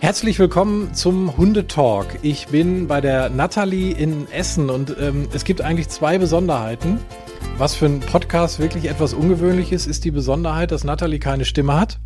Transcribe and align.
Herzlich 0.00 0.38
willkommen 0.38 0.94
zum 0.94 1.36
Hundetalk. 1.36 2.18
Ich 2.22 2.48
bin 2.48 2.88
bei 2.88 3.00
der 3.00 3.30
Natalie 3.30 3.92
in 3.92 4.30
Essen 4.30 4.68
und 4.70 4.96
ähm, 5.00 5.28
es 5.32 5.44
gibt 5.44 5.60
eigentlich 5.60 5.88
zwei 5.88 6.18
Besonderheiten. 6.18 6.98
Was 7.56 7.74
für 7.74 7.86
ein 7.86 8.00
Podcast 8.00 8.58
wirklich 8.58 8.86
etwas 8.86 9.14
ungewöhnlich 9.14 9.72
ist, 9.72 9.86
ist 9.86 10.04
die 10.04 10.10
Besonderheit, 10.10 10.72
dass 10.72 10.84
Natalie 10.84 11.20
keine 11.20 11.44
Stimme 11.44 11.78
hat. 11.78 12.00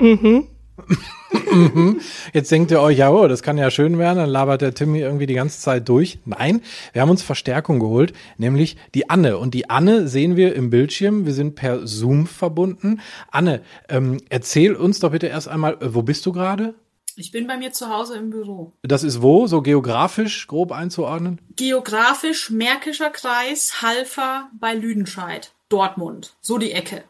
Mhm. 0.00 0.46
Mhm. 1.56 2.00
Jetzt 2.32 2.50
denkt 2.50 2.70
ihr 2.70 2.80
euch, 2.80 2.98
ja, 2.98 3.10
oh, 3.10 3.28
das 3.28 3.42
kann 3.42 3.58
ja 3.58 3.70
schön 3.70 3.98
werden, 3.98 4.18
dann 4.18 4.30
labert 4.30 4.62
der 4.62 4.74
Timmy 4.74 5.00
irgendwie 5.00 5.26
die 5.26 5.34
ganze 5.34 5.60
Zeit 5.60 5.88
durch. 5.88 6.18
Nein, 6.24 6.62
wir 6.92 7.02
haben 7.02 7.10
uns 7.10 7.22
Verstärkung 7.22 7.80
geholt, 7.80 8.12
nämlich 8.38 8.76
die 8.94 9.10
Anne. 9.10 9.38
Und 9.38 9.54
die 9.54 9.70
Anne 9.70 10.08
sehen 10.08 10.36
wir 10.36 10.54
im 10.54 10.70
Bildschirm. 10.70 11.26
Wir 11.26 11.32
sind 11.32 11.54
per 11.54 11.86
Zoom 11.86 12.26
verbunden. 12.26 13.00
Anne, 13.30 13.62
ähm, 13.88 14.18
erzähl 14.28 14.74
uns 14.74 15.00
doch 15.00 15.10
bitte 15.10 15.26
erst 15.26 15.48
einmal, 15.48 15.74
äh, 15.74 15.94
wo 15.94 16.02
bist 16.02 16.26
du 16.26 16.32
gerade? 16.32 16.74
Ich 17.18 17.32
bin 17.32 17.46
bei 17.46 17.56
mir 17.56 17.72
zu 17.72 17.88
Hause 17.88 18.18
im 18.18 18.28
Büro. 18.28 18.74
Das 18.82 19.02
ist 19.02 19.22
wo, 19.22 19.46
so 19.46 19.62
geografisch 19.62 20.46
grob 20.46 20.70
einzuordnen? 20.70 21.40
Geografisch 21.56 22.50
Märkischer 22.50 23.08
Kreis, 23.08 23.80
Halfer 23.80 24.50
bei 24.60 24.74
Lüdenscheid, 24.74 25.52
Dortmund, 25.70 26.36
so 26.42 26.58
die 26.58 26.72
Ecke. 26.72 27.04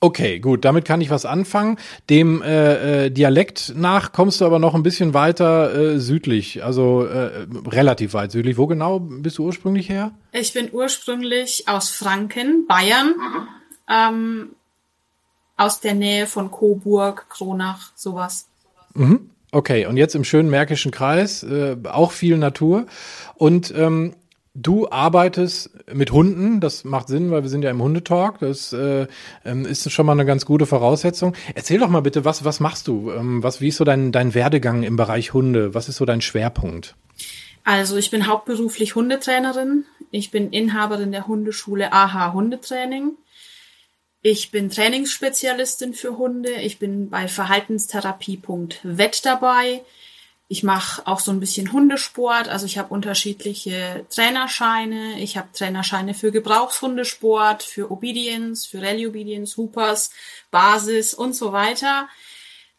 Okay, 0.00 0.38
gut, 0.38 0.64
damit 0.64 0.84
kann 0.84 1.00
ich 1.00 1.10
was 1.10 1.26
anfangen. 1.26 1.76
Dem 2.08 2.40
äh, 2.40 3.06
äh, 3.06 3.10
Dialekt 3.10 3.72
nach 3.76 4.12
kommst 4.12 4.40
du 4.40 4.46
aber 4.46 4.60
noch 4.60 4.76
ein 4.76 4.84
bisschen 4.84 5.12
weiter 5.12 5.74
äh, 5.74 5.98
südlich, 5.98 6.62
also 6.62 7.04
äh, 7.04 7.46
relativ 7.66 8.14
weit 8.14 8.30
südlich. 8.30 8.58
Wo 8.58 8.68
genau 8.68 9.00
bist 9.00 9.38
du 9.38 9.44
ursprünglich 9.44 9.88
her? 9.88 10.12
Ich 10.30 10.52
bin 10.52 10.68
ursprünglich 10.70 11.66
aus 11.66 11.90
Franken, 11.90 12.66
Bayern, 12.68 13.14
ähm, 13.88 14.50
aus 15.56 15.80
der 15.80 15.94
Nähe 15.94 16.28
von 16.28 16.52
Coburg, 16.52 17.26
Kronach, 17.28 17.90
sowas. 17.96 18.46
Mhm. 18.94 19.30
Okay, 19.50 19.86
und 19.86 19.96
jetzt 19.96 20.14
im 20.14 20.24
schönen 20.24 20.50
Märkischen 20.50 20.92
Kreis, 20.92 21.42
äh, 21.42 21.76
auch 21.84 22.12
viel 22.12 22.36
Natur. 22.36 22.86
Und 23.34 23.74
ähm, 23.76 24.14
du 24.62 24.90
arbeitest 24.90 25.70
mit 25.92 26.12
Hunden, 26.12 26.60
das 26.60 26.84
macht 26.84 27.08
Sinn, 27.08 27.30
weil 27.30 27.42
wir 27.42 27.50
sind 27.50 27.62
ja 27.62 27.70
im 27.70 27.82
Hundetalk. 27.82 28.38
Das 28.40 28.72
äh, 28.72 29.06
ähm, 29.44 29.64
ist 29.64 29.90
schon 29.90 30.06
mal 30.06 30.12
eine 30.12 30.26
ganz 30.26 30.44
gute 30.44 30.66
Voraussetzung. 30.66 31.34
Erzähl 31.54 31.78
doch 31.78 31.88
mal 31.88 32.00
bitte, 32.00 32.24
was, 32.24 32.44
was 32.44 32.60
machst 32.60 32.88
du? 32.88 33.10
Ähm, 33.10 33.42
was, 33.42 33.60
wie 33.60 33.68
ist 33.68 33.76
so 33.76 33.84
dein, 33.84 34.12
dein 34.12 34.34
Werdegang 34.34 34.82
im 34.82 34.96
Bereich 34.96 35.32
Hunde? 35.32 35.74
Was 35.74 35.88
ist 35.88 35.96
so 35.96 36.04
dein 36.04 36.20
Schwerpunkt? 36.20 36.94
Also 37.64 37.96
ich 37.96 38.10
bin 38.10 38.26
hauptberuflich 38.26 38.94
Hundetrainerin. 38.94 39.84
Ich 40.10 40.30
bin 40.30 40.50
Inhaberin 40.50 41.12
der 41.12 41.26
Hundeschule 41.26 41.92
AHA 41.92 42.32
Hundetraining. 42.32 43.12
Ich 44.22 44.50
bin 44.50 44.70
Trainingsspezialistin 44.70 45.94
für 45.94 46.18
Hunde. 46.18 46.50
Ich 46.62 46.78
bin 46.78 47.08
bei 47.10 47.28
Verhaltenstherapie.vet 47.28 49.24
dabei. 49.24 49.82
Ich 50.50 50.62
mache 50.62 51.06
auch 51.06 51.20
so 51.20 51.30
ein 51.30 51.40
bisschen 51.40 51.72
Hundesport. 51.72 52.48
Also 52.48 52.64
ich 52.64 52.78
habe 52.78 52.92
unterschiedliche 52.92 54.06
Trainerscheine. 54.08 55.20
Ich 55.20 55.36
habe 55.36 55.52
Trainerscheine 55.52 56.14
für 56.14 56.32
Gebrauchshundesport, 56.32 57.62
für 57.62 57.90
Obedience, 57.90 58.66
für 58.66 58.80
Rally 58.80 59.06
Obedience, 59.06 59.58
Hoopers, 59.58 60.10
Basis 60.50 61.12
und 61.12 61.34
so 61.34 61.52
weiter. 61.52 62.08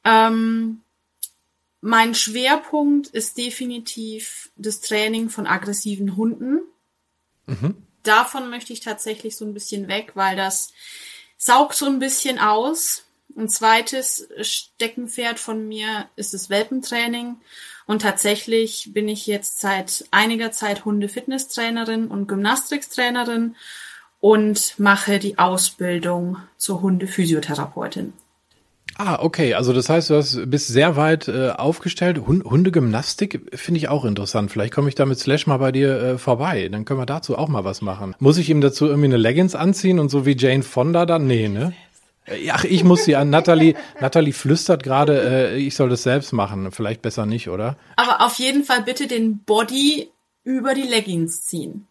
Ähm, 0.03 0.81
mein 1.81 2.16
Schwerpunkt 2.16 3.08
ist 3.08 3.38
definitiv 3.38 4.50
das 4.56 4.81
Training 4.81 5.30
von 5.30 5.48
aggressiven 5.48 6.17
Hunden. 6.17 6.61
Mhm. 7.45 7.76
Davon 8.04 8.50
möchte 8.50 8.73
ich 8.73 8.80
tatsächlich 8.80 9.38
so 9.38 9.45
ein 9.45 9.54
bisschen 9.54 9.88
weg, 9.88 10.11
weil 10.16 10.36
das 10.36 10.73
saugt 11.38 11.76
so 11.76 11.86
ein 11.86 12.00
bisschen 12.00 12.39
aus. 12.39 13.04
Ein 13.38 13.49
zweites 13.49 14.27
Steckenpferd 14.41 15.39
von 15.39 15.67
mir 15.67 16.08
ist 16.16 16.33
das 16.33 16.49
Welpentraining. 16.49 17.38
Und 17.86 18.02
tatsächlich 18.03 18.91
bin 18.94 19.08
ich 19.08 19.25
jetzt 19.27 19.61
seit 19.61 20.05
einiger 20.11 20.52
Zeit 20.52 20.86
Hunde-Fitnesstrainerin 20.86 22.08
und 22.08 22.27
Gymnastiktrainerin 22.27 23.55
und 24.20 24.76
mache 24.77 25.20
die 25.20 25.39
Ausbildung 25.39 26.37
zur 26.58 26.81
Hunde-Physiotherapeutin. 26.81 28.14
Ah, 28.98 29.17
okay. 29.21 29.54
Also 29.54 29.71
das 29.71 29.87
heißt, 29.87 30.09
du 30.09 30.15
hast, 30.15 30.52
bist 30.52 30.67
sehr 30.67 30.98
weit 30.98 31.30
äh, 31.30 31.52
aufgestellt. 31.52 32.27
Hund, 32.27 32.43
Hundegymnastik 32.43 33.49
finde 33.54 33.77
ich 33.77 33.87
auch 33.87 34.04
interessant. 34.04 34.52
Vielleicht 34.52 34.73
komme 34.73 34.89
ich 34.89 34.95
da 34.95 35.05
mit 35.05 35.17
Slash 35.17 35.48
mal 35.48 35.58
bei 35.58 35.71
dir 35.71 36.02
äh, 36.02 36.17
vorbei. 36.17 36.67
Dann 36.70 36.83
können 36.83 36.99
wir 36.99 37.05
dazu 37.05 37.37
auch 37.37 37.48
mal 37.48 37.64
was 37.64 37.81
machen. 37.81 38.14
Muss 38.20 38.37
ich 38.37 38.49
ihm 38.49 38.59
dazu 38.59 38.87
irgendwie 38.87 39.05
eine 39.05 39.17
Leggings 39.17 39.55
anziehen 39.55 39.99
und 39.99 40.09
so 40.09 40.25
wie 40.25 40.36
Jane 40.37 40.64
Fonda 40.64 41.05
dann? 41.05 41.27
Nee, 41.27 41.48
ne? 41.48 41.73
Äh, 42.30 42.50
ach, 42.52 42.64
ich 42.64 42.84
muss 42.84 43.06
sie 43.06 43.16
an. 43.16 43.30
Natalie, 43.30 43.76
Natalie 44.00 44.34
flüstert 44.34 44.84
gerade, 44.84 45.52
äh, 45.54 45.58
ich 45.58 45.76
soll 45.76 45.90
das 45.90 46.04
selbst 46.04 46.32
machen. 46.34 46.72
Vielleicht 46.72 47.02
besser 47.02 47.26
nicht, 47.26 47.50
oder? 47.50 47.78
Aber 47.95 48.26
auf 48.26 48.36
jeden 48.36 48.64
Fall 48.64 48.84
bitte 48.84 49.08
den 49.08 49.44
Body 49.44 50.10
über 50.44 50.73
die 50.73 50.84
Leggings 50.84 51.45
ziehen. 51.45 51.89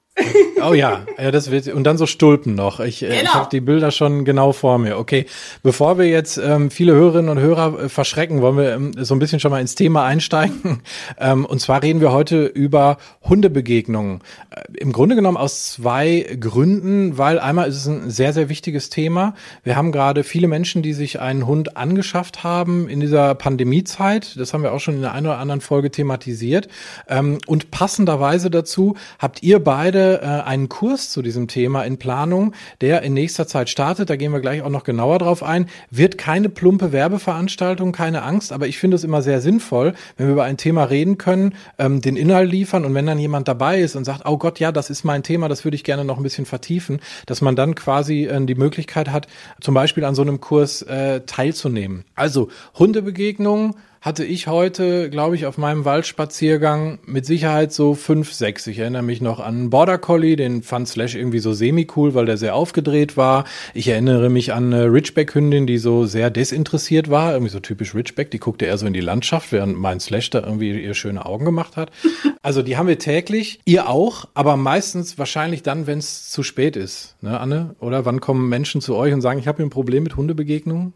Oh 0.62 0.74
ja, 0.74 1.06
ja, 1.18 1.30
das 1.30 1.50
wird 1.50 1.68
und 1.68 1.84
dann 1.84 1.98
so 1.98 2.06
Stulpen 2.06 2.54
noch. 2.54 2.80
Ich, 2.80 3.00
genau. 3.00 3.14
ich 3.14 3.34
habe 3.34 3.48
die 3.50 3.60
Bilder 3.60 3.90
schon 3.90 4.24
genau 4.24 4.52
vor 4.52 4.78
mir. 4.78 4.98
Okay, 4.98 5.26
bevor 5.62 5.98
wir 5.98 6.06
jetzt 6.06 6.38
ähm, 6.38 6.70
viele 6.70 6.92
Hörerinnen 6.92 7.28
und 7.28 7.38
Hörer 7.38 7.84
äh, 7.84 7.88
verschrecken, 7.88 8.42
wollen 8.42 8.56
wir 8.56 8.72
ähm, 8.74 8.92
so 8.96 9.14
ein 9.14 9.18
bisschen 9.18 9.40
schon 9.40 9.50
mal 9.50 9.60
ins 9.60 9.74
Thema 9.74 10.04
einsteigen. 10.04 10.82
Ähm, 11.20 11.44
und 11.44 11.60
zwar 11.60 11.82
reden 11.82 12.00
wir 12.00 12.12
heute 12.12 12.44
über 12.46 12.98
Hundebegegnungen. 13.22 14.20
Äh, 14.50 14.62
Im 14.78 14.92
Grunde 14.92 15.16
genommen 15.16 15.36
aus 15.36 15.72
zwei 15.72 16.26
Gründen, 16.38 17.18
weil 17.18 17.38
einmal 17.38 17.68
ist 17.68 17.76
es 17.76 17.86
ein 17.86 18.10
sehr 18.10 18.32
sehr 18.32 18.48
wichtiges 18.48 18.90
Thema. 18.90 19.34
Wir 19.64 19.76
haben 19.76 19.90
gerade 19.90 20.22
viele 20.22 20.48
Menschen, 20.48 20.82
die 20.82 20.92
sich 20.92 21.20
einen 21.20 21.46
Hund 21.46 21.76
angeschafft 21.76 22.44
haben 22.44 22.88
in 22.88 23.00
dieser 23.00 23.34
Pandemiezeit. 23.34 24.38
Das 24.38 24.54
haben 24.54 24.62
wir 24.62 24.72
auch 24.72 24.80
schon 24.80 24.96
in 24.96 25.02
der 25.02 25.12
einen 25.12 25.26
oder 25.26 25.38
anderen 25.38 25.60
Folge 25.60 25.90
thematisiert. 25.90 26.68
Ähm, 27.08 27.38
und 27.46 27.70
passenderweise 27.70 28.50
dazu 28.50 28.96
habt 29.18 29.42
ihr 29.42 29.58
beide 29.62 30.07
äh, 30.16 30.48
einen 30.48 30.68
Kurs 30.68 31.10
zu 31.10 31.22
diesem 31.22 31.48
Thema 31.48 31.82
in 31.84 31.98
Planung, 31.98 32.54
der 32.80 33.02
in 33.02 33.14
nächster 33.14 33.46
Zeit 33.46 33.68
startet. 33.68 34.10
Da 34.10 34.16
gehen 34.16 34.32
wir 34.32 34.40
gleich 34.40 34.62
auch 34.62 34.70
noch 34.70 34.84
genauer 34.84 35.18
drauf 35.18 35.42
ein. 35.42 35.66
Wird 35.90 36.18
keine 36.18 36.48
plumpe 36.48 36.92
Werbeveranstaltung, 36.92 37.92
keine 37.92 38.22
Angst, 38.22 38.52
aber 38.52 38.66
ich 38.66 38.78
finde 38.78 38.96
es 38.96 39.04
immer 39.04 39.22
sehr 39.22 39.40
sinnvoll, 39.40 39.94
wenn 40.16 40.26
wir 40.26 40.32
über 40.32 40.44
ein 40.44 40.56
Thema 40.56 40.84
reden 40.84 41.18
können, 41.18 41.54
ähm, 41.78 42.00
den 42.00 42.16
Inhalt 42.16 42.50
liefern 42.50 42.84
und 42.84 42.94
wenn 42.94 43.06
dann 43.06 43.18
jemand 43.18 43.48
dabei 43.48 43.80
ist 43.80 43.96
und 43.96 44.04
sagt, 44.04 44.22
oh 44.26 44.38
Gott, 44.38 44.58
ja, 44.60 44.72
das 44.72 44.90
ist 44.90 45.04
mein 45.04 45.22
Thema, 45.22 45.48
das 45.48 45.64
würde 45.64 45.74
ich 45.74 45.84
gerne 45.84 46.04
noch 46.04 46.16
ein 46.16 46.22
bisschen 46.22 46.46
vertiefen, 46.46 47.00
dass 47.26 47.40
man 47.40 47.56
dann 47.56 47.74
quasi 47.74 48.24
äh, 48.24 48.44
die 48.46 48.54
Möglichkeit 48.54 49.10
hat, 49.10 49.26
zum 49.60 49.74
Beispiel 49.74 50.04
an 50.04 50.14
so 50.14 50.22
einem 50.22 50.40
Kurs 50.40 50.82
äh, 50.82 51.20
teilzunehmen. 51.22 52.04
Also 52.14 52.48
Hundebegegnungen, 52.78 53.74
hatte 54.00 54.24
ich 54.24 54.46
heute, 54.46 55.10
glaube 55.10 55.34
ich, 55.34 55.46
auf 55.46 55.58
meinem 55.58 55.84
Waldspaziergang 55.84 57.00
mit 57.04 57.26
Sicherheit 57.26 57.72
so 57.72 57.94
fünf, 57.94 58.32
sechs. 58.32 58.66
Ich 58.66 58.78
erinnere 58.78 59.02
mich 59.02 59.20
noch 59.20 59.40
an 59.40 59.70
Border 59.70 59.98
Collie, 59.98 60.36
den 60.36 60.62
fand 60.62 60.88
Slash 60.88 61.14
irgendwie 61.14 61.40
so 61.40 61.52
semi-cool, 61.52 62.14
weil 62.14 62.26
der 62.26 62.36
sehr 62.36 62.54
aufgedreht 62.54 63.16
war. 63.16 63.44
Ich 63.74 63.88
erinnere 63.88 64.30
mich 64.30 64.52
an 64.52 64.72
eine 64.72 64.92
Ridgeback-Hündin, 64.92 65.66
die 65.66 65.78
so 65.78 66.06
sehr 66.06 66.30
desinteressiert 66.30 67.10
war, 67.10 67.32
irgendwie 67.32 67.52
so 67.52 67.60
typisch 67.60 67.94
Ridgeback, 67.94 68.30
die 68.30 68.38
guckte 68.38 68.66
eher 68.66 68.78
so 68.78 68.86
in 68.86 68.92
die 68.92 69.00
Landschaft, 69.00 69.52
während 69.52 69.78
mein 69.78 70.00
Slash 70.00 70.30
da 70.30 70.40
irgendwie 70.40 70.80
ihr 70.80 70.94
schöne 70.94 71.26
Augen 71.26 71.44
gemacht 71.44 71.76
hat. 71.76 71.90
Also 72.40 72.62
die 72.62 72.78
haben 72.78 72.86
wir 72.86 72.98
täglich, 72.98 73.60
ihr 73.66 73.90
auch, 73.90 74.26
aber 74.32 74.56
meistens 74.56 75.18
wahrscheinlich 75.18 75.62
dann, 75.62 75.86
wenn 75.86 75.98
es 75.98 76.30
zu 76.30 76.42
spät 76.42 76.76
ist, 76.76 77.16
ne, 77.20 77.38
Anne? 77.38 77.74
Oder 77.78 78.06
wann 78.06 78.20
kommen 78.20 78.48
Menschen 78.48 78.80
zu 78.80 78.94
euch 78.94 79.12
und 79.12 79.20
sagen, 79.20 79.38
ich 79.38 79.48
habe 79.48 79.62
ein 79.62 79.70
Problem 79.70 80.04
mit 80.04 80.16
Hundebegegnungen? 80.16 80.94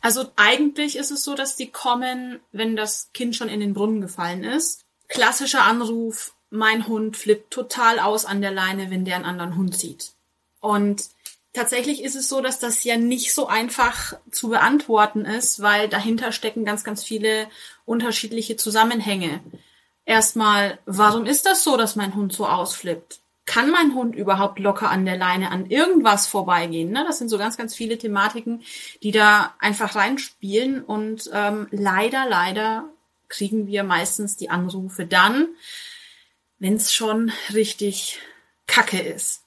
Also 0.00 0.30
eigentlich 0.36 0.96
ist 0.96 1.10
es 1.10 1.24
so, 1.24 1.34
dass 1.34 1.56
die 1.56 1.70
kommen, 1.70 2.40
wenn 2.52 2.76
das 2.76 3.10
Kind 3.12 3.36
schon 3.36 3.48
in 3.48 3.60
den 3.60 3.74
Brunnen 3.74 4.00
gefallen 4.00 4.44
ist. 4.44 4.84
Klassischer 5.08 5.62
Anruf, 5.62 6.34
mein 6.50 6.86
Hund 6.86 7.16
flippt 7.16 7.52
total 7.52 7.98
aus 7.98 8.24
an 8.24 8.40
der 8.40 8.52
Leine, 8.52 8.90
wenn 8.90 9.04
der 9.04 9.16
einen 9.16 9.24
anderen 9.24 9.56
Hund 9.56 9.76
sieht. 9.76 10.12
Und 10.60 11.08
tatsächlich 11.52 12.02
ist 12.02 12.16
es 12.16 12.28
so, 12.28 12.40
dass 12.40 12.58
das 12.58 12.84
ja 12.84 12.96
nicht 12.96 13.34
so 13.34 13.46
einfach 13.46 14.14
zu 14.30 14.48
beantworten 14.48 15.24
ist, 15.24 15.60
weil 15.60 15.88
dahinter 15.88 16.32
stecken 16.32 16.64
ganz, 16.64 16.84
ganz 16.84 17.02
viele 17.02 17.48
unterschiedliche 17.84 18.56
Zusammenhänge. 18.56 19.40
Erstmal, 20.04 20.78
warum 20.86 21.26
ist 21.26 21.46
das 21.46 21.64
so, 21.64 21.76
dass 21.76 21.96
mein 21.96 22.14
Hund 22.14 22.32
so 22.32 22.46
ausflippt? 22.46 23.20
Kann 23.46 23.70
mein 23.70 23.94
Hund 23.94 24.16
überhaupt 24.16 24.58
locker 24.58 24.90
an 24.90 25.04
der 25.04 25.16
Leine 25.16 25.50
an 25.50 25.66
irgendwas 25.66 26.26
vorbeigehen? 26.26 26.90
Ne? 26.90 27.04
Das 27.06 27.18
sind 27.18 27.28
so 27.28 27.38
ganz, 27.38 27.56
ganz 27.56 27.74
viele 27.74 27.96
Thematiken, 27.96 28.62
die 29.02 29.12
da 29.12 29.54
einfach 29.60 29.94
reinspielen. 29.94 30.82
Und 30.82 31.30
ähm, 31.32 31.68
leider, 31.70 32.26
leider 32.28 32.84
kriegen 33.28 33.68
wir 33.68 33.84
meistens 33.84 34.36
die 34.36 34.50
Anrufe 34.50 35.06
dann, 35.06 35.48
wenn 36.58 36.74
es 36.74 36.92
schon 36.92 37.30
richtig 37.54 38.18
Kacke 38.66 38.98
ist. 38.98 39.42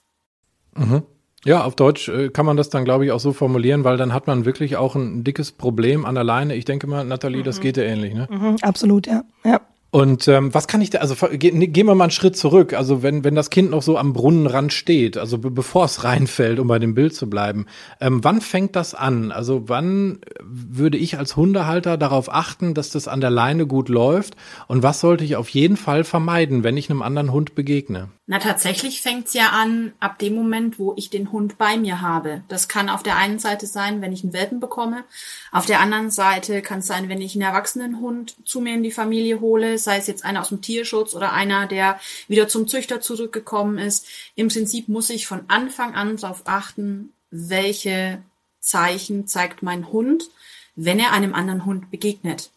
Mhm. 0.76 1.04
Ja, 1.46 1.64
auf 1.64 1.76
Deutsch 1.76 2.10
äh, 2.10 2.30
kann 2.30 2.46
man 2.46 2.58
das 2.58 2.70
dann, 2.70 2.84
glaube 2.84 3.06
ich, 3.06 3.12
auch 3.12 3.20
so 3.20 3.32
formulieren, 3.32 3.84
weil 3.84 3.98
dann 3.98 4.14
hat 4.14 4.28
man 4.28 4.46
wirklich 4.46 4.76
auch 4.76 4.96
ein 4.96 5.24
dickes 5.24 5.52
Problem 5.52 6.06
an 6.06 6.16
der 6.16 6.24
Leine. 6.24 6.56
Ich 6.56 6.66
denke 6.66 6.88
mal, 6.88 7.06
Nathalie, 7.06 7.42
mhm. 7.42 7.46
das 7.46 7.62
geht 7.62 7.78
ja 7.78 7.84
ähnlich, 7.84 8.14
ne? 8.14 8.28
Mhm, 8.30 8.58
absolut, 8.62 9.08
ja. 9.08 9.24
ja. 9.46 9.62
Und 9.92 10.28
ähm, 10.28 10.54
was 10.54 10.68
kann 10.68 10.82
ich 10.82 10.92
da, 10.92 11.00
also 11.00 11.16
ge 11.16 11.50
gehen 11.68 11.88
wir 11.88 11.96
mal 11.96 12.04
einen 12.04 12.12
Schritt 12.12 12.38
zurück. 12.38 12.74
Also 12.74 13.02
wenn, 13.02 13.24
wenn 13.24 13.34
das 13.34 13.50
Kind 13.50 13.72
noch 13.72 13.82
so 13.82 13.98
am 13.98 14.14
Brunnenrand 14.14 14.72
steht, 14.72 15.18
also 15.18 15.40
be 15.40 15.50
bevor 15.50 15.86
es 15.86 16.04
reinfällt, 16.04 16.60
um 16.60 16.68
bei 16.68 16.78
dem 16.78 16.94
Bild 16.94 17.16
zu 17.16 17.28
bleiben, 17.28 17.66
ähm, 18.00 18.24
wann 18.24 18.42
fängt 18.42 18.76
das 18.76 18.94
an? 18.94 19.32
Also 19.32 19.68
wann 19.68 20.20
würde 20.44 20.98
ich 20.98 21.18
als 21.18 21.36
Hundehalter 21.36 21.98
darauf 21.98 22.32
achten, 22.32 22.76
dass 22.76 22.92
das 22.92 23.08
an 23.08 23.20
der 23.20 23.32
Leine 23.32 23.66
gut 23.66 23.90
läuft? 23.90 24.36
Und 24.68 24.84
was 24.84 25.00
sollte 25.00 25.24
ich 25.24 25.36
auf 25.36 25.50
jeden 25.50 25.78
Fall 25.78 26.04
vermeiden, 26.04 26.64
wenn 26.64 26.78
ich 26.78 26.92
einem 26.92 27.02
anderen 27.02 27.32
Hund 27.32 27.56
begegne? 27.56 28.10
Na, 28.32 28.38
tatsächlich 28.38 29.02
fängt's 29.02 29.34
ja 29.34 29.50
an 29.50 29.94
ab 30.00 30.20
dem 30.20 30.36
Moment, 30.36 30.78
wo 30.78 30.94
ich 30.96 31.10
den 31.10 31.32
Hund 31.32 31.58
bei 31.58 31.78
mir 31.78 32.00
habe. 32.00 32.44
Das 32.48 32.68
kann 32.68 32.88
auf 32.88 33.02
der 33.02 33.18
einen 33.18 33.40
Seite 33.40 33.66
sein, 33.66 34.02
wenn 34.02 34.14
ich 34.14 34.24
einen 34.24 34.34
Welpen 34.34 34.60
bekomme. 34.60 35.04
Auf 35.52 35.66
der 35.66 35.80
anderen 35.80 36.12
Seite 36.12 36.62
kann 36.62 36.78
es 36.78 36.86
sein, 36.86 37.10
wenn 37.10 37.22
ich 37.22 37.34
einen 37.34 37.42
erwachsenen 37.42 38.00
Hund 38.00 38.36
zu 38.46 38.62
mir 38.62 38.76
in 38.76 38.84
die 38.84 38.92
Familie 38.92 39.40
hole 39.40 39.79
sei 39.84 39.98
es 39.98 40.08
jetzt 40.08 40.26
einer 40.26 40.42
aus 40.42 40.50
dem 40.50 40.62
Tierschutz 40.62 41.14
oder 41.14 41.34
einer, 41.34 41.68
der 41.68 42.00
wieder 42.28 42.48
zum 42.48 42.68
Züchter 42.68 43.02
zurückgekommen 43.02 43.78
ist. 43.78 44.06
Im 44.36 44.50
Prinzip 44.50 44.88
muss 44.88 45.10
ich 45.10 45.28
von 45.28 45.42
Anfang 45.48 45.96
an 45.96 46.18
darauf 46.18 46.44
achten, 46.46 47.14
welche 47.32 48.22
Zeichen 48.60 49.28
zeigt 49.28 49.64
mein 49.64 49.92
Hund, 49.92 50.30
wenn 50.76 51.00
er 51.00 51.12
einem 51.12 51.34
anderen 51.34 51.66
Hund 51.66 51.92
begegnet. 51.92 52.52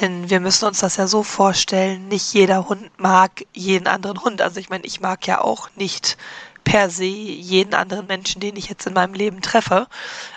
Denn 0.00 0.28
wir 0.28 0.40
müssen 0.40 0.66
uns 0.66 0.80
das 0.80 0.96
ja 0.96 1.06
so 1.06 1.22
vorstellen, 1.22 2.08
nicht 2.08 2.34
jeder 2.34 2.68
Hund 2.68 2.90
mag 2.98 3.44
jeden 3.54 3.86
anderen 3.86 4.22
Hund. 4.22 4.42
Also 4.42 4.60
ich 4.60 4.68
meine, 4.68 4.84
ich 4.84 5.00
mag 5.00 5.26
ja 5.26 5.40
auch 5.40 5.70
nicht 5.76 6.18
per 6.64 6.90
se 6.90 7.04
jeden 7.04 7.74
anderen 7.74 8.06
Menschen, 8.06 8.40
den 8.40 8.56
ich 8.56 8.68
jetzt 8.68 8.86
in 8.86 8.92
meinem 8.92 9.14
Leben 9.14 9.40
treffe. 9.40 9.86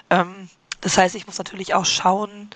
Ähm, 0.09 0.49
das 0.79 0.97
heißt, 0.97 1.15
ich 1.15 1.27
muss 1.27 1.37
natürlich 1.37 1.73
auch 1.73 1.85
schauen, 1.85 2.49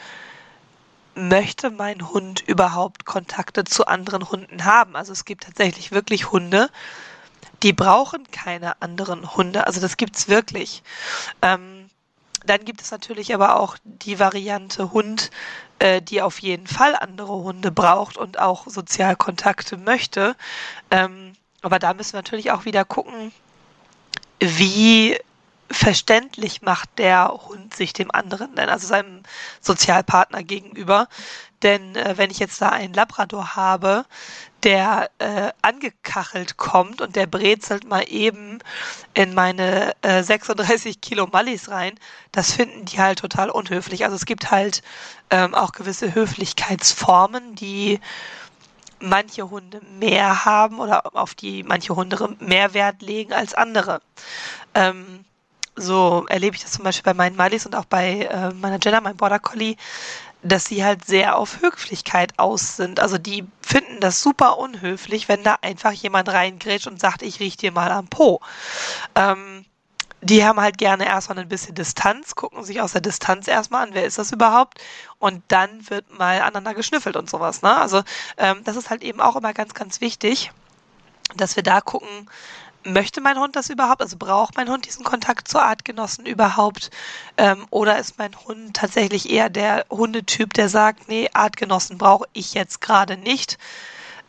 möchte 1.15 1.71
mein 1.71 2.09
Hund 2.09 2.41
überhaupt 2.41 3.05
Kontakte 3.05 3.63
zu 3.63 3.87
anderen 3.87 4.29
Hunden 4.29 4.65
haben? 4.65 4.95
Also 4.95 5.13
es 5.13 5.25
gibt 5.25 5.45
tatsächlich 5.45 5.91
wirklich 5.91 6.31
Hunde, 6.31 6.69
die 7.63 7.73
brauchen 7.73 8.29
keine 8.31 8.81
anderen 8.81 9.35
Hunde. 9.35 9.65
Also 9.65 9.81
das 9.81 9.97
gibt's 9.97 10.27
wirklich. 10.27 10.83
Ähm, 11.41 11.89
dann 12.45 12.63
gibt 12.63 12.81
es 12.81 12.91
natürlich 12.91 13.33
aber 13.33 13.59
auch 13.59 13.77
die 13.83 14.19
Variante 14.19 14.91
Hund, 14.91 15.31
äh, 15.79 16.01
die 16.01 16.21
auf 16.21 16.39
jeden 16.39 16.67
Fall 16.67 16.95
andere 16.95 17.33
Hunde 17.33 17.71
braucht 17.71 18.17
und 18.17 18.39
auch 18.39 18.67
Sozialkontakte 18.67 19.77
möchte. 19.77 20.35
Ähm, 20.91 21.33
aber 21.61 21.79
da 21.79 21.93
müssen 21.93 22.13
wir 22.13 22.19
natürlich 22.19 22.51
auch 22.51 22.65
wieder 22.65 22.85
gucken, 22.85 23.31
wie 24.39 25.17
verständlich 25.69 26.61
macht 26.61 26.89
der 26.97 27.27
Hund 27.29 27.75
sich 27.75 27.93
dem 27.93 28.11
anderen, 28.11 28.57
also 28.59 28.87
seinem 28.87 29.23
Sozialpartner 29.61 30.43
gegenüber. 30.43 31.07
Denn 31.63 31.95
äh, 31.95 32.17
wenn 32.17 32.29
ich 32.29 32.39
jetzt 32.39 32.61
da 32.61 32.69
einen 32.69 32.93
Labrador 32.93 33.55
habe, 33.55 34.05
der 34.63 35.09
äh, 35.19 35.51
angekachelt 35.61 36.57
kommt 36.57 37.01
und 37.01 37.15
der 37.15 37.27
brezelt 37.27 37.87
mal 37.87 38.03
eben 38.07 38.59
in 39.13 39.33
meine 39.33 39.93
äh, 40.01 40.21
36 40.23 41.01
Kilo 41.01 41.27
Mallis 41.27 41.69
rein, 41.69 41.95
das 42.31 42.51
finden 42.51 42.85
die 42.85 42.99
halt 42.99 43.19
total 43.19 43.49
unhöflich. 43.49 44.03
Also 44.03 44.15
es 44.15 44.25
gibt 44.25 44.51
halt 44.51 44.81
ähm, 45.29 45.55
auch 45.55 45.71
gewisse 45.71 46.13
Höflichkeitsformen, 46.13 47.55
die 47.55 47.99
manche 48.99 49.49
Hunde 49.49 49.81
mehr 49.99 50.45
haben 50.45 50.79
oder 50.79 51.15
auf 51.15 51.35
die 51.35 51.63
manche 51.63 51.95
Hunde 51.95 52.35
mehr 52.39 52.73
Wert 52.73 53.01
legen 53.01 53.33
als 53.33 53.53
andere. 53.53 54.01
Ähm, 54.73 55.25
so 55.75 56.25
erlebe 56.29 56.55
ich 56.55 56.63
das 56.63 56.71
zum 56.71 56.83
Beispiel 56.83 57.03
bei 57.03 57.13
meinen 57.13 57.35
Malis 57.35 57.65
und 57.65 57.75
auch 57.75 57.85
bei 57.85 58.21
äh, 58.21 58.53
meiner 58.53 58.79
Jenna, 58.81 59.01
meinem 59.01 59.17
Border 59.17 59.39
Collie, 59.39 59.75
dass 60.43 60.65
sie 60.65 60.83
halt 60.85 61.05
sehr 61.05 61.37
auf 61.37 61.61
Höflichkeit 61.61 62.37
aus 62.37 62.77
sind. 62.77 62.99
Also 62.99 63.17
die 63.17 63.45
finden 63.61 63.99
das 63.99 64.21
super 64.21 64.57
unhöflich, 64.57 65.27
wenn 65.27 65.43
da 65.43 65.57
einfach 65.61 65.91
jemand 65.91 66.29
reingrätscht 66.29 66.87
und 66.87 66.99
sagt, 66.99 67.23
ich 67.23 67.39
riech 67.39 67.57
dir 67.57 67.71
mal 67.71 67.91
am 67.91 68.07
Po. 68.07 68.41
Ähm, 69.15 69.65
die 70.21 70.43
haben 70.43 70.59
halt 70.59 70.77
gerne 70.77 71.05
erstmal 71.05 71.39
ein 71.39 71.49
bisschen 71.49 71.75
Distanz, 71.75 72.35
gucken 72.35 72.63
sich 72.63 72.81
aus 72.81 72.93
der 72.93 73.01
Distanz 73.01 73.47
erstmal 73.47 73.87
an, 73.87 73.93
wer 73.93 74.05
ist 74.05 74.17
das 74.17 74.31
überhaupt? 74.31 74.81
Und 75.19 75.43
dann 75.49 75.89
wird 75.89 76.17
mal 76.17 76.41
aneinander 76.41 76.73
geschnüffelt 76.73 77.15
und 77.15 77.29
sowas. 77.29 77.61
Ne? 77.61 77.75
Also 77.75 78.01
ähm, 78.37 78.63
das 78.63 78.75
ist 78.75 78.89
halt 78.89 79.03
eben 79.03 79.21
auch 79.21 79.35
immer 79.35 79.53
ganz, 79.53 79.73
ganz 79.73 80.01
wichtig, 80.01 80.51
dass 81.35 81.55
wir 81.55 81.63
da 81.63 81.81
gucken, 81.81 82.29
möchte 82.85 83.21
mein 83.21 83.37
Hund 83.37 83.55
das 83.55 83.69
überhaupt? 83.69 84.01
Also 84.01 84.15
braucht 84.17 84.55
mein 84.55 84.69
Hund 84.69 84.85
diesen 84.85 85.03
Kontakt 85.03 85.47
zu 85.47 85.59
Artgenossen 85.59 86.25
überhaupt? 86.25 86.91
Ähm, 87.37 87.65
oder 87.69 87.97
ist 87.99 88.17
mein 88.17 88.35
Hund 88.45 88.75
tatsächlich 88.75 89.29
eher 89.29 89.49
der 89.49 89.85
Hundetyp, 89.89 90.53
der 90.53 90.69
sagt, 90.69 91.09
nee, 91.09 91.29
Artgenossen 91.33 91.97
brauche 91.97 92.25
ich 92.33 92.53
jetzt 92.53 92.81
gerade 92.81 93.17
nicht, 93.17 93.57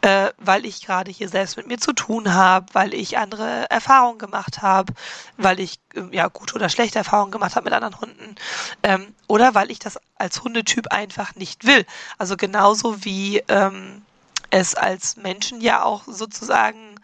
äh, 0.01 0.31
weil 0.39 0.65
ich 0.67 0.85
gerade 0.85 1.11
hier 1.11 1.29
selbst 1.29 1.57
mit 1.57 1.67
mir 1.67 1.79
zu 1.79 1.93
tun 1.93 2.33
habe, 2.33 2.67
weil 2.73 2.95
ich 2.95 3.19
andere 3.19 3.71
Erfahrungen 3.71 4.19
gemacht 4.19 4.63
habe, 4.63 4.93
weil 5.37 5.61
ich 5.61 5.79
äh, 5.95 6.03
ja 6.13 6.29
gute 6.29 6.55
oder 6.55 6.69
schlechte 6.69 6.99
Erfahrungen 6.99 7.33
gemacht 7.33 7.57
habe 7.57 7.65
mit 7.65 7.75
anderen 7.75 8.01
Hunden 8.01 8.35
ähm, 8.83 9.15
oder 9.27 9.55
weil 9.55 9.71
ich 9.71 9.79
das 9.79 9.99
als 10.17 10.43
Hundetyp 10.43 10.93
einfach 10.93 11.35
nicht 11.35 11.67
will. 11.67 11.85
Also 12.19 12.37
genauso 12.37 13.05
wie 13.05 13.43
ähm, 13.49 14.03
es 14.51 14.75
als 14.75 15.17
Menschen 15.17 15.61
ja 15.61 15.83
auch 15.83 16.05
sozusagen 16.07 16.97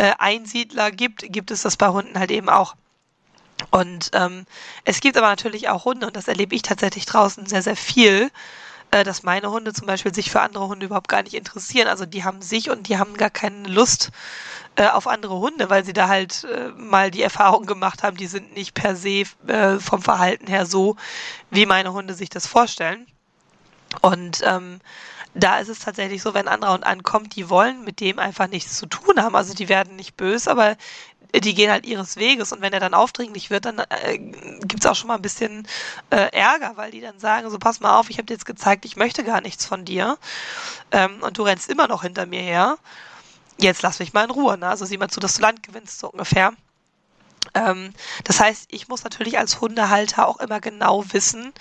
äh, 0.00 0.14
Einsiedler 0.18 0.90
gibt, 0.90 1.30
gibt 1.30 1.50
es 1.50 1.60
das 1.62 1.76
bei 1.76 1.88
Hunden 1.88 2.18
halt 2.18 2.30
eben 2.30 2.48
auch. 2.48 2.74
Und 3.70 4.10
ähm, 4.14 4.46
es 4.86 5.00
gibt 5.00 5.18
aber 5.18 5.28
natürlich 5.28 5.68
auch 5.68 5.84
Hunde, 5.84 6.06
und 6.06 6.16
das 6.16 6.26
erlebe 6.26 6.54
ich 6.54 6.62
tatsächlich 6.62 7.04
draußen 7.04 7.44
sehr, 7.44 7.60
sehr 7.60 7.76
viel, 7.76 8.30
äh, 8.92 9.04
dass 9.04 9.22
meine 9.24 9.50
Hunde 9.50 9.74
zum 9.74 9.86
Beispiel 9.86 10.14
sich 10.14 10.30
für 10.30 10.40
andere 10.40 10.68
Hunde 10.68 10.86
überhaupt 10.86 11.08
gar 11.08 11.22
nicht 11.22 11.34
interessieren. 11.34 11.86
Also 11.86 12.06
die 12.06 12.24
haben 12.24 12.40
sich 12.40 12.70
und 12.70 12.88
die 12.88 12.96
haben 12.96 13.14
gar 13.18 13.28
keine 13.28 13.68
Lust 13.68 14.10
äh, 14.76 14.86
auf 14.86 15.06
andere 15.06 15.38
Hunde, 15.38 15.68
weil 15.68 15.84
sie 15.84 15.92
da 15.92 16.08
halt 16.08 16.44
äh, 16.44 16.70
mal 16.78 17.10
die 17.10 17.22
Erfahrung 17.22 17.66
gemacht 17.66 18.02
haben, 18.02 18.16
die 18.16 18.26
sind 18.26 18.54
nicht 18.54 18.72
per 18.72 18.96
se 18.96 19.24
äh, 19.48 19.78
vom 19.78 20.00
Verhalten 20.00 20.46
her 20.46 20.64
so, 20.64 20.96
wie 21.50 21.66
meine 21.66 21.92
Hunde 21.92 22.14
sich 22.14 22.30
das 22.30 22.46
vorstellen. 22.46 23.06
Und 24.00 24.40
ähm, 24.44 24.80
da 25.34 25.58
ist 25.58 25.68
es 25.68 25.78
tatsächlich 25.78 26.22
so, 26.22 26.34
wenn 26.34 26.48
ein 26.48 26.54
anderer 26.54 26.72
Hund 26.72 26.84
ankommt, 26.84 27.36
die 27.36 27.48
wollen 27.48 27.84
mit 27.84 28.00
dem 28.00 28.18
einfach 28.18 28.48
nichts 28.48 28.76
zu 28.76 28.86
tun 28.86 29.22
haben. 29.22 29.36
Also 29.36 29.54
die 29.54 29.68
werden 29.68 29.96
nicht 29.96 30.16
böse, 30.16 30.50
aber 30.50 30.76
die 31.34 31.54
gehen 31.54 31.70
halt 31.70 31.86
ihres 31.86 32.16
Weges 32.16 32.52
und 32.52 32.60
wenn 32.60 32.72
er 32.72 32.80
dann 32.80 32.94
aufdringlich 32.94 33.50
wird, 33.50 33.64
dann 33.64 33.78
äh, 33.78 34.18
gibt 34.18 34.80
es 34.80 34.86
auch 34.86 34.96
schon 34.96 35.08
mal 35.08 35.14
ein 35.14 35.22
bisschen 35.22 35.66
äh, 36.10 36.32
Ärger, 36.32 36.72
weil 36.76 36.90
die 36.90 37.00
dann 37.00 37.20
sagen, 37.20 37.48
so 37.50 37.58
pass 37.58 37.80
mal 37.80 37.98
auf, 37.98 38.10
ich 38.10 38.18
habe 38.18 38.26
dir 38.26 38.34
jetzt 38.34 38.46
gezeigt, 38.46 38.84
ich 38.84 38.96
möchte 38.96 39.22
gar 39.22 39.40
nichts 39.40 39.64
von 39.64 39.84
dir 39.84 40.18
ähm, 40.90 41.22
und 41.22 41.38
du 41.38 41.42
rennst 41.42 41.70
immer 41.70 41.86
noch 41.86 42.02
hinter 42.02 42.26
mir 42.26 42.42
her. 42.42 42.78
Jetzt 43.58 43.82
lass 43.82 43.98
mich 43.98 44.12
mal 44.12 44.24
in 44.24 44.30
Ruhe, 44.30 44.58
ne? 44.58 44.68
also 44.68 44.84
sieh 44.84 44.98
mal 44.98 45.08
zu, 45.08 45.20
dass 45.20 45.34
du 45.34 45.42
Land 45.42 45.62
gewinnst, 45.62 46.00
so 46.00 46.10
ungefähr. 46.10 46.52
Ähm, 47.54 47.92
das 48.24 48.40
heißt, 48.40 48.66
ich 48.70 48.88
muss 48.88 49.04
natürlich 49.04 49.38
als 49.38 49.60
Hundehalter 49.60 50.26
auch 50.26 50.40
immer 50.40 50.60
genau 50.60 51.04
wissen, 51.12 51.52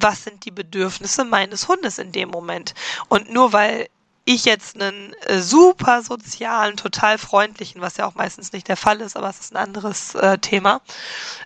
was 0.00 0.24
sind 0.24 0.44
die 0.44 0.50
Bedürfnisse 0.50 1.24
meines 1.24 1.68
Hundes 1.68 1.98
in 1.98 2.12
dem 2.12 2.30
Moment. 2.30 2.74
Und 3.08 3.30
nur 3.30 3.52
weil 3.52 3.88
ich 4.24 4.44
jetzt 4.44 4.80
einen 4.80 5.14
äh, 5.24 5.40
super 5.40 6.02
sozialen, 6.02 6.76
total 6.76 7.18
freundlichen, 7.18 7.80
was 7.80 7.96
ja 7.96 8.06
auch 8.06 8.14
meistens 8.14 8.52
nicht 8.52 8.68
der 8.68 8.76
Fall 8.76 9.00
ist, 9.00 9.16
aber 9.16 9.30
es 9.30 9.40
ist 9.40 9.52
ein 9.52 9.56
anderes 9.56 10.14
äh, 10.14 10.38
Thema, 10.38 10.80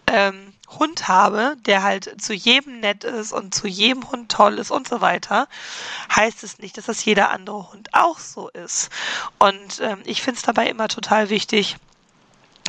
ähm, 0.07 0.53
Hund 0.69 1.09
habe, 1.09 1.57
der 1.67 1.83
halt 1.83 2.21
zu 2.21 2.35
jedem 2.35 2.81
nett 2.81 3.05
ist 3.05 3.33
und 3.33 3.55
zu 3.55 3.69
jedem 3.69 4.11
Hund 4.11 4.31
toll 4.31 4.59
ist 4.59 4.71
und 4.71 4.89
so 4.89 5.01
weiter, 5.01 5.49
heißt 6.15 6.43
es 6.43 6.59
nicht, 6.59 6.77
dass 6.77 6.87
das 6.87 7.05
jeder 7.05 7.31
andere 7.31 7.73
Hund 7.73 7.91
auch 7.93 8.19
so 8.19 8.49
ist. 8.49 8.91
Und 9.39 9.81
ähm, 9.81 10.03
ich 10.05 10.23
finde 10.23 10.39
es 10.39 10.43
dabei 10.43 10.69
immer 10.69 10.89
total 10.89 11.31
wichtig, 11.31 11.77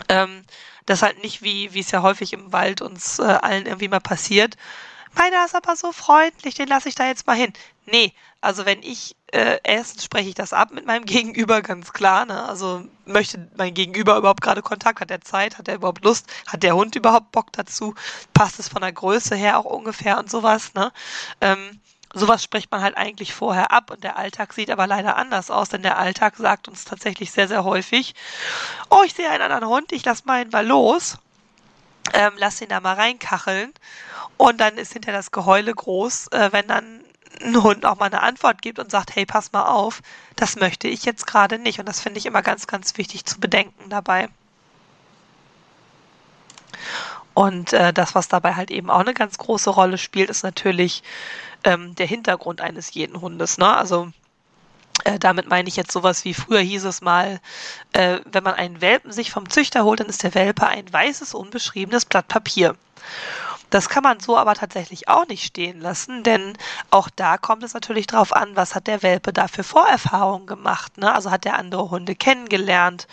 ähm, 0.10 0.44
dass 0.86 1.02
halt 1.02 1.24
nicht 1.24 1.42
wie, 1.42 1.74
wie 1.74 1.80
es 1.80 1.92
ja 1.92 2.04
häufig 2.04 2.34
im 2.34 2.54
Wald 2.54 2.82
uns 2.82 3.20
äh, 3.20 3.24
allen 3.24 3.66
irgendwie 3.66 3.88
mal 3.88 4.00
passiert, 4.00 4.56
meiner 5.16 5.46
ist 5.46 5.56
aber 5.56 5.76
so 5.76 5.92
freundlich, 5.92 6.56
den 6.56 6.68
lasse 6.68 6.90
ich 6.90 6.96
da 6.96 7.06
jetzt 7.06 7.28
mal 7.28 7.36
hin. 7.36 7.54
Nee, 7.86 8.14
also 8.42 8.66
wenn 8.66 8.84
ich, 8.84 9.16
äh, 9.32 9.58
erstens 9.64 10.04
spreche 10.04 10.30
ich 10.30 10.36
das 10.36 10.54
ab 10.54 10.72
mit 10.72 10.86
meinem 10.86 11.06
Gegenüber, 11.06 11.62
ganz 11.62 11.94
klar, 11.94 12.26
ne? 12.26 12.48
Also 12.48 12.84
möchte 13.06 13.50
mein 13.58 13.74
Gegenüber 13.74 14.18
überhaupt 14.18 14.42
gerade 14.42 14.62
Kontakt, 14.62 15.02
hat 15.02 15.12
er 15.12 15.22
Zeit, 15.22 15.58
hat 15.58 15.68
er 15.68 15.76
überhaupt 15.76 16.04
Lust, 16.04 16.28
hat 16.48 16.64
der 16.64 16.76
Hund 16.76 16.96
überhaupt 16.96 17.32
Bock 17.32 17.52
dazu, 17.54 17.96
passt 18.34 18.60
es 18.60 18.70
von 18.70 18.82
der 18.82 18.94
Größe 18.94 19.36
her 19.36 19.60
auch 19.60 19.66
ungefähr 19.66 20.18
und 20.20 20.30
sowas, 20.30 20.74
ne? 20.74 20.92
Ähm, 21.42 21.80
sowas 22.14 22.44
spricht 22.44 22.72
man 22.72 22.82
halt 22.82 22.98
eigentlich 22.98 23.34
vorher 23.34 23.72
ab 23.72 23.92
und 23.92 24.04
der 24.04 24.18
Alltag 24.18 24.54
sieht 24.54 24.72
aber 24.72 24.88
leider 24.88 25.18
anders 25.18 25.52
aus, 25.52 25.70
denn 25.70 25.82
der 25.82 25.98
Alltag 25.98 26.38
sagt 26.38 26.68
uns 26.68 26.86
tatsächlich 26.86 27.32
sehr, 27.32 27.48
sehr 27.48 27.64
häufig, 27.64 28.16
oh, 28.90 29.02
ich 29.06 29.14
sehe 29.14 29.30
einen 29.30 29.44
anderen 29.44 29.68
Hund, 29.68 29.92
ich 29.92 30.06
lass 30.06 30.26
meinen 30.26 30.50
mal 30.52 30.66
los, 30.66 31.18
ähm, 32.14 32.34
lass 32.38 32.62
ihn 32.62 32.70
da 32.70 32.80
mal 32.80 32.94
reinkacheln 32.94 33.74
und 34.38 34.60
dann 34.60 34.78
ist 34.78 34.94
hinterher 34.94 35.20
das 35.20 35.32
Geheule 35.32 35.74
groß, 35.74 36.28
äh, 36.32 36.52
wenn 36.52 36.68
dann 36.68 37.02
ein 37.42 37.62
Hund 37.64 37.86
auch 37.86 37.98
mal 38.00 38.06
eine 38.08 38.22
Antwort 38.22 38.62
gibt 38.62 38.80
und 38.80 38.92
sagt, 38.92 39.16
hey, 39.16 39.26
pass 39.26 39.52
mal 39.52 39.66
auf, 39.68 40.02
das 40.36 40.56
möchte 40.56 40.88
ich 40.88 41.06
jetzt 41.06 41.28
gerade 41.28 41.60
nicht. 41.60 41.80
Und 41.80 41.88
das 41.88 42.00
finde 42.02 42.20
ich 42.20 42.26
immer 42.26 42.42
ganz, 42.42 42.68
ganz 42.68 42.98
wichtig 42.98 43.26
zu 43.26 43.40
bedenken 43.40 43.90
dabei. 43.90 44.30
Und 47.34 47.74
äh, 47.74 47.92
das, 47.94 48.16
was 48.16 48.28
dabei 48.30 48.56
halt 48.56 48.72
eben 48.72 48.90
auch 48.90 49.00
eine 49.00 49.14
ganz 49.14 49.38
große 49.38 49.70
Rolle 49.70 49.98
spielt, 49.98 50.30
ist 50.30 50.44
natürlich 50.44 51.04
ähm, 51.64 51.96
der 51.96 52.08
Hintergrund 52.08 52.62
eines 52.62 52.94
jeden 52.94 53.22
Hundes. 53.22 53.58
Ne? 53.58 53.76
Also 53.76 54.12
Äh, 55.04 55.20
damit 55.20 55.48
meine 55.50 55.68
ich 55.68 55.76
jetzt 55.76 55.92
sowas 55.92 56.26
wie 56.26 56.34
früher 56.34 56.62
hieß 56.62 56.86
es 56.86 57.02
mal, 57.02 57.40
äh, 57.94 58.20
wenn 58.26 58.44
man 58.44 58.56
einen 58.56 58.82
Welpen 58.82 59.12
sich 59.12 59.32
vom 59.32 59.50
Züchter 59.50 59.84
holt, 59.84 60.00
dann 60.00 60.08
ist 60.10 60.24
der 60.24 60.34
Welpe 60.36 60.68
ein 60.68 60.92
weißes, 60.92 61.34
unbeschriebenes 61.34 62.06
Blatt 62.06 62.28
Papier. 62.28 62.76
Das 63.76 63.90
kann 63.90 64.04
man 64.04 64.22
so 64.22 64.38
aber 64.38 64.56
tatsächlich 64.56 65.10
auch 65.10 65.28
nicht 65.28 65.44
stehen 65.44 65.82
lassen, 65.82 66.24
denn 66.24 66.58
auch 66.92 67.10
da 67.14 67.38
kommt 67.38 67.62
es 67.62 67.74
natürlich 67.74 68.08
darauf 68.08 68.32
an, 68.34 68.56
was 68.56 68.74
hat 68.74 68.88
der 68.88 69.04
Welpe 69.04 69.34
da 69.34 69.50
für 69.50 69.66
Vorerfahrungen 69.66 70.48
gemacht. 70.48 70.98
Ne? 70.98 71.14
Also 71.14 71.30
hat 71.30 71.46
er 71.46 71.60
andere 71.60 71.90
Hunde 71.90 72.16
kennengelernt, 72.16 73.06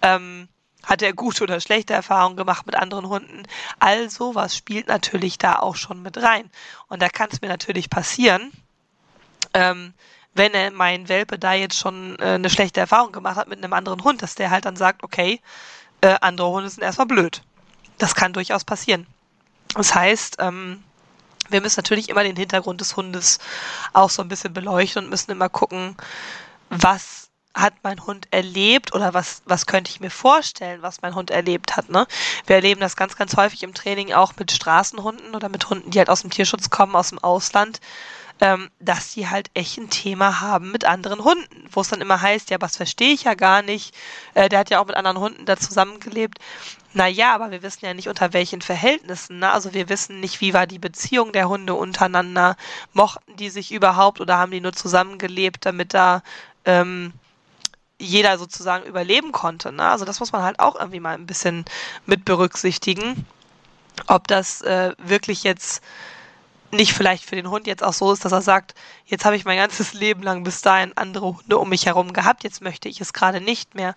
ähm, 0.00 0.48
hat 0.82 1.02
er 1.02 1.12
gute 1.12 1.42
oder 1.42 1.60
schlechte 1.60 1.92
Erfahrungen 1.92 2.38
gemacht 2.38 2.64
mit 2.64 2.74
anderen 2.74 3.10
Hunden. 3.10 3.42
All 3.80 4.08
sowas 4.08 4.56
spielt 4.56 4.88
natürlich 4.88 5.36
da 5.36 5.58
auch 5.58 5.76
schon 5.76 6.00
mit 6.00 6.16
rein. 6.16 6.50
Und 6.86 7.02
da 7.02 7.10
kann 7.10 7.28
es 7.30 7.42
mir 7.42 7.48
natürlich 7.48 7.90
passieren, 7.90 8.50
ähm, 9.52 9.92
wenn 10.32 10.54
er 10.54 10.70
mein 10.70 11.10
Welpe 11.10 11.38
da 11.38 11.52
jetzt 11.52 11.76
schon 11.76 12.18
äh, 12.18 12.36
eine 12.36 12.48
schlechte 12.48 12.80
Erfahrung 12.80 13.12
gemacht 13.12 13.36
hat 13.36 13.48
mit 13.48 13.62
einem 13.62 13.74
anderen 13.74 14.02
Hund, 14.02 14.22
dass 14.22 14.36
der 14.36 14.48
halt 14.48 14.64
dann 14.64 14.76
sagt, 14.76 15.04
okay, 15.04 15.42
äh, 16.00 16.16
andere 16.22 16.48
Hunde 16.48 16.70
sind 16.70 16.82
erstmal 16.82 17.08
blöd. 17.08 17.42
Das 17.98 18.14
kann 18.14 18.32
durchaus 18.32 18.64
passieren. 18.64 19.06
Das 19.74 19.94
heißt, 19.94 20.36
ähm, 20.40 20.82
wir 21.50 21.60
müssen 21.60 21.78
natürlich 21.78 22.08
immer 22.08 22.24
den 22.24 22.36
Hintergrund 22.36 22.80
des 22.80 22.96
Hundes 22.96 23.38
auch 23.92 24.10
so 24.10 24.22
ein 24.22 24.28
bisschen 24.28 24.52
beleuchten 24.52 25.04
und 25.04 25.10
müssen 25.10 25.30
immer 25.30 25.48
gucken, 25.48 25.96
was 26.70 27.28
hat 27.54 27.74
mein 27.82 28.04
Hund 28.06 28.28
erlebt 28.30 28.94
oder 28.94 29.14
was, 29.14 29.42
was 29.46 29.66
könnte 29.66 29.90
ich 29.90 30.00
mir 30.00 30.10
vorstellen, 30.10 30.82
was 30.82 31.02
mein 31.02 31.14
Hund 31.14 31.30
erlebt 31.30 31.76
hat. 31.76 31.88
Ne? 31.88 32.06
Wir 32.46 32.56
erleben 32.56 32.80
das 32.80 32.94
ganz, 32.94 33.16
ganz 33.16 33.36
häufig 33.36 33.62
im 33.62 33.74
Training 33.74 34.12
auch 34.12 34.34
mit 34.38 34.52
Straßenhunden 34.52 35.34
oder 35.34 35.48
mit 35.48 35.68
Hunden, 35.68 35.90
die 35.90 35.98
halt 35.98 36.10
aus 36.10 36.20
dem 36.20 36.30
Tierschutz 36.30 36.70
kommen, 36.70 36.94
aus 36.94 37.08
dem 37.08 37.18
Ausland, 37.18 37.80
ähm, 38.40 38.70
dass 38.78 39.12
die 39.14 39.28
halt 39.28 39.50
echt 39.54 39.78
ein 39.78 39.90
Thema 39.90 40.40
haben 40.40 40.70
mit 40.70 40.84
anderen 40.84 41.24
Hunden, 41.24 41.68
wo 41.72 41.80
es 41.80 41.88
dann 41.88 42.00
immer 42.00 42.20
heißt, 42.20 42.50
ja, 42.50 42.60
was 42.60 42.76
verstehe 42.76 43.12
ich 43.12 43.24
ja 43.24 43.34
gar 43.34 43.62
nicht, 43.62 43.94
äh, 44.34 44.48
der 44.48 44.60
hat 44.60 44.70
ja 44.70 44.80
auch 44.80 44.86
mit 44.86 44.96
anderen 44.96 45.18
Hunden 45.18 45.44
da 45.44 45.56
zusammengelebt. 45.56 46.38
Naja, 46.94 47.34
aber 47.34 47.50
wir 47.50 47.62
wissen 47.62 47.84
ja 47.84 47.94
nicht 47.94 48.08
unter 48.08 48.32
welchen 48.32 48.62
Verhältnissen. 48.62 49.40
Ne? 49.40 49.50
Also 49.50 49.74
wir 49.74 49.88
wissen 49.88 50.20
nicht, 50.20 50.40
wie 50.40 50.54
war 50.54 50.66
die 50.66 50.78
Beziehung 50.78 51.32
der 51.32 51.48
Hunde 51.48 51.74
untereinander, 51.74 52.56
mochten 52.92 53.36
die 53.36 53.50
sich 53.50 53.72
überhaupt 53.72 54.20
oder 54.20 54.38
haben 54.38 54.52
die 54.52 54.60
nur 54.60 54.72
zusammengelebt, 54.72 55.66
damit 55.66 55.92
da 55.92 56.22
ähm, 56.64 57.12
jeder 57.98 58.38
sozusagen 58.38 58.86
überleben 58.86 59.32
konnte. 59.32 59.72
Ne? 59.72 59.82
Also 59.82 60.04
das 60.04 60.20
muss 60.20 60.32
man 60.32 60.42
halt 60.42 60.60
auch 60.60 60.76
irgendwie 60.76 61.00
mal 61.00 61.14
ein 61.14 61.26
bisschen 61.26 61.64
mit 62.06 62.24
berücksichtigen, 62.24 63.26
ob 64.06 64.26
das 64.28 64.62
äh, 64.62 64.92
wirklich 64.98 65.42
jetzt 65.42 65.82
nicht 66.70 66.92
vielleicht 66.92 67.24
für 67.24 67.36
den 67.36 67.50
Hund 67.50 67.66
jetzt 67.66 67.82
auch 67.82 67.92
so 67.92 68.12
ist, 68.12 68.24
dass 68.24 68.32
er 68.32 68.42
sagt, 68.42 68.74
jetzt 69.06 69.24
habe 69.24 69.36
ich 69.36 69.44
mein 69.44 69.56
ganzes 69.56 69.92
Leben 69.94 70.22
lang 70.22 70.44
bis 70.44 70.62
dahin 70.62 70.96
andere 70.96 71.36
Hunde 71.36 71.58
um 71.58 71.68
mich 71.68 71.86
herum 71.86 72.12
gehabt, 72.12 72.44
jetzt 72.44 72.60
möchte 72.60 72.88
ich 72.88 73.00
es 73.00 73.12
gerade 73.12 73.40
nicht 73.40 73.74
mehr. 73.74 73.94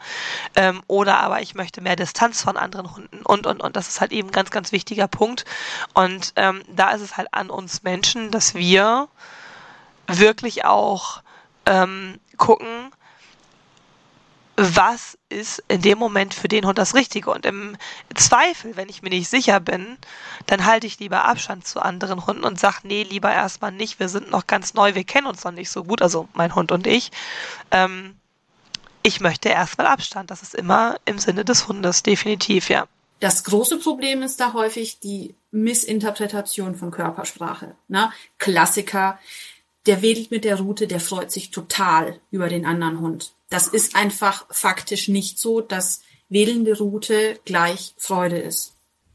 Ähm, 0.55 0.81
oder 0.87 1.19
aber 1.19 1.41
ich 1.41 1.55
möchte 1.55 1.81
mehr 1.81 1.95
Distanz 1.95 2.41
von 2.41 2.57
anderen 2.57 2.95
Hunden 2.95 3.21
und, 3.23 3.45
und, 3.45 3.61
und. 3.61 3.75
Das 3.75 3.87
ist 3.87 4.01
halt 4.01 4.11
eben 4.11 4.29
ein 4.29 4.33
ganz, 4.33 4.51
ganz 4.51 4.71
wichtiger 4.71 5.07
Punkt. 5.07 5.45
Und 5.93 6.33
ähm, 6.35 6.63
da 6.67 6.91
ist 6.91 7.01
es 7.01 7.17
halt 7.17 7.27
an 7.33 7.49
uns 7.49 7.83
Menschen, 7.83 8.31
dass 8.31 8.55
wir 8.55 9.07
wirklich 10.07 10.65
auch 10.65 11.21
ähm, 11.65 12.19
gucken, 12.37 12.91
was 14.61 15.17
ist 15.29 15.63
in 15.67 15.81
dem 15.81 15.97
Moment 15.97 16.33
für 16.33 16.47
den 16.47 16.65
Hund 16.65 16.77
das 16.77 16.95
Richtige. 16.95 17.31
Und 17.31 17.45
im 17.45 17.77
Zweifel, 18.15 18.75
wenn 18.77 18.89
ich 18.89 19.01
mir 19.01 19.09
nicht 19.09 19.29
sicher 19.29 19.59
bin, 19.59 19.97
dann 20.45 20.65
halte 20.65 20.87
ich 20.87 20.99
lieber 20.99 21.25
Abstand 21.25 21.67
zu 21.67 21.79
anderen 21.79 22.25
Hunden 22.25 22.43
und 22.43 22.59
sage, 22.59 22.79
nee, 22.83 23.03
lieber 23.03 23.31
erstmal 23.31 23.71
nicht, 23.71 23.99
wir 23.99 24.09
sind 24.09 24.31
noch 24.31 24.47
ganz 24.47 24.73
neu, 24.73 24.95
wir 24.95 25.03
kennen 25.03 25.27
uns 25.27 25.43
noch 25.43 25.51
nicht 25.51 25.69
so 25.69 25.83
gut, 25.83 26.01
also 26.01 26.27
mein 26.33 26.55
Hund 26.55 26.71
und 26.71 26.87
ich. 26.87 27.11
Ähm, 27.71 28.15
ich 29.03 29.19
möchte 29.19 29.49
erstmal 29.49 29.87
Abstand. 29.87 30.31
Das 30.31 30.43
ist 30.43 30.55
immer 30.55 30.97
im 31.05 31.17
Sinne 31.17 31.43
des 31.43 31.67
Hundes, 31.67 32.03
definitiv, 32.03 32.69
ja. 32.69 32.87
Das 33.19 33.43
große 33.43 33.77
Problem 33.77 34.23
ist 34.23 34.39
da 34.39 34.53
häufig 34.53 34.99
die 34.99 35.35
Missinterpretation 35.51 36.75
von 36.75 36.89
Körpersprache. 36.89 37.75
Ne? 37.87 38.11
Klassiker, 38.39 39.19
der 39.85 40.01
wedelt 40.01 40.31
mit 40.31 40.43
der 40.43 40.59
Rute, 40.59 40.87
der 40.87 40.99
freut 40.99 41.31
sich 41.31 41.51
total 41.51 42.19
über 42.31 42.49
den 42.49 42.65
anderen 42.65 42.99
Hund. 42.99 43.33
Das 43.51 43.67
ist 43.67 43.95
einfach 43.95 44.45
faktisch 44.49 45.09
nicht 45.09 45.37
so, 45.37 45.61
dass 45.61 46.01
wedelnde 46.29 46.75
Route 46.77 47.37
gleich 47.45 47.93
Freude 47.97 48.37
ist. 48.37 48.73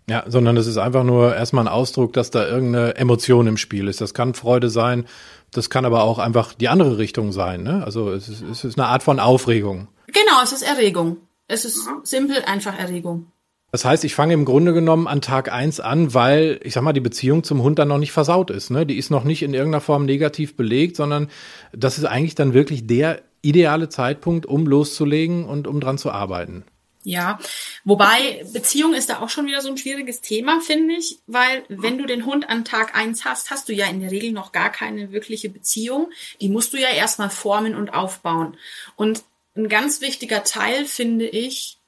Ja, 0.09 0.25
sondern 0.29 0.57
es 0.59 0.69
ist 0.69 0.77
einfach 0.77 1.03
nur 1.03 1.35
erstmal 1.35 1.65
ein 1.65 1.73
Ausdruck, 1.73 2.13
dass 2.13 2.31
da 2.31 2.47
irgendeine 2.47 2.95
Emotion 2.97 3.49
im 3.49 3.57
Spiel 3.57 3.89
ist. 3.89 4.01
Das 4.01 4.15
kann 4.15 4.35
Freude 4.35 4.69
sein, 4.69 5.07
das 5.51 5.71
kann 5.71 5.87
aber 5.87 6.05
auch 6.05 6.19
einfach 6.19 6.53
die 6.55 6.69
andere 6.69 6.99
Richtung 6.99 7.33
sein. 7.33 7.63
Ne? 7.63 7.83
Also 7.83 8.13
es 8.13 8.29
ist, 8.29 8.43
es 8.43 8.63
ist 8.63 8.79
eine 8.79 8.89
Art 8.89 9.03
von 9.03 9.19
Aufregung. 9.19 9.89
Genau, 10.07 10.43
es 10.45 10.53
ist 10.53 10.63
Erregung. 10.63 11.17
Es 11.49 11.65
ist 11.65 11.89
simpel 12.05 12.45
einfach 12.45 12.79
Erregung. 12.79 13.33
Das 13.73 13.85
heißt, 13.85 14.05
ich 14.05 14.15
fange 14.15 14.35
im 14.35 14.45
Grunde 14.45 14.73
genommen 14.73 15.09
an 15.09 15.23
Tag 15.23 15.51
eins 15.51 15.81
an, 15.81 16.15
weil, 16.15 16.61
ich 16.63 16.75
sag 16.75 16.83
mal, 16.83 16.93
die 16.93 17.01
Beziehung 17.01 17.43
zum 17.43 17.63
Hund 17.63 17.79
dann 17.79 17.89
noch 17.89 17.99
nicht 17.99 18.13
versaut 18.13 18.51
ist. 18.51 18.71
Ne? 18.71 18.87
Die 18.87 18.97
ist 18.97 19.11
noch 19.11 19.25
nicht 19.25 19.43
in 19.43 19.55
irgendeiner 19.55 19.81
Form 19.81 20.05
negativ 20.05 20.57
belegt, 20.57 20.97
sondern 20.97 21.29
das 21.73 21.99
ist 21.99 22.05
eigentlich 22.05 22.35
dann 22.35 22.55
wirklich 22.55 22.87
der 22.87 23.23
ideale 23.47 23.89
Zeitpunkt, 23.89 24.47
um 24.47 24.67
loszulegen 24.67 25.45
und 25.45 25.67
um 25.67 25.81
dran 25.81 25.99
zu 25.99 26.11
arbeiten. 26.11 26.65
Ja, 27.05 27.39
wobei 27.85 28.45
Beziehung 28.53 28.93
ist 28.93 29.11
da 29.11 29.21
auch 29.21 29.29
schon 29.29 29.47
wieder 29.47 29.61
so 29.61 29.69
ein 29.69 29.79
schwieriges 29.79 30.23
Thema, 30.23 30.61
finde 30.61 30.97
ich, 30.97 31.21
weil 31.29 31.63
wenn 31.69 31.99
du 31.99 32.07
den 32.07 32.27
Hund 32.27 32.49
an 32.49 32.65
Tag 32.65 32.97
eins 32.97 33.25
hast, 33.25 33.53
hast 33.53 33.69
du 33.69 33.73
ja 33.73 33.87
in 33.87 34.01
der 34.01 34.11
Regel 34.11 34.33
noch 34.33 34.51
gar 34.51 34.71
keine 34.71 35.13
wirkliche 35.13 35.49
Beziehung. 35.49 36.11
Die 36.41 36.49
musst 36.49 36.73
du 36.73 36.79
ja 36.79 36.89
erstmal 36.89 37.31
formen 37.31 37.77
und 37.77 37.95
aufbauen. 37.95 38.57
Und 38.97 39.23
ein 39.55 39.69
ganz 39.69 40.01
wichtiger 40.01 40.43
Teil, 40.43 40.85
finde 40.85 41.29
ich, 41.29 41.79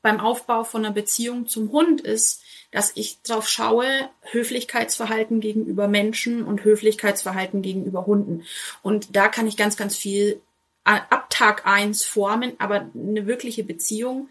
beim 0.00 0.20
Aufbau 0.20 0.64
von 0.64 0.86
einer 0.86 0.94
Beziehung 0.94 1.46
zum 1.46 1.70
Hund 1.70 2.00
ist, 2.00 2.42
dass 2.70 2.92
ich 2.94 3.20
drauf 3.20 3.50
schaue, 3.50 3.86
Höflichkeitsverhalten 4.30 5.40
gegenüber 5.40 5.86
Menschen 5.86 6.44
und 6.44 6.64
Höflichkeitsverhalten 6.64 7.60
gegenüber 7.60 8.06
Hunden. 8.06 8.44
Und 8.80 9.14
da 9.14 9.28
kann 9.28 9.46
ich 9.46 9.58
ganz, 9.58 9.76
ganz 9.76 9.96
viel 9.96 10.40
ab 10.84 11.30
Tag 11.30 11.66
eins 11.66 12.04
formen, 12.04 12.52
aber 12.58 12.90
eine 12.94 13.26
wirkliche 13.26 13.64
Beziehung 13.64 14.28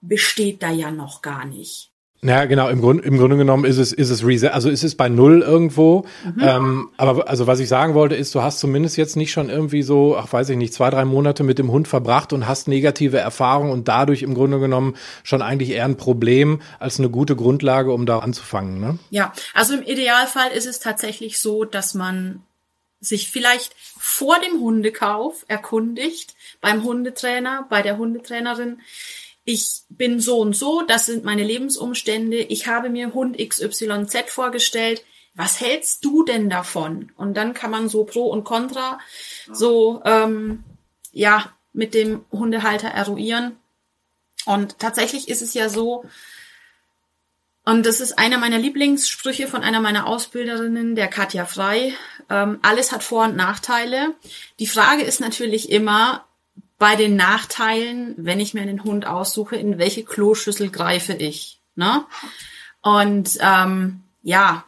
besteht 0.00 0.62
da 0.62 0.70
ja 0.70 0.90
noch 0.90 1.22
gar 1.22 1.44
nicht. 1.44 1.90
Ja, 2.24 2.46
genau. 2.46 2.70
Im, 2.70 2.80
Grund, 2.80 3.04
Im 3.04 3.18
Grunde 3.18 3.36
genommen 3.36 3.66
ist 3.66 3.76
es, 3.76 3.92
ist 3.92 4.08
es 4.08 4.24
Reset, 4.24 4.48
also 4.48 4.70
ist 4.70 4.82
es 4.82 4.94
bei 4.94 5.10
Null 5.10 5.42
irgendwo. 5.42 6.06
Mhm. 6.24 6.40
Ähm, 6.40 6.90
aber 6.96 7.28
also 7.28 7.46
was 7.46 7.60
ich 7.60 7.68
sagen 7.68 7.92
wollte, 7.92 8.14
ist, 8.14 8.34
du 8.34 8.40
hast 8.40 8.60
zumindest 8.60 8.96
jetzt 8.96 9.14
nicht 9.14 9.30
schon 9.30 9.50
irgendwie 9.50 9.82
so, 9.82 10.16
ach 10.16 10.32
weiß 10.32 10.48
ich 10.48 10.56
nicht, 10.56 10.72
zwei, 10.72 10.88
drei 10.88 11.04
Monate 11.04 11.42
mit 11.42 11.58
dem 11.58 11.70
Hund 11.70 11.86
verbracht 11.86 12.32
und 12.32 12.48
hast 12.48 12.66
negative 12.66 13.18
Erfahrungen 13.18 13.72
und 13.72 13.88
dadurch 13.88 14.22
im 14.22 14.32
Grunde 14.32 14.58
genommen 14.58 14.96
schon 15.22 15.42
eigentlich 15.42 15.70
eher 15.70 15.84
ein 15.84 15.98
Problem 15.98 16.62
als 16.78 16.98
eine 16.98 17.10
gute 17.10 17.36
Grundlage, 17.36 17.92
um 17.92 18.06
da 18.06 18.20
anzufangen. 18.20 18.80
Ne? 18.80 18.98
Ja, 19.10 19.34
also 19.52 19.74
im 19.74 19.82
Idealfall 19.82 20.50
ist 20.50 20.66
es 20.66 20.80
tatsächlich 20.80 21.38
so, 21.38 21.66
dass 21.66 21.92
man 21.92 22.40
sich 23.00 23.30
vielleicht 23.30 23.74
vor 23.98 24.38
dem 24.40 24.60
Hundekauf 24.60 25.44
erkundigt, 25.48 26.34
beim 26.60 26.84
Hundetrainer, 26.84 27.66
bei 27.68 27.82
der 27.82 27.98
Hundetrainerin. 27.98 28.80
Ich 29.44 29.82
bin 29.88 30.20
so 30.20 30.38
und 30.40 30.56
so, 30.56 30.82
das 30.82 31.06
sind 31.06 31.24
meine 31.24 31.44
Lebensumstände. 31.44 32.38
Ich 32.38 32.66
habe 32.66 32.88
mir 32.88 33.12
Hund 33.12 33.36
XYZ 33.36 34.24
vorgestellt. 34.28 35.04
Was 35.34 35.60
hältst 35.60 36.04
du 36.04 36.24
denn 36.24 36.48
davon? 36.48 37.12
Und 37.16 37.36
dann 37.36 37.54
kann 37.54 37.70
man 37.70 37.88
so 37.88 38.04
Pro 38.04 38.26
und 38.26 38.44
Contra 38.44 38.98
so 39.52 40.00
ähm, 40.04 40.64
ja 41.12 41.52
mit 41.72 41.92
dem 41.92 42.24
Hundehalter 42.30 42.88
eruieren. 42.88 43.56
Und 44.46 44.78
tatsächlich 44.78 45.28
ist 45.28 45.42
es 45.42 45.54
ja 45.54 45.68
so, 45.68 46.04
und 47.66 47.86
das 47.86 48.00
ist 48.00 48.18
einer 48.18 48.38
meiner 48.38 48.58
Lieblingssprüche 48.58 49.48
von 49.48 49.62
einer 49.62 49.80
meiner 49.80 50.06
Ausbilderinnen, 50.06 50.94
der 50.94 51.08
Katja 51.08 51.46
Frei. 51.46 51.94
Ähm, 52.30 52.58
alles 52.62 52.92
hat 52.92 53.02
Vor- 53.02 53.24
und 53.24 53.36
Nachteile. 53.36 54.14
Die 54.58 54.66
Frage 54.66 55.02
ist 55.02 55.20
natürlich 55.20 55.70
immer 55.70 56.24
bei 56.78 56.96
den 56.96 57.16
Nachteilen, 57.16 58.14
wenn 58.16 58.40
ich 58.40 58.54
mir 58.54 58.62
einen 58.62 58.84
Hund 58.84 59.06
aussuche, 59.06 59.56
in 59.56 59.78
welche 59.78 60.04
Kloschüssel 60.04 60.70
greife 60.70 61.14
ich. 61.14 61.60
Ne? 61.76 62.04
Und 62.82 63.38
ähm, 63.40 64.02
ja, 64.22 64.64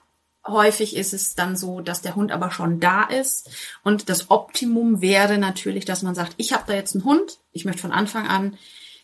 häufig 0.47 0.97
ist 0.97 1.13
es 1.13 1.35
dann 1.35 1.57
so, 1.57 1.81
dass 1.81 2.03
der 2.03 2.15
Hund 2.15 2.33
aber 2.33 2.51
schon 2.51 2.81
da 2.81 3.05
ist. 3.05 3.51
Und 3.83 4.09
das 4.09 4.31
Optimum 4.31 5.01
wäre 5.01 5.39
natürlich, 5.39 5.85
dass 5.85 6.03
man 6.03 6.15
sagt, 6.15 6.35
ich 6.37 6.53
habe 6.53 6.65
da 6.67 6.75
jetzt 6.75 6.95
einen 6.95 7.05
Hund, 7.05 7.39
ich 7.53 7.65
möchte 7.65 7.83
von 7.83 7.93
Anfang 7.93 8.27
an 8.27 8.57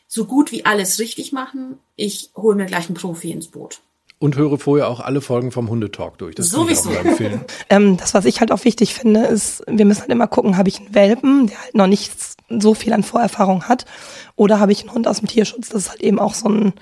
so 0.07 0.27
gut 0.27 0.53
wie 0.53 0.65
alles 0.65 0.99
richtig 0.99 1.33
machen. 1.33 1.79
Ich 1.97 2.31
hole 2.37 2.57
mir 2.57 2.67
gleich 2.67 2.87
einen 2.87 2.97
Profi 2.97 3.31
ins 3.31 3.49
Boot. 3.49 3.81
Und 4.23 4.37
höre 4.37 4.57
vorher 4.57 4.89
auch 4.89 5.01
alle 5.01 5.21
Folgen 5.21 5.51
vom 5.51 5.69
Hundetalk 5.69 6.17
durch. 6.19 6.37
Das 6.37 6.49
Sowieso. 6.49 6.91
Kann 6.91 6.93
ich 6.93 6.99
auch 7.01 7.05
empfehlen. 7.07 7.41
ähm, 7.71 7.97
das, 7.97 8.15
was 8.15 8.25
ich 8.25 8.39
halt 8.39 8.53
auch 8.53 8.65
wichtig 8.65 8.95
finde, 8.95 9.25
ist, 9.25 9.65
wir 9.67 9.85
müssen 9.85 10.03
halt 10.03 10.13
immer 10.13 10.29
gucken, 10.29 10.57
habe 10.57 10.69
ich 10.69 10.79
einen 10.79 10.95
Welpen, 10.95 11.49
der 11.49 11.61
halt 11.61 11.75
noch 11.75 11.89
nicht 11.89 12.13
so 12.49 12.75
viel 12.75 12.93
an 12.93 13.03
Vorerfahrung 13.03 13.65
hat, 13.65 13.85
oder 14.37 14.61
habe 14.61 14.71
ich 14.71 14.83
einen 14.83 14.95
Hund 14.95 15.09
aus 15.09 15.19
dem 15.19 15.27
Tierschutz? 15.27 15.71
Das 15.71 15.83
ist 15.83 15.91
halt 15.91 16.03
eben 16.03 16.21
auch 16.21 16.35
so 16.35 16.49
ein 16.49 16.73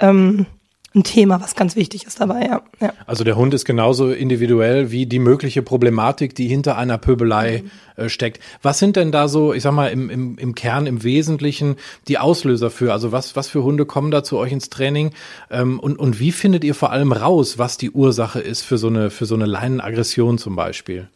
ähm, 0.00 0.46
ein 0.94 1.04
Thema, 1.04 1.40
was 1.40 1.54
ganz 1.54 1.76
wichtig 1.76 2.06
ist 2.06 2.18
dabei, 2.18 2.46
ja. 2.46 2.62
ja. 2.80 2.94
Also 3.06 3.22
der 3.22 3.36
Hund 3.36 3.52
ist 3.52 3.66
genauso 3.66 4.10
individuell 4.10 4.90
wie 4.90 5.04
die 5.04 5.18
mögliche 5.18 5.60
Problematik, 5.60 6.34
die 6.34 6.48
hinter 6.48 6.78
einer 6.78 6.96
Pöbelei 6.96 7.62
mhm. 7.62 8.04
äh, 8.04 8.08
steckt. 8.08 8.42
Was 8.62 8.78
sind 8.78 8.96
denn 8.96 9.12
da 9.12 9.28
so, 9.28 9.52
ich 9.52 9.62
sag 9.62 9.72
mal, 9.72 9.88
im, 9.88 10.08
im, 10.08 10.38
im 10.38 10.54
Kern, 10.54 10.86
im 10.86 11.02
Wesentlichen 11.02 11.76
die 12.08 12.18
Auslöser 12.18 12.70
für? 12.70 12.92
Also 12.92 13.12
was, 13.12 13.36
was 13.36 13.48
für 13.48 13.62
Hunde 13.62 13.84
kommen 13.84 14.10
da 14.10 14.24
zu 14.24 14.38
euch 14.38 14.50
ins 14.50 14.70
Training? 14.70 15.12
Ähm, 15.50 15.78
und, 15.78 15.98
und 15.98 16.20
wie 16.20 16.32
findet 16.32 16.64
ihr 16.64 16.74
vor 16.74 16.90
allem 16.90 17.12
raus, 17.12 17.58
was 17.58 17.76
die 17.76 17.90
Ursache 17.90 18.40
ist 18.40 18.62
für 18.62 18.78
so 18.78 18.86
eine, 18.88 19.10
für 19.10 19.26
so 19.26 19.34
eine 19.34 19.46
Leinenaggression 19.46 20.38
zum 20.38 20.56
Beispiel? 20.56 21.08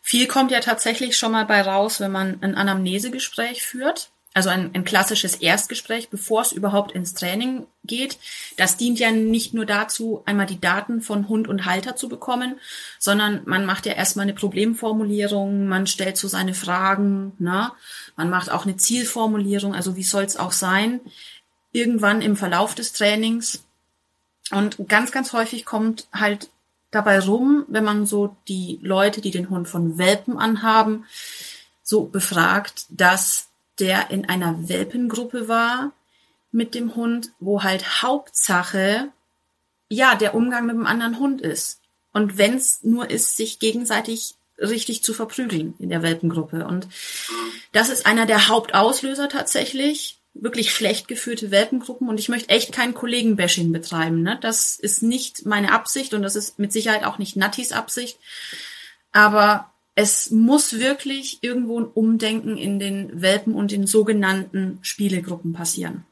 Viel 0.00 0.28
kommt 0.28 0.52
ja 0.52 0.60
tatsächlich 0.60 1.16
schon 1.16 1.32
mal 1.32 1.44
bei 1.44 1.60
raus, 1.60 1.98
wenn 1.98 2.12
man 2.12 2.38
ein 2.40 2.54
Anamnesegespräch 2.54 3.64
führt 3.64 4.12
also 4.34 4.50
ein, 4.50 4.74
ein 4.74 4.84
klassisches 4.84 5.36
Erstgespräch, 5.36 6.10
bevor 6.10 6.42
es 6.42 6.50
überhaupt 6.50 6.90
ins 6.92 7.14
Training 7.14 7.66
geht. 7.84 8.18
Das 8.56 8.76
dient 8.76 8.98
ja 8.98 9.12
nicht 9.12 9.54
nur 9.54 9.64
dazu, 9.64 10.22
einmal 10.26 10.46
die 10.46 10.60
Daten 10.60 11.00
von 11.00 11.28
Hund 11.28 11.46
und 11.46 11.64
Halter 11.64 11.94
zu 11.94 12.08
bekommen, 12.08 12.58
sondern 12.98 13.42
man 13.44 13.64
macht 13.64 13.86
ja 13.86 13.92
erstmal 13.92 14.24
eine 14.24 14.34
Problemformulierung, 14.34 15.68
man 15.68 15.86
stellt 15.86 16.16
so 16.16 16.26
seine 16.26 16.52
Fragen, 16.52 17.32
ne? 17.38 17.70
man 18.16 18.28
macht 18.28 18.50
auch 18.50 18.64
eine 18.64 18.76
Zielformulierung, 18.76 19.72
also 19.72 19.94
wie 19.94 20.02
soll 20.02 20.24
es 20.24 20.36
auch 20.36 20.52
sein, 20.52 21.00
irgendwann 21.70 22.20
im 22.20 22.36
Verlauf 22.36 22.74
des 22.74 22.92
Trainings. 22.92 23.62
Und 24.50 24.76
ganz, 24.88 25.12
ganz 25.12 25.32
häufig 25.32 25.64
kommt 25.64 26.08
halt 26.12 26.50
dabei 26.90 27.20
rum, 27.20 27.64
wenn 27.68 27.84
man 27.84 28.04
so 28.04 28.36
die 28.48 28.80
Leute, 28.82 29.20
die 29.20 29.30
den 29.30 29.48
Hund 29.48 29.68
von 29.68 29.96
Welpen 29.96 30.38
anhaben, 30.38 31.04
so 31.84 32.04
befragt, 32.04 32.86
dass 32.88 33.48
der 33.78 34.10
in 34.10 34.28
einer 34.28 34.68
Welpengruppe 34.68 35.48
war 35.48 35.92
mit 36.52 36.74
dem 36.74 36.94
Hund, 36.94 37.32
wo 37.40 37.62
halt 37.62 38.02
Hauptsache 38.02 39.08
ja 39.88 40.14
der 40.14 40.34
Umgang 40.34 40.66
mit 40.66 40.76
dem 40.76 40.86
anderen 40.86 41.18
Hund 41.18 41.40
ist. 41.40 41.80
Und 42.12 42.38
wenn 42.38 42.54
es 42.54 42.82
nur 42.84 43.10
ist, 43.10 43.36
sich 43.36 43.58
gegenseitig 43.58 44.36
richtig 44.58 45.02
zu 45.02 45.12
verprügeln 45.12 45.74
in 45.78 45.88
der 45.88 46.02
Welpengruppe. 46.02 46.64
Und 46.66 46.86
das 47.72 47.90
ist 47.90 48.06
einer 48.06 48.26
der 48.26 48.48
Hauptauslöser 48.48 49.28
tatsächlich. 49.28 50.18
Wirklich 50.32 50.72
schlecht 50.72 51.06
geführte 51.06 51.50
Welpengruppen. 51.50 52.08
Und 52.08 52.18
ich 52.18 52.28
möchte 52.28 52.50
echt 52.50 52.72
kein 52.72 52.94
Kollegenbashing 52.94 53.72
betreiben. 53.72 54.22
Ne? 54.22 54.38
Das 54.40 54.76
ist 54.76 55.02
nicht 55.02 55.46
meine 55.46 55.72
Absicht 55.72 56.14
und 56.14 56.22
das 56.22 56.36
ist 56.36 56.58
mit 56.58 56.72
Sicherheit 56.72 57.04
auch 57.04 57.18
nicht 57.18 57.36
Nattis 57.36 57.72
Absicht. 57.72 58.18
Aber 59.12 59.72
es 59.94 60.30
muss 60.30 60.78
wirklich 60.78 61.38
irgendwo 61.42 61.80
ein 61.80 61.86
Umdenken 61.86 62.56
in 62.56 62.78
den 62.78 63.22
Welpen 63.22 63.54
und 63.54 63.70
den 63.70 63.86
sogenannten 63.86 64.78
Spielegruppen 64.82 65.52
passieren. 65.52 66.04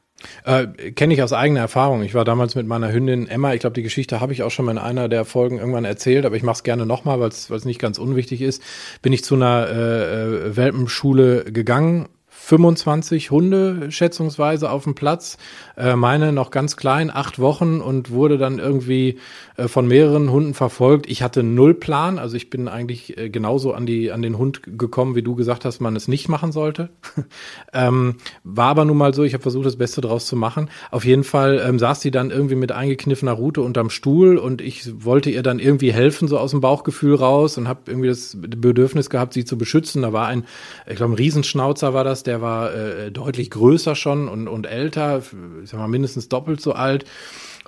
Äh, 0.45 0.91
Kenne 0.91 1.13
ich 1.13 1.21
aus 1.21 1.33
eigener 1.33 1.59
Erfahrung. 1.59 2.01
Ich 2.03 2.13
war 2.13 2.23
damals 2.23 2.55
mit 2.55 2.65
meiner 2.65 2.93
Hündin 2.93 3.27
Emma. 3.27 3.53
Ich 3.53 3.59
glaube, 3.59 3.73
die 3.73 3.83
Geschichte 3.83 4.21
habe 4.21 4.31
ich 4.31 4.43
auch 4.43 4.51
schon 4.51 4.65
mal 4.65 4.71
in 4.71 4.77
einer 4.77 5.09
der 5.09 5.25
Folgen 5.25 5.57
irgendwann 5.57 5.83
erzählt, 5.83 6.25
aber 6.25 6.37
ich 6.37 6.43
mache 6.43 6.57
es 6.57 6.63
gerne 6.63 6.85
nochmal, 6.85 7.19
weil 7.19 7.29
es 7.29 7.65
nicht 7.65 7.79
ganz 7.79 7.97
unwichtig 7.97 8.41
ist. 8.41 8.63
Bin 9.01 9.11
ich 9.11 9.23
zu 9.23 9.35
einer 9.35 9.67
äh, 9.67 10.47
äh 10.47 10.55
Welpenschule 10.55 11.45
gegangen 11.45 12.07
25 12.45 13.31
Hunde 13.31 13.89
schätzungsweise 13.89 14.69
auf 14.69 14.83
dem 14.83 14.95
Platz. 14.95 15.37
Äh, 15.77 15.95
meine 15.95 16.33
noch 16.33 16.51
ganz 16.51 16.75
klein, 16.75 17.09
acht 17.09 17.39
Wochen 17.39 17.79
und 17.79 18.11
wurde 18.11 18.37
dann 18.37 18.59
irgendwie 18.59 19.17
äh, 19.55 19.69
von 19.69 19.87
mehreren 19.87 20.29
Hunden 20.29 20.53
verfolgt. 20.53 21.09
Ich 21.09 21.23
hatte 21.23 21.41
null 21.41 21.73
Plan, 21.73 22.19
also 22.19 22.35
ich 22.35 22.49
bin 22.49 22.67
eigentlich 22.67 23.17
äh, 23.17 23.29
genauso 23.29 23.73
an 23.73 23.85
die 23.85 24.11
an 24.11 24.21
den 24.21 24.37
Hund 24.37 24.61
gekommen, 24.65 25.15
wie 25.15 25.21
du 25.21 25.35
gesagt 25.35 25.63
hast, 25.63 25.79
man 25.79 25.95
es 25.95 26.09
nicht 26.09 26.27
machen 26.27 26.51
sollte. 26.51 26.89
ähm, 27.73 28.15
war 28.43 28.67
aber 28.67 28.83
nun 28.83 28.97
mal 28.97 29.13
so. 29.13 29.23
Ich 29.23 29.33
habe 29.33 29.41
versucht, 29.41 29.65
das 29.65 29.77
Beste 29.77 30.01
draus 30.01 30.25
zu 30.25 30.35
machen. 30.35 30.69
Auf 30.91 31.05
jeden 31.05 31.23
Fall 31.23 31.63
ähm, 31.65 31.79
saß 31.79 32.01
sie 32.01 32.11
dann 32.11 32.29
irgendwie 32.29 32.55
mit 32.55 32.73
eingekniffener 32.73 33.31
Rute 33.31 33.61
unterm 33.61 33.89
Stuhl 33.89 34.37
und 34.37 34.61
ich 34.61 35.05
wollte 35.05 35.29
ihr 35.29 35.43
dann 35.43 35.59
irgendwie 35.59 35.93
helfen, 35.93 36.27
so 36.27 36.37
aus 36.37 36.51
dem 36.51 36.59
Bauchgefühl 36.59 37.15
raus 37.15 37.57
und 37.57 37.69
habe 37.69 37.81
irgendwie 37.87 38.09
das 38.09 38.35
Bedürfnis 38.37 39.09
gehabt, 39.09 39.33
sie 39.33 39.45
zu 39.45 39.57
beschützen. 39.57 40.01
Da 40.01 40.11
war 40.11 40.27
ein, 40.27 40.43
ich 40.89 40.97
glaube, 40.97 41.13
ein 41.13 41.17
Riesenschnauzer 41.17 41.93
war 41.93 42.03
das, 42.03 42.23
der 42.23 42.32
der 42.33 42.41
war 42.41 42.73
äh, 42.73 43.11
deutlich 43.11 43.51
größer 43.51 43.95
schon 43.95 44.27
und, 44.27 44.47
und 44.47 44.65
älter, 44.65 45.21
ich 45.61 45.69
sag 45.69 45.79
mal 45.79 45.87
mindestens 45.87 46.29
doppelt 46.29 46.61
so 46.61 46.73
alt. 46.73 47.05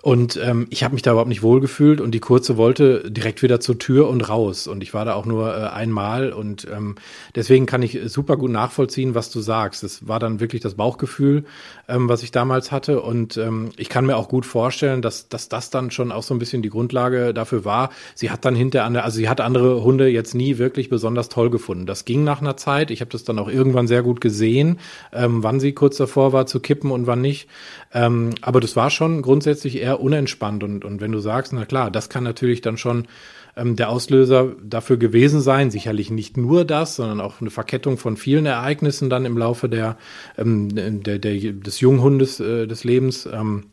Und 0.06 0.38
ähm, 0.38 0.68
ich 0.70 0.84
habe 0.84 0.94
mich 0.94 1.02
da 1.02 1.14
überhaupt 1.14 1.30
nicht 1.30 1.42
wohlgefühlt 1.42 2.00
und 2.00 2.12
die 2.12 2.20
Kurze 2.20 2.58
wollte 2.58 3.10
direkt 3.10 3.42
wieder 3.42 3.60
zur 3.60 3.80
Tür 3.80 4.08
und 4.08 4.30
raus. 4.30 4.68
Und 4.68 4.84
ich 4.84 4.94
war 4.94 5.04
da 5.04 5.16
auch 5.16 5.26
nur 5.26 5.58
äh, 5.58 5.62
einmal 5.62 6.32
und 6.32 6.68
ähm, 6.72 6.94
deswegen 7.34 7.66
kann 7.66 7.82
ich 7.82 8.00
super 8.06 8.38
gut 8.38 8.52
nachvollziehen, 8.52 9.16
was 9.16 9.32
du 9.32 9.40
sagst. 9.40 9.84
Es 9.84 10.08
war 10.08 10.20
dann 10.20 10.40
wirklich 10.40 10.62
das 10.62 10.76
Bauchgefühl, 10.76 11.46
ähm, 11.88 12.08
was 12.08 12.22
ich 12.22 12.30
damals 12.30 12.72
hatte. 12.72 13.02
Und 13.02 13.38
ähm, 13.38 13.70
ich 13.78 13.90
kann 13.90 14.06
mir 14.06 14.18
auch 14.18 14.30
gut 14.30 14.46
vorstellen, 14.46 15.02
dass, 15.02 15.28
dass 15.28 15.50
das 15.50 15.72
dann 15.72 15.90
schon 15.90 16.12
auch 16.12 16.22
so 16.22 16.36
ein 16.36 16.40
bisschen 16.40 16.62
die 16.62 16.70
Grundlage 16.70 17.34
dafür 17.34 17.66
war. 17.66 17.90
Sie 18.14 18.30
hat 18.30 18.46
dann 18.46 18.54
hinter 18.54 18.84
an 18.84 18.96
also 18.98 19.18
sie 19.18 19.28
hat 19.28 19.42
andere 19.42 19.84
Hunde 19.84 20.08
jetzt 20.08 20.36
nie 20.36 20.60
wirklich 20.60 20.88
besonders 20.88 21.30
toll 21.30 21.50
gefunden. 21.50 21.88
Das 21.88 22.06
ging 22.06 22.24
nach 22.24 22.42
einer 22.42 22.58
Zeit. 22.58 22.92
Ich 22.92 23.02
habe 23.02 23.10
das 23.10 23.24
dann 23.24 23.40
auch 23.40 23.50
irgendwann 23.50 23.88
sehr 23.88 24.04
gut 24.04 24.22
gesehen, 24.22 24.78
ähm, 25.12 25.42
wann 25.42 25.60
sie 25.60 25.74
kurz 25.74 25.98
davor 25.98 26.32
war 26.32 26.46
zu 26.46 26.60
kippen 26.60 26.92
und 26.92 27.08
wann 27.08 27.22
nicht. 27.22 27.50
Ähm, 27.92 28.36
aber 28.42 28.60
das 28.60 28.76
war 28.76 28.92
schon 28.92 29.24
grundsätzlich 29.24 29.78
eher 29.82 29.95
unentspannt. 30.00 30.64
Und, 30.64 30.86
und 30.86 31.02
wenn 31.02 31.12
du 31.12 31.20
sagst, 31.20 31.54
na 31.54 31.66
klar, 31.66 31.92
das 31.92 32.10
kann 32.10 32.24
natürlich 32.24 32.62
dann 32.62 32.78
schon 32.78 33.08
ähm, 33.56 33.76
der 33.76 33.90
Auslöser 33.90 34.54
dafür 34.64 34.98
gewesen 34.98 35.42
sein. 35.42 35.72
Sicherlich 35.72 36.12
nicht 36.12 36.38
nur 36.38 36.66
das, 36.66 36.96
sondern 36.96 37.22
auch 37.22 37.42
eine 37.42 37.50
Verkettung 37.50 37.98
von 37.98 38.18
vielen 38.18 38.46
Ereignissen 38.46 39.10
dann 39.10 39.26
im 39.26 39.38
Laufe 39.38 39.70
der, 39.70 39.98
ähm, 40.38 40.70
der, 41.04 41.20
der 41.20 41.54
des 41.54 41.80
Junghundes 41.80 42.40
äh, 42.40 42.68
des 42.68 42.84
Lebens. 42.84 43.28
Ähm, 43.32 43.66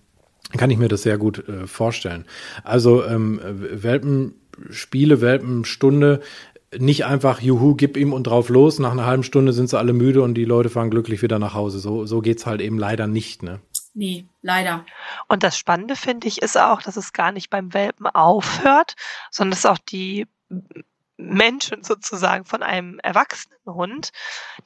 kann 0.57 0.71
ich 0.71 0.79
mir 0.79 0.89
das 0.89 1.03
sehr 1.03 1.19
gut 1.19 1.49
äh, 1.49 1.67
vorstellen. 1.67 2.27
Also 2.63 3.05
ähm, 3.05 3.41
Welpenspiele, 3.43 5.21
Welpenstunde, 5.21 6.21
nicht 6.79 7.05
einfach, 7.05 7.41
juhu, 7.41 7.75
gib 7.75 7.97
ihm 7.97 8.13
und 8.13 8.27
drauf 8.27 8.49
los. 8.49 8.79
Nach 8.79 8.93
einer 8.93 9.07
halben 9.07 9.23
Stunde 9.23 9.53
sind 9.53 9.69
sie 9.69 9.79
alle 9.79 9.93
müde 9.93 10.23
und 10.23 10.35
die 10.35 10.45
Leute 10.45 10.71
fahren 10.71 10.91
glücklich 10.91 11.23
wieder 11.23 11.39
nach 11.39 11.55
Hause. 11.55 11.79
So, 11.79 12.07
so 12.07 12.21
geht's 12.21 12.47
halt 12.47 12.61
eben 12.61 12.79
leider 12.79 13.07
nicht, 13.07 13.43
ne? 13.43 13.61
Nee, 13.95 14.27
leider. 14.41 14.87
Und 15.29 15.43
das 15.43 15.59
Spannende 15.59 15.97
finde 15.97 16.27
ich 16.27 16.41
ist 16.41 16.57
auch, 16.57 16.83
dass 16.83 16.97
es 16.97 17.13
gar 17.13 17.31
nicht 17.31 17.51
beim 17.51 17.75
Welpen 17.75 18.07
aufhört, 18.07 18.95
sondern 19.31 19.51
dass 19.53 19.67
auch 19.67 19.79
die 19.79 20.27
Menschen 21.19 21.85
sozusagen 21.85 22.45
von 22.45 22.63
einem 22.63 22.99
erwachsenen 23.01 23.59
Hund 23.67 24.13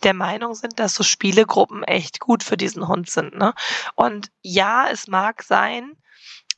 der 0.04 0.14
Meinung 0.14 0.54
sind, 0.54 0.78
dass 0.78 0.94
so 0.94 1.02
Spielegruppen 1.02 1.82
echt 1.82 2.20
gut 2.20 2.42
für 2.42 2.56
diesen 2.56 2.88
Hund 2.88 3.10
sind. 3.10 3.36
Ne? 3.36 3.52
Und 3.94 4.30
ja, 4.42 4.88
es 4.90 5.08
mag 5.08 5.42
sein, 5.42 5.96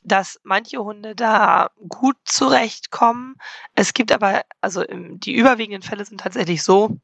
dass 0.03 0.39
manche 0.43 0.77
Hunde 0.77 1.15
da 1.15 1.71
gut 1.87 2.17
zurechtkommen. 2.23 3.35
Es 3.75 3.93
gibt 3.93 4.11
aber, 4.11 4.43
also 4.61 4.83
die 4.89 5.33
überwiegenden 5.33 5.83
Fälle 5.83 6.05
sind 6.05 6.21
tatsächlich 6.21 6.63
so, 6.63 6.97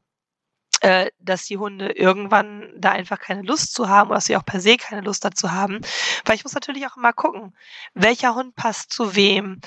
äh, 0.80 1.10
dass 1.18 1.44
die 1.44 1.58
Hunde 1.58 1.92
irgendwann 1.92 2.72
da 2.76 2.92
einfach 2.92 3.18
keine 3.18 3.42
Lust 3.42 3.74
zu 3.74 3.88
haben 3.88 4.08
oder 4.08 4.16
dass 4.16 4.26
sie 4.26 4.36
auch 4.36 4.44
per 4.44 4.60
se 4.60 4.76
keine 4.76 5.02
Lust 5.02 5.24
dazu 5.24 5.52
haben. 5.52 5.80
Weil 6.24 6.36
ich 6.36 6.44
muss 6.44 6.54
natürlich 6.54 6.86
auch 6.86 6.96
immer 6.96 7.12
gucken, 7.12 7.56
welcher 7.94 8.34
Hund 8.34 8.54
passt 8.56 8.92
zu 8.92 9.16
wem. 9.16 9.60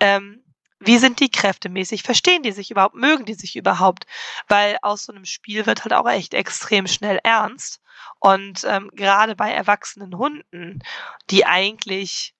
Ähm, 0.00 0.42
wie 0.78 0.98
sind 0.98 1.20
die 1.20 1.30
kräftemäßig? 1.30 2.02
Verstehen 2.02 2.42
die 2.42 2.52
sich 2.52 2.70
überhaupt? 2.70 2.94
Mögen 2.94 3.24
die 3.24 3.34
sich 3.34 3.56
überhaupt? 3.56 4.06
Weil 4.48 4.76
aus 4.82 5.04
so 5.04 5.12
einem 5.12 5.24
Spiel 5.24 5.66
wird 5.66 5.84
halt 5.84 5.94
auch 5.94 6.08
echt 6.08 6.34
extrem 6.34 6.86
schnell 6.86 7.18
ernst. 7.22 7.80
Und 8.18 8.64
ähm, 8.64 8.90
gerade 8.92 9.34
bei 9.36 9.50
erwachsenen 9.50 10.18
Hunden, 10.18 10.80
die 11.30 11.46
eigentlich 11.46 12.35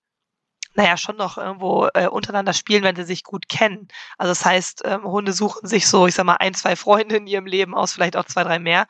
naja, 0.76 0.96
schon 0.96 1.16
noch 1.16 1.38
irgendwo 1.38 1.88
äh, 1.94 2.06
untereinander 2.06 2.52
spielen, 2.52 2.84
wenn 2.84 2.96
sie 2.96 3.04
sich 3.04 3.24
gut 3.24 3.48
kennen. 3.48 3.88
Also 4.18 4.30
das 4.30 4.44
heißt, 4.44 4.82
ähm, 4.84 5.04
Hunde 5.04 5.32
suchen 5.32 5.66
sich 5.66 5.88
so, 5.88 6.06
ich 6.06 6.14
sag 6.14 6.24
mal, 6.24 6.36
ein, 6.36 6.54
zwei 6.54 6.76
Freunde 6.76 7.16
in 7.16 7.26
ihrem 7.26 7.46
Leben 7.46 7.74
aus, 7.74 7.92
vielleicht 7.92 8.16
auch 8.16 8.26
zwei, 8.26 8.44
drei 8.44 8.58
mehr. 8.58 8.86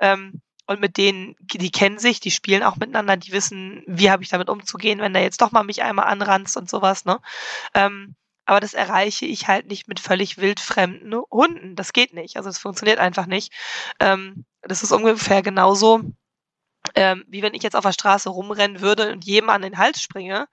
Ähm, 0.00 0.42
und 0.66 0.80
mit 0.80 0.98
denen, 0.98 1.36
die 1.40 1.70
kennen 1.70 1.98
sich, 1.98 2.20
die 2.20 2.30
spielen 2.30 2.62
auch 2.62 2.76
miteinander, 2.76 3.16
die 3.16 3.32
wissen, 3.32 3.82
wie 3.86 4.10
habe 4.10 4.22
ich 4.22 4.28
damit 4.28 4.50
umzugehen, 4.50 5.00
wenn 5.00 5.14
der 5.14 5.22
jetzt 5.22 5.40
doch 5.40 5.52
mal 5.52 5.62
mich 5.62 5.82
einmal 5.82 6.06
anranzt 6.06 6.56
und 6.56 6.68
sowas, 6.68 7.04
ne? 7.06 7.20
Ähm, 7.72 8.16
aber 8.44 8.60
das 8.60 8.74
erreiche 8.74 9.26
ich 9.26 9.46
halt 9.46 9.66
nicht 9.68 9.88
mit 9.88 10.00
völlig 10.00 10.38
wildfremden 10.38 11.14
Hunden. 11.30 11.76
Das 11.76 11.92
geht 11.92 12.14
nicht. 12.14 12.36
Also 12.38 12.48
es 12.48 12.58
funktioniert 12.58 12.98
einfach 12.98 13.26
nicht. 13.26 13.52
Ähm, 14.00 14.46
das 14.62 14.82
ist 14.82 14.90
ungefähr 14.90 15.42
genauso, 15.42 16.00
ähm, 16.94 17.24
wie 17.28 17.42
wenn 17.42 17.54
ich 17.54 17.62
jetzt 17.62 17.76
auf 17.76 17.84
der 17.84 17.92
Straße 17.92 18.30
rumrennen 18.30 18.80
würde 18.80 19.12
und 19.12 19.26
jedem 19.26 19.50
an 19.50 19.62
den 19.62 19.76
Hals 19.76 20.00
springe 20.00 20.48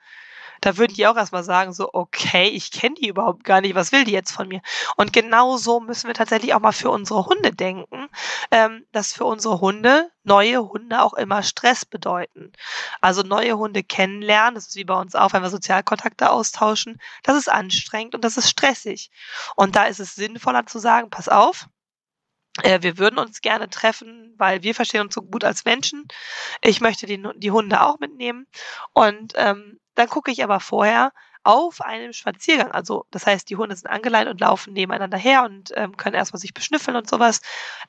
da 0.61 0.77
würden 0.77 0.93
die 0.93 1.07
auch 1.07 1.17
erstmal 1.17 1.43
sagen, 1.43 1.73
so, 1.73 1.89
okay, 1.93 2.47
ich 2.47 2.71
kenne 2.71 2.95
die 2.95 3.07
überhaupt 3.07 3.43
gar 3.43 3.61
nicht, 3.61 3.75
was 3.75 3.91
will 3.91 4.03
die 4.03 4.11
jetzt 4.11 4.31
von 4.31 4.47
mir? 4.47 4.61
Und 4.95 5.13
genau 5.13 5.57
so 5.57 5.79
müssen 5.79 6.07
wir 6.07 6.13
tatsächlich 6.13 6.53
auch 6.53 6.59
mal 6.59 6.71
für 6.71 6.89
unsere 6.89 7.25
Hunde 7.25 7.51
denken, 7.51 8.09
ähm, 8.51 8.85
dass 8.91 9.13
für 9.13 9.25
unsere 9.25 9.59
Hunde 9.61 10.09
neue 10.23 10.67
Hunde 10.67 11.01
auch 11.01 11.13
immer 11.13 11.43
Stress 11.43 11.85
bedeuten. 11.85 12.51
Also 13.01 13.21
neue 13.21 13.57
Hunde 13.57 13.83
kennenlernen, 13.83 14.55
das 14.55 14.67
ist 14.67 14.75
wie 14.75 14.83
bei 14.83 14.99
uns 14.99 15.15
auch, 15.15 15.33
wenn 15.33 15.43
wir 15.43 15.49
Sozialkontakte 15.49 16.29
austauschen, 16.29 16.99
das 17.23 17.37
ist 17.37 17.49
anstrengend 17.49 18.15
und 18.15 18.23
das 18.23 18.37
ist 18.37 18.49
stressig. 18.49 19.11
Und 19.55 19.75
da 19.75 19.85
ist 19.85 19.99
es 19.99 20.15
sinnvoller 20.15 20.65
zu 20.65 20.79
sagen, 20.79 21.09
pass 21.09 21.29
auf, 21.29 21.67
äh, 22.63 22.81
wir 22.81 22.97
würden 22.97 23.19
uns 23.19 23.41
gerne 23.41 23.69
treffen, 23.69 24.33
weil 24.37 24.63
wir 24.63 24.75
verstehen 24.75 25.01
uns 25.01 25.13
so 25.13 25.21
gut 25.21 25.43
als 25.43 25.65
Menschen. 25.65 26.07
Ich 26.61 26.81
möchte 26.81 27.05
die, 27.05 27.21
die 27.35 27.51
Hunde 27.51 27.81
auch 27.81 27.99
mitnehmen. 27.99 28.47
Und 28.93 29.33
ähm, 29.35 29.79
Dann 29.95 30.07
gucke 30.07 30.31
ich 30.31 30.43
aber 30.43 30.59
vorher 30.59 31.11
auf 31.45 31.81
einem 31.81 32.11
Spaziergang. 32.11 32.71
Also 32.71 33.05
das 33.11 33.27
heißt, 33.27 33.47
die 33.49 33.55
Hunde 33.55 33.75
sind 33.75 33.87
angeleint 33.87 34.27
und 34.27 34.41
laufen 34.41 34.73
nebeneinander 34.73 35.17
her 35.17 35.43
und 35.43 35.71
ähm, 35.75 35.95
können 35.95 36.15
erstmal 36.15 36.39
sich 36.39 36.55
beschnüffeln 36.55 36.97
und 36.97 37.07
sowas. 37.07 37.41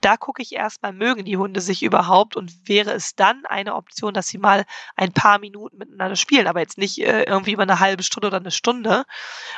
Da 0.03 0.19
gucke 0.19 0.43
ich 0.43 0.53
erstmal, 0.53 0.93
mögen 0.93 1.25
die 1.25 1.39
Hunde 1.39 1.63
sich 1.63 1.83
überhaupt 1.83 2.37
und 2.37 2.69
wäre 2.69 2.93
es 2.93 3.17
dann 3.17 3.47
eine 3.47 3.75
Option, 3.75 4.13
dass 4.13 4.27
sie 4.27 4.37
mal 4.37 4.67
ein 4.95 5.13
paar 5.13 5.39
Minuten 5.39 5.79
miteinander 5.79 6.17
spielen, 6.17 6.49
aber 6.49 6.61
jetzt 6.61 6.77
nicht 6.77 7.01
äh, 7.01 7.23
irgendwie 7.23 7.53
über 7.53 7.63
eine 7.63 7.81
halbe 7.81 8.03
Stunde 8.03 8.29
oder 8.29 8.37
eine 8.37 8.51
Stunde, 8.51 9.05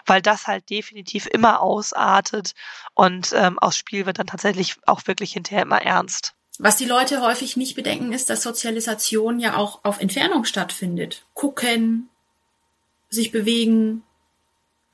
weil 0.06 0.22
das 0.22 0.46
halt 0.46 0.70
definitiv 0.70 1.26
immer 1.26 1.61
ausartet 1.61 2.54
und 2.94 3.32
ähm, 3.34 3.58
aus 3.58 3.76
Spiel 3.76 4.06
wird 4.06 4.20
dann 4.20 4.28
tatsächlich 4.28 4.76
auch 4.87 5.08
wirklich 5.08 5.32
hinterher 5.32 5.62
immer 5.62 5.82
ernst. 5.82 6.34
Was 6.61 6.76
die 6.76 6.84
Leute 6.84 7.20
häufig 7.20 7.56
nicht 7.56 7.74
bedenken, 7.74 8.12
ist, 8.12 8.30
dass 8.30 8.42
Sozialisation 8.42 9.40
ja 9.40 9.56
auch 9.56 9.84
auf 9.84 10.00
Entfernung 10.00 10.44
stattfindet. 10.44 11.24
Gucken, 11.34 12.11
sich 13.10 13.32
bewegen, 13.32 14.02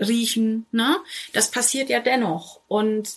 riechen, 0.00 0.66
ne? 0.72 0.96
Das 1.33 1.50
passiert 1.50 1.88
ja 1.88 2.00
dennoch. 2.00 2.61
Und 2.68 3.16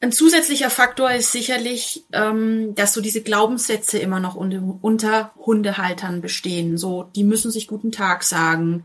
ein 0.00 0.12
zusätzlicher 0.12 0.70
Faktor 0.70 1.10
ist 1.12 1.32
sicherlich, 1.32 2.04
ähm, 2.12 2.74
dass 2.74 2.92
so 2.92 3.00
diese 3.00 3.22
Glaubenssätze 3.22 3.98
immer 3.98 4.20
noch 4.20 4.34
unter, 4.34 4.62
unter 4.82 5.34
Hundehaltern 5.36 6.20
bestehen. 6.20 6.76
So, 6.76 7.04
die 7.14 7.24
müssen 7.24 7.50
sich 7.50 7.66
guten 7.66 7.90
Tag 7.90 8.22
sagen, 8.22 8.84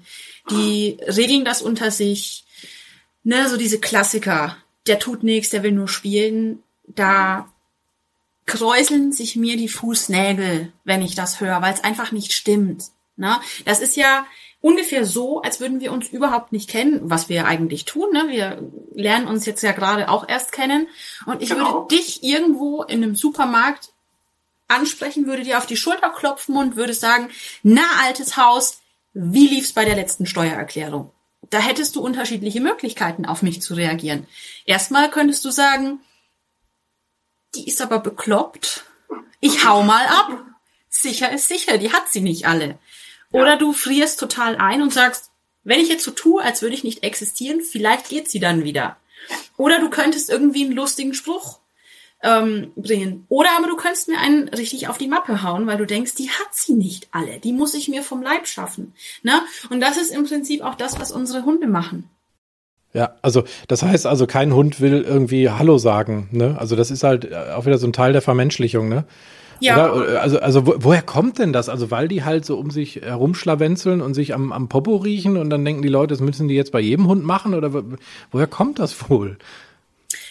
die 0.50 0.98
regeln 1.02 1.44
das 1.44 1.62
unter 1.62 1.92
sich. 1.92 2.46
Ne, 3.24 3.50
so 3.50 3.58
diese 3.58 3.80
Klassiker. 3.80 4.56
Der 4.88 4.98
tut 4.98 5.24
nichts, 5.24 5.50
der 5.50 5.62
will 5.62 5.74
nur 5.74 5.90
spielen. 5.90 6.64
Da 6.88 7.52
kräuseln 8.46 9.12
sich 9.12 9.36
mir 9.36 9.58
die 9.58 9.68
Fußnägel, 9.68 10.72
wenn 10.86 11.02
ich 11.02 11.16
das 11.16 11.42
höre, 11.42 11.62
weil 11.62 11.74
es 11.74 11.84
einfach 11.84 12.14
nicht 12.14 12.32
stimmt. 12.32 12.86
Ne? 13.18 13.38
Das 13.66 13.82
ist 13.82 13.98
ja 13.98 14.26
ungefähr 14.62 15.06
so, 15.06 15.42
als 15.42 15.60
würden 15.60 15.80
wir 15.80 15.92
uns 15.92 16.10
überhaupt 16.10 16.52
nicht 16.52 16.70
kennen, 16.70 17.00
was 17.04 17.30
wir 17.30 17.46
eigentlich 17.46 17.86
tun. 17.86 18.12
Ne? 18.12 18.28
Wir 18.30 18.72
lernen 18.94 19.28
uns 19.28 19.46
jetzt 19.46 19.62
ja 19.62 19.72
gerade 19.72 20.10
auch 20.10 20.28
erst 20.28 20.52
kennen. 20.52 20.88
Und 21.26 21.42
ich 21.42 21.50
genau. 21.50 21.74
würde 21.74 21.96
dich 21.96 22.24
irgendwo 22.24 22.84
in 22.84 23.04
einem 23.04 23.16
Supermarkt 23.16 23.92
ansprechen, 24.68 25.26
würde 25.26 25.44
dir 25.44 25.58
auf 25.58 25.66
die 25.66 25.78
Schulter 25.78 26.10
klopfen 26.10 26.56
und 26.56 26.76
würde 26.76 26.94
sagen, 26.94 27.30
na 27.64 27.84
altes 28.04 28.38
Haus, 28.38 28.82
wie 29.14 29.48
lief's 29.48 29.74
bei 29.74 29.86
der 29.86 29.96
letzten 29.96 30.26
Steuererklärung? 30.26 31.12
Da 31.50 31.60
hättest 31.60 31.96
du 31.96 32.02
unterschiedliche 32.02 32.62
Möglichkeiten, 32.62 33.26
auf 33.26 33.42
mich 33.42 33.62
zu 33.62 33.74
reagieren. 33.74 34.28
Erstmal 34.66 35.10
könntest 35.10 35.44
du 35.46 35.52
sagen, 35.52 36.00
die 37.56 37.68
ist 37.68 37.82
aber 37.82 38.00
bekloppt. 38.00 38.84
Ich 39.40 39.66
hau 39.66 39.82
mal 39.82 40.06
ab. 40.06 40.46
Sicher 40.90 41.32
ist 41.32 41.48
sicher, 41.48 41.78
die 41.78 41.92
hat 41.92 42.10
sie 42.10 42.22
nicht 42.22 42.46
alle. 42.46 42.78
Oder 43.32 43.58
du 43.58 43.74
frierst 43.74 44.20
total 44.20 44.56
ein 44.58 44.82
und 44.82 44.94
sagst, 44.94 45.32
wenn 45.64 45.80
ich 45.80 45.90
jetzt 45.90 46.04
so 46.04 46.12
tue, 46.12 46.42
als 46.42 46.62
würde 46.62 46.76
ich 46.76 46.84
nicht 46.84 47.04
existieren, 47.04 47.62
vielleicht 47.62 48.10
geht 48.10 48.30
sie 48.30 48.40
dann 48.40 48.64
wieder. 48.64 48.98
Oder 49.58 49.80
du 49.80 49.90
könntest 49.90 50.30
irgendwie 50.30 50.66
einen 50.66 50.74
lustigen 50.74 51.14
Spruch 51.14 51.60
ähm, 52.24 52.72
bringen. 52.76 53.26
Oder 53.30 53.50
aber 53.58 53.68
du 53.68 53.76
könntest 53.76 54.08
mir 54.08 54.20
einen 54.20 54.50
richtig 54.50 54.88
auf 54.88 54.98
die 54.98 55.08
Mappe 55.08 55.44
hauen, 55.44 55.68
weil 55.68 55.78
du 55.78 55.86
denkst, 55.86 56.16
die 56.16 56.30
hat 56.30 56.54
sie 56.54 56.74
nicht 56.74 57.08
alle. 57.12 57.40
Die 57.40 57.54
muss 57.54 57.74
ich 57.74 57.88
mir 57.88 58.04
vom 58.04 58.22
Leib 58.22 58.48
schaffen. 58.48 58.94
Ne? 59.24 59.42
Und 59.70 59.80
das 59.82 59.98
ist 59.98 60.12
im 60.12 60.26
Prinzip 60.26 60.62
auch 60.62 60.76
das, 60.76 61.00
was 61.00 61.12
unsere 61.12 61.46
Hunde 61.46 61.68
machen. 61.68 62.10
Ja, 62.94 63.16
also 63.22 63.44
das 63.68 63.84
heißt 63.84 64.08
also, 64.08 64.26
kein 64.26 64.54
Hund 64.54 64.82
will 64.82 65.04
irgendwie 65.04 65.50
Hallo 65.50 65.78
sagen. 65.78 66.28
Ne? 66.32 66.58
Also 66.58 66.76
das 66.76 66.90
ist 66.90 67.04
halt 67.04 67.32
auch 67.34 67.66
wieder 67.66 67.78
so 67.78 67.88
ein 67.88 67.94
Teil 67.94 68.14
der 68.14 68.24
Vermenschlichung. 68.24 68.90
Ne? 68.90 69.06
Ja. 69.60 69.92
Oder, 69.94 70.22
also, 70.22 70.40
also 70.40 70.68
wo, 70.68 70.76
woher 70.78 71.02
kommt 71.02 71.40
denn 71.40 71.54
das? 71.54 71.70
Also 71.70 71.92
weil 71.92 72.08
die 72.08 72.24
halt 72.24 72.46
so 72.46 72.58
um 72.58 72.72
sich 72.72 72.98
herumschlawenzeln 72.98 74.02
und 74.02 74.14
sich 74.14 74.34
am, 74.34 74.52
am 74.52 74.70
Popo 74.70 74.98
riechen 74.98 75.38
und 75.38 75.50
dann 75.50 75.66
denken 75.66 75.82
die 75.82 75.90
Leute, 75.90 76.14
das 76.14 76.22
müssen 76.22 76.48
die 76.48 76.56
jetzt 76.56 76.72
bei 76.72 76.80
jedem 76.80 77.08
Hund 77.08 77.24
machen? 77.24 77.54
Oder 77.54 77.84
woher 78.32 78.48
kommt 78.48 78.80
das 78.80 79.10
wohl? 79.10 79.38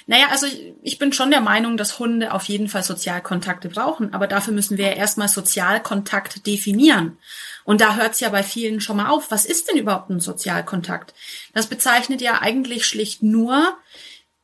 Naja, 0.07 0.29
also 0.31 0.47
ich 0.83 0.99
bin 0.99 1.12
schon 1.12 1.31
der 1.31 1.43
Meinung, 1.43 1.77
dass 1.77 1.99
Hunde 1.99 2.33
auf 2.33 2.45
jeden 2.45 2.69
Fall 2.69 2.83
Sozialkontakte 2.83 3.69
brauchen, 3.69 4.14
aber 4.14 4.27
dafür 4.27 4.55
müssen 4.55 4.79
wir 4.79 4.87
ja 4.87 4.93
erstmal 4.93 5.29
Sozialkontakt 5.29 6.47
definieren. 6.47 7.19
Und 7.64 7.83
da 7.83 7.97
hört 7.97 8.14
es 8.14 8.21
ja 8.21 8.31
bei 8.31 8.43
vielen 8.43 8.81
schon 8.81 8.97
mal 8.97 9.11
auf. 9.11 9.31
Was 9.31 9.45
ist 9.45 9.69
denn 9.69 9.77
überhaupt 9.77 10.09
ein 10.09 10.21
Sozialkontakt? 10.21 11.12
Das 11.53 11.67
bezeichnet 11.67 12.23
ja 12.23 12.41
eigentlich 12.41 12.87
schlicht 12.87 13.23
nur, 13.23 13.77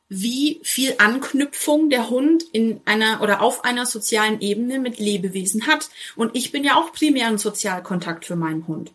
wie 0.07 0.59
viel 0.63 0.95
Anknüpfung 0.99 1.89
der 1.89 2.09
Hund 2.09 2.43
in 2.51 2.81
einer 2.85 3.21
oder 3.21 3.41
auf 3.41 3.63
einer 3.63 3.85
sozialen 3.85 4.39
Ebene 4.41 4.79
mit 4.79 4.99
Lebewesen 4.99 5.67
hat. 5.67 5.89
Und 6.15 6.35
ich 6.35 6.51
bin 6.51 6.63
ja 6.63 6.75
auch 6.75 6.91
primär 6.91 7.27
ein 7.27 7.37
Sozialkontakt 7.37 8.25
für 8.25 8.35
meinen 8.35 8.67
Hund. 8.67 8.91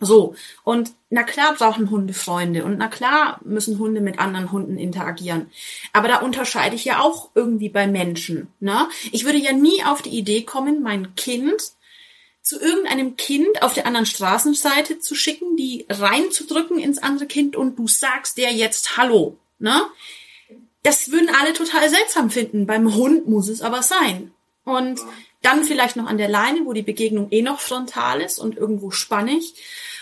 So, 0.00 0.36
und 0.62 0.92
na 1.10 1.24
klar 1.24 1.54
brauchen 1.54 1.90
Hunde 1.90 2.14
Freunde 2.14 2.64
und 2.64 2.78
na 2.78 2.86
klar 2.86 3.40
müssen 3.44 3.80
Hunde 3.80 4.00
mit 4.00 4.20
anderen 4.20 4.52
Hunden 4.52 4.78
interagieren. 4.78 5.50
Aber 5.92 6.06
da 6.06 6.18
unterscheide 6.18 6.76
ich 6.76 6.84
ja 6.84 7.00
auch 7.00 7.30
irgendwie 7.34 7.68
bei 7.68 7.88
Menschen. 7.88 8.46
Ne? 8.60 8.88
Ich 9.10 9.24
würde 9.24 9.38
ja 9.38 9.52
nie 9.52 9.82
auf 9.84 10.00
die 10.00 10.16
Idee 10.16 10.42
kommen, 10.42 10.82
mein 10.82 11.16
Kind 11.16 11.72
zu 12.42 12.60
irgendeinem 12.60 13.16
Kind 13.16 13.62
auf 13.62 13.74
der 13.74 13.86
anderen 13.86 14.06
Straßenseite 14.06 15.00
zu 15.00 15.16
schicken, 15.16 15.56
die 15.56 15.84
reinzudrücken 15.88 16.78
ins 16.78 16.98
andere 16.98 17.26
Kind 17.26 17.56
und 17.56 17.76
du 17.76 17.88
sagst 17.88 18.38
der 18.38 18.52
jetzt 18.52 18.96
Hallo. 18.96 19.36
Ne? 19.58 19.82
Das 20.82 21.10
würden 21.10 21.30
alle 21.40 21.52
total 21.52 21.88
seltsam 21.90 22.30
finden. 22.30 22.66
Beim 22.66 22.94
Hund 22.94 23.28
muss 23.28 23.48
es 23.48 23.62
aber 23.62 23.82
sein. 23.82 24.32
Und 24.64 25.00
dann 25.42 25.64
vielleicht 25.64 25.96
noch 25.96 26.06
an 26.06 26.18
der 26.18 26.28
Leine, 26.28 26.64
wo 26.64 26.72
die 26.72 26.82
Begegnung 26.82 27.28
eh 27.30 27.42
noch 27.42 27.60
frontal 27.60 28.20
ist 28.20 28.38
und 28.38 28.56
irgendwo 28.56 28.90
spannig. 28.90 29.54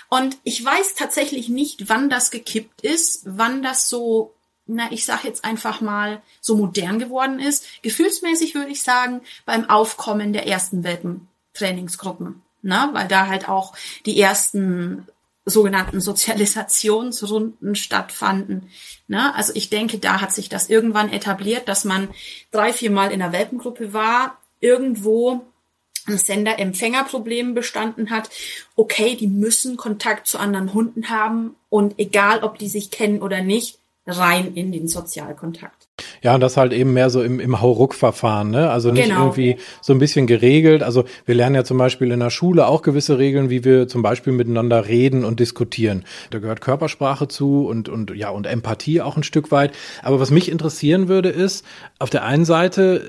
Und 0.08 0.38
ich 0.44 0.64
weiß 0.64 0.94
tatsächlich 0.94 1.48
nicht, 1.48 1.88
wann 1.88 2.08
das 2.08 2.30
gekippt 2.30 2.82
ist, 2.82 3.22
wann 3.26 3.62
das 3.62 3.88
so, 3.88 4.34
na, 4.66 4.90
ich 4.92 5.04
sag 5.04 5.24
jetzt 5.24 5.44
einfach 5.44 5.80
mal, 5.80 6.22
so 6.40 6.56
modern 6.56 6.98
geworden 6.98 7.40
ist. 7.40 7.64
Gefühlsmäßig 7.82 8.54
würde 8.54 8.70
ich 8.70 8.82
sagen, 8.82 9.20
beim 9.44 9.68
Aufkommen 9.68 10.32
der 10.32 10.46
ersten 10.46 10.84
Welpentrainingsgruppen. 10.84 12.42
Na, 12.62 12.92
weil 12.94 13.08
da 13.08 13.26
halt 13.26 13.48
auch 13.48 13.74
die 14.06 14.18
ersten 14.18 15.06
sogenannten 15.46 16.00
Sozialisationsrunden 16.00 17.76
stattfanden. 17.76 18.68
Na, 19.06 19.32
also 19.34 19.52
ich 19.54 19.70
denke, 19.70 19.98
da 19.98 20.20
hat 20.20 20.32
sich 20.32 20.48
das 20.48 20.68
irgendwann 20.68 21.12
etabliert, 21.12 21.68
dass 21.68 21.84
man 21.84 22.08
drei, 22.50 22.72
vier 22.72 22.90
Mal 22.90 23.12
in 23.12 23.20
der 23.20 23.32
Welpengruppe 23.32 23.92
war, 23.92 24.38
irgendwo 24.60 25.46
ein 26.08 26.18
Sender-Empfänger-Problem 26.18 27.54
bestanden 27.54 28.10
hat. 28.10 28.28
Okay, 28.74 29.16
die 29.16 29.28
müssen 29.28 29.76
Kontakt 29.76 30.26
zu 30.26 30.38
anderen 30.38 30.74
Hunden 30.74 31.10
haben 31.10 31.54
und 31.68 31.98
egal, 31.98 32.42
ob 32.42 32.58
die 32.58 32.68
sich 32.68 32.90
kennen 32.90 33.22
oder 33.22 33.42
nicht, 33.42 33.78
rein 34.06 34.54
in 34.54 34.72
den 34.72 34.88
Sozialkontakt. 34.88 35.85
Ja, 36.22 36.34
und 36.34 36.40
das 36.40 36.58
halt 36.58 36.72
eben 36.72 36.92
mehr 36.92 37.08
so 37.08 37.22
im, 37.22 37.40
im 37.40 37.60
Hauruck-Verfahren, 37.60 38.50
ne? 38.50 38.70
Also 38.70 38.90
nicht 38.90 39.04
genau. 39.04 39.22
irgendwie 39.22 39.56
so 39.80 39.94
ein 39.94 39.98
bisschen 39.98 40.26
geregelt. 40.26 40.82
Also 40.82 41.04
wir 41.24 41.34
lernen 41.34 41.54
ja 41.54 41.64
zum 41.64 41.78
Beispiel 41.78 42.12
in 42.12 42.20
der 42.20 42.30
Schule 42.30 42.66
auch 42.66 42.82
gewisse 42.82 43.18
Regeln, 43.18 43.48
wie 43.48 43.64
wir 43.64 43.88
zum 43.88 44.02
Beispiel 44.02 44.34
miteinander 44.34 44.88
reden 44.88 45.24
und 45.24 45.40
diskutieren. 45.40 46.04
Da 46.30 46.38
gehört 46.38 46.60
Körpersprache 46.60 47.28
zu 47.28 47.66
und, 47.66 47.88
und 47.88 48.14
ja, 48.14 48.28
und 48.28 48.46
Empathie 48.46 49.00
auch 49.00 49.16
ein 49.16 49.22
Stück 49.22 49.50
weit. 49.50 49.72
Aber 50.02 50.20
was 50.20 50.30
mich 50.30 50.50
interessieren 50.50 51.08
würde, 51.08 51.30
ist, 51.30 51.64
auf 51.98 52.10
der 52.10 52.24
einen 52.24 52.44
Seite 52.44 53.08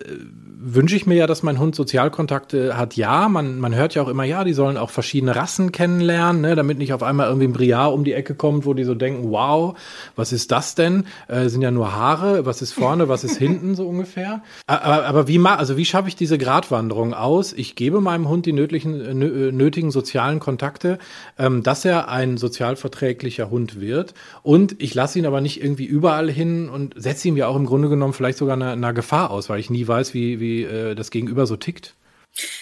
wünsche 0.59 0.95
ich 0.95 1.05
mir 1.05 1.15
ja, 1.15 1.27
dass 1.27 1.43
mein 1.43 1.59
Hund 1.59 1.75
Sozialkontakte 1.75 2.77
hat. 2.77 2.95
Ja, 2.95 3.29
man, 3.29 3.59
man 3.59 3.75
hört 3.75 3.93
ja 3.95 4.01
auch 4.01 4.07
immer, 4.07 4.23
ja, 4.23 4.43
die 4.43 4.53
sollen 4.53 4.77
auch 4.77 4.89
verschiedene 4.89 5.35
Rassen 5.35 5.71
kennenlernen, 5.71 6.41
ne, 6.41 6.55
damit 6.55 6.77
nicht 6.77 6.93
auf 6.93 7.03
einmal 7.03 7.27
irgendwie 7.27 7.47
ein 7.47 7.53
Briar 7.53 7.93
um 7.93 8.03
die 8.03 8.13
Ecke 8.13 8.33
kommt, 8.33 8.65
wo 8.65 8.73
die 8.73 8.83
so 8.83 8.95
denken, 8.95 9.29
wow, 9.29 9.77
was 10.15 10.33
ist 10.33 10.51
das 10.51 10.75
denn? 10.75 11.05
Äh, 11.27 11.49
sind 11.49 11.61
ja 11.61 11.71
nur 11.71 11.93
Haare, 11.93 12.45
was 12.45 12.61
ist 12.61 12.73
vorne, 12.73 13.07
was 13.07 13.23
ist 13.23 13.37
hinten, 13.37 13.75
so 13.75 13.87
ungefähr. 13.87 14.41
Aber, 14.65 15.05
aber 15.05 15.27
wie, 15.27 15.39
also 15.39 15.77
wie 15.77 15.85
schaffe 15.85 16.07
ich 16.07 16.15
diese 16.15 16.37
Gratwanderung 16.37 17.13
aus? 17.13 17.53
Ich 17.53 17.75
gebe 17.75 18.01
meinem 18.01 18.27
Hund 18.27 18.45
die 18.45 18.53
nötigen, 18.53 18.99
äh, 19.01 19.51
nötigen 19.51 19.91
sozialen 19.91 20.39
Kontakte, 20.39 20.97
ähm, 21.37 21.61
dass 21.61 21.85
er 21.85 22.09
ein 22.09 22.37
sozialverträglicher 22.37 23.49
Hund 23.49 23.79
wird. 23.79 24.13
Und 24.41 24.81
ich 24.81 24.95
lasse 24.95 25.19
ihn 25.19 25.25
aber 25.25 25.41
nicht 25.41 25.61
irgendwie 25.61 25.85
überall 25.85 26.31
hin 26.31 26.69
und 26.69 26.93
setze 26.97 27.27
ihm 27.27 27.37
ja 27.37 27.47
auch 27.47 27.55
im 27.55 27.65
Grunde 27.65 27.89
genommen 27.89 28.13
vielleicht 28.13 28.37
sogar 28.37 28.55
einer, 28.55 28.71
einer 28.71 28.93
Gefahr 28.93 29.29
aus, 29.29 29.49
weil 29.49 29.59
ich 29.59 29.69
nie 29.69 29.87
weiß, 29.87 30.13
wie, 30.13 30.39
wie 30.39 30.46
äh, 30.63 30.95
das 30.95 31.11
Gegenüber 31.11 31.45
so 31.45 31.55
tickt? 31.55 31.95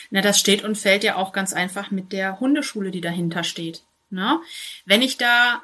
Na, 0.09 0.21
das 0.21 0.39
steht 0.39 0.63
und 0.63 0.77
fällt 0.77 1.03
ja 1.03 1.15
auch 1.15 1.31
ganz 1.33 1.53
einfach 1.53 1.91
mit 1.91 2.11
der 2.11 2.39
Hundeschule, 2.39 2.91
die 2.91 3.01
dahinter 3.01 3.43
steht. 3.43 3.83
Ne? 4.09 4.39
Wenn 4.85 5.01
ich 5.01 5.17
da, 5.17 5.61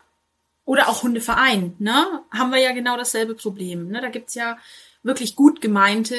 oder 0.66 0.90
auch 0.90 1.04
Hundeverein, 1.04 1.76
ne, 1.80 2.22
haben 2.32 2.52
wir 2.52 2.60
ja 2.60 2.74
genau 2.74 2.98
dasselbe 2.98 3.36
Problem. 3.36 3.88
Ne? 3.88 4.02
Da 4.02 4.10
gibt's 4.10 4.36
ja 4.36 4.58
wirklich 5.04 5.36
gut 5.36 5.62
gemeinte 5.62 6.16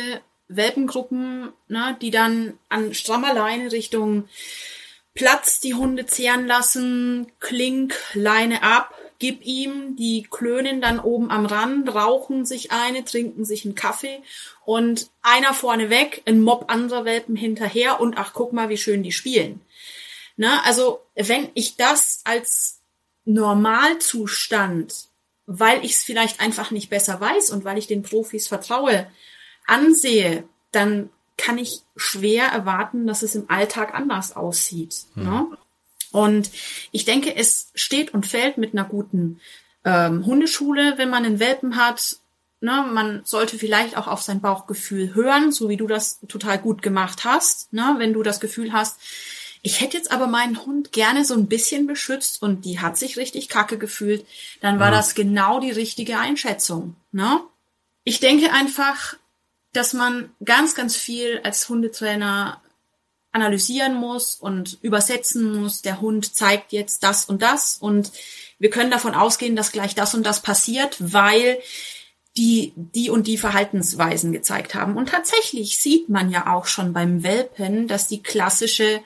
Welpengruppen, 0.48 1.52
ne, 1.68 1.96
die 2.00 2.10
dann 2.10 2.58
an 2.68 2.94
strammer 2.94 3.34
Leine 3.34 3.72
Richtung 3.72 4.28
Platz 5.14 5.60
die 5.60 5.74
Hunde 5.74 6.06
zehren 6.06 6.46
lassen, 6.46 7.30
Klink, 7.38 7.94
Leine 8.14 8.62
ab, 8.62 8.94
gib 9.22 9.46
ihm, 9.46 9.94
die 9.94 10.26
klönen 10.28 10.80
dann 10.80 10.98
oben 10.98 11.30
am 11.30 11.46
Rand, 11.46 11.94
rauchen 11.94 12.44
sich 12.44 12.72
eine, 12.72 13.04
trinken 13.04 13.44
sich 13.44 13.64
einen 13.64 13.76
Kaffee 13.76 14.20
und 14.64 15.10
einer 15.22 15.54
vorne 15.54 15.90
weg, 15.90 16.22
ein 16.26 16.40
Mob 16.40 16.64
anderer 16.72 17.04
Welpen 17.04 17.36
hinterher 17.36 18.00
und 18.00 18.18
ach, 18.18 18.32
guck 18.34 18.52
mal, 18.52 18.68
wie 18.68 18.76
schön 18.76 19.04
die 19.04 19.12
spielen. 19.12 19.60
Na, 20.36 20.62
also 20.64 21.02
wenn 21.14 21.48
ich 21.54 21.76
das 21.76 22.22
als 22.24 22.80
Normalzustand, 23.24 24.92
weil 25.46 25.84
ich 25.84 25.92
es 25.92 26.02
vielleicht 26.02 26.40
einfach 26.40 26.72
nicht 26.72 26.90
besser 26.90 27.20
weiß 27.20 27.50
und 27.50 27.64
weil 27.64 27.78
ich 27.78 27.86
den 27.86 28.02
Profis 28.02 28.48
vertraue, 28.48 29.06
ansehe, 29.68 30.42
dann 30.72 31.10
kann 31.36 31.58
ich 31.58 31.82
schwer 31.94 32.46
erwarten, 32.46 33.06
dass 33.06 33.22
es 33.22 33.36
im 33.36 33.48
Alltag 33.48 33.94
anders 33.94 34.34
aussieht. 34.34 35.04
Mhm. 35.14 35.22
Ne? 35.22 35.58
Und 36.12 36.50
ich 36.92 37.04
denke, 37.04 37.34
es 37.34 37.72
steht 37.74 38.14
und 38.14 38.26
fällt 38.26 38.58
mit 38.58 38.72
einer 38.72 38.84
guten 38.84 39.40
ähm, 39.84 40.24
Hundeschule, 40.24 40.94
wenn 40.98 41.10
man 41.10 41.24
einen 41.24 41.40
Welpen 41.40 41.76
hat. 41.76 42.16
Ne, 42.60 42.86
man 42.92 43.22
sollte 43.24 43.58
vielleicht 43.58 43.96
auch 43.96 44.06
auf 44.06 44.22
sein 44.22 44.40
Bauchgefühl 44.40 45.14
hören, 45.14 45.50
so 45.50 45.68
wie 45.68 45.76
du 45.76 45.88
das 45.88 46.20
total 46.28 46.58
gut 46.58 46.80
gemacht 46.80 47.24
hast. 47.24 47.72
Ne, 47.72 47.96
wenn 47.98 48.12
du 48.12 48.22
das 48.22 48.38
Gefühl 48.38 48.72
hast, 48.72 49.00
ich 49.62 49.80
hätte 49.80 49.96
jetzt 49.96 50.12
aber 50.12 50.26
meinen 50.26 50.64
Hund 50.64 50.92
gerne 50.92 51.24
so 51.24 51.34
ein 51.34 51.48
bisschen 51.48 51.86
beschützt 51.86 52.40
und 52.42 52.64
die 52.64 52.80
hat 52.80 52.96
sich 52.96 53.16
richtig 53.16 53.48
kacke 53.48 53.78
gefühlt, 53.78 54.26
dann 54.60 54.78
war 54.78 54.90
ja. 54.90 54.96
das 54.96 55.14
genau 55.14 55.60
die 55.60 55.70
richtige 55.70 56.18
Einschätzung. 56.18 56.96
Ne? 57.12 57.40
Ich 58.04 58.20
denke 58.20 58.52
einfach, 58.52 59.16
dass 59.72 59.92
man 59.92 60.30
ganz, 60.44 60.74
ganz 60.74 60.96
viel 60.96 61.40
als 61.44 61.68
Hundetrainer 61.68 62.61
analysieren 63.32 63.94
muss 63.94 64.34
und 64.34 64.78
übersetzen 64.82 65.60
muss. 65.60 65.82
Der 65.82 66.00
Hund 66.00 66.34
zeigt 66.34 66.72
jetzt 66.72 67.02
das 67.02 67.24
und 67.24 67.42
das 67.42 67.78
und 67.78 68.12
wir 68.58 68.70
können 68.70 68.90
davon 68.90 69.14
ausgehen, 69.14 69.56
dass 69.56 69.72
gleich 69.72 69.94
das 69.94 70.14
und 70.14 70.24
das 70.24 70.40
passiert, 70.40 70.96
weil 71.00 71.58
die 72.36 72.72
die 72.76 73.10
und 73.10 73.26
die 73.26 73.38
Verhaltensweisen 73.38 74.32
gezeigt 74.32 74.74
haben. 74.74 74.96
Und 74.96 75.08
tatsächlich 75.08 75.78
sieht 75.78 76.08
man 76.08 76.30
ja 76.30 76.52
auch 76.52 76.66
schon 76.66 76.92
beim 76.92 77.22
Welpen, 77.22 77.88
dass 77.88 78.08
die 78.08 78.22
klassische 78.22 79.00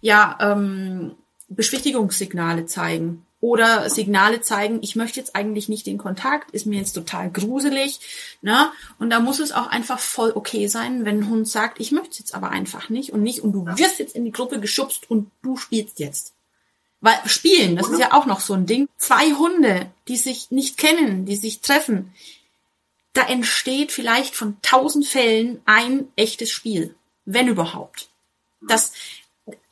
ja 0.00 0.36
ähm, 0.40 1.14
Beschwichtigungssignale 1.48 2.66
zeigen 2.66 3.25
oder 3.46 3.88
Signale 3.88 4.40
zeigen, 4.40 4.80
ich 4.82 4.96
möchte 4.96 5.20
jetzt 5.20 5.36
eigentlich 5.36 5.68
nicht 5.68 5.86
den 5.86 5.98
Kontakt, 5.98 6.50
ist 6.50 6.66
mir 6.66 6.80
jetzt 6.80 6.94
total 6.94 7.30
gruselig. 7.30 8.00
Ne? 8.42 8.72
Und 8.98 9.10
da 9.10 9.20
muss 9.20 9.38
es 9.38 9.52
auch 9.52 9.68
einfach 9.68 10.00
voll 10.00 10.32
okay 10.34 10.66
sein, 10.66 11.04
wenn 11.04 11.20
ein 11.20 11.28
Hund 11.30 11.46
sagt, 11.46 11.78
ich 11.78 11.92
möchte 11.92 12.10
es 12.10 12.18
jetzt 12.18 12.34
aber 12.34 12.50
einfach 12.50 12.88
nicht 12.88 13.12
und 13.12 13.22
nicht 13.22 13.42
und 13.42 13.52
du 13.52 13.64
wirst 13.64 14.00
jetzt 14.00 14.16
in 14.16 14.24
die 14.24 14.32
Gruppe 14.32 14.58
geschubst 14.58 15.08
und 15.08 15.30
du 15.42 15.56
spielst 15.56 16.00
jetzt. 16.00 16.34
Weil 17.00 17.14
spielen, 17.26 17.76
das 17.76 17.88
ist 17.88 18.00
ja 18.00 18.12
auch 18.14 18.26
noch 18.26 18.40
so 18.40 18.54
ein 18.54 18.66
Ding. 18.66 18.88
Zwei 18.96 19.30
Hunde, 19.30 19.92
die 20.08 20.16
sich 20.16 20.50
nicht 20.50 20.76
kennen, 20.76 21.24
die 21.24 21.36
sich 21.36 21.60
treffen, 21.60 22.12
da 23.12 23.28
entsteht 23.28 23.92
vielleicht 23.92 24.34
von 24.34 24.56
tausend 24.60 25.06
Fällen 25.06 25.62
ein 25.66 26.08
echtes 26.16 26.50
Spiel, 26.50 26.96
wenn 27.24 27.46
überhaupt. 27.46 28.08
Das 28.60 28.92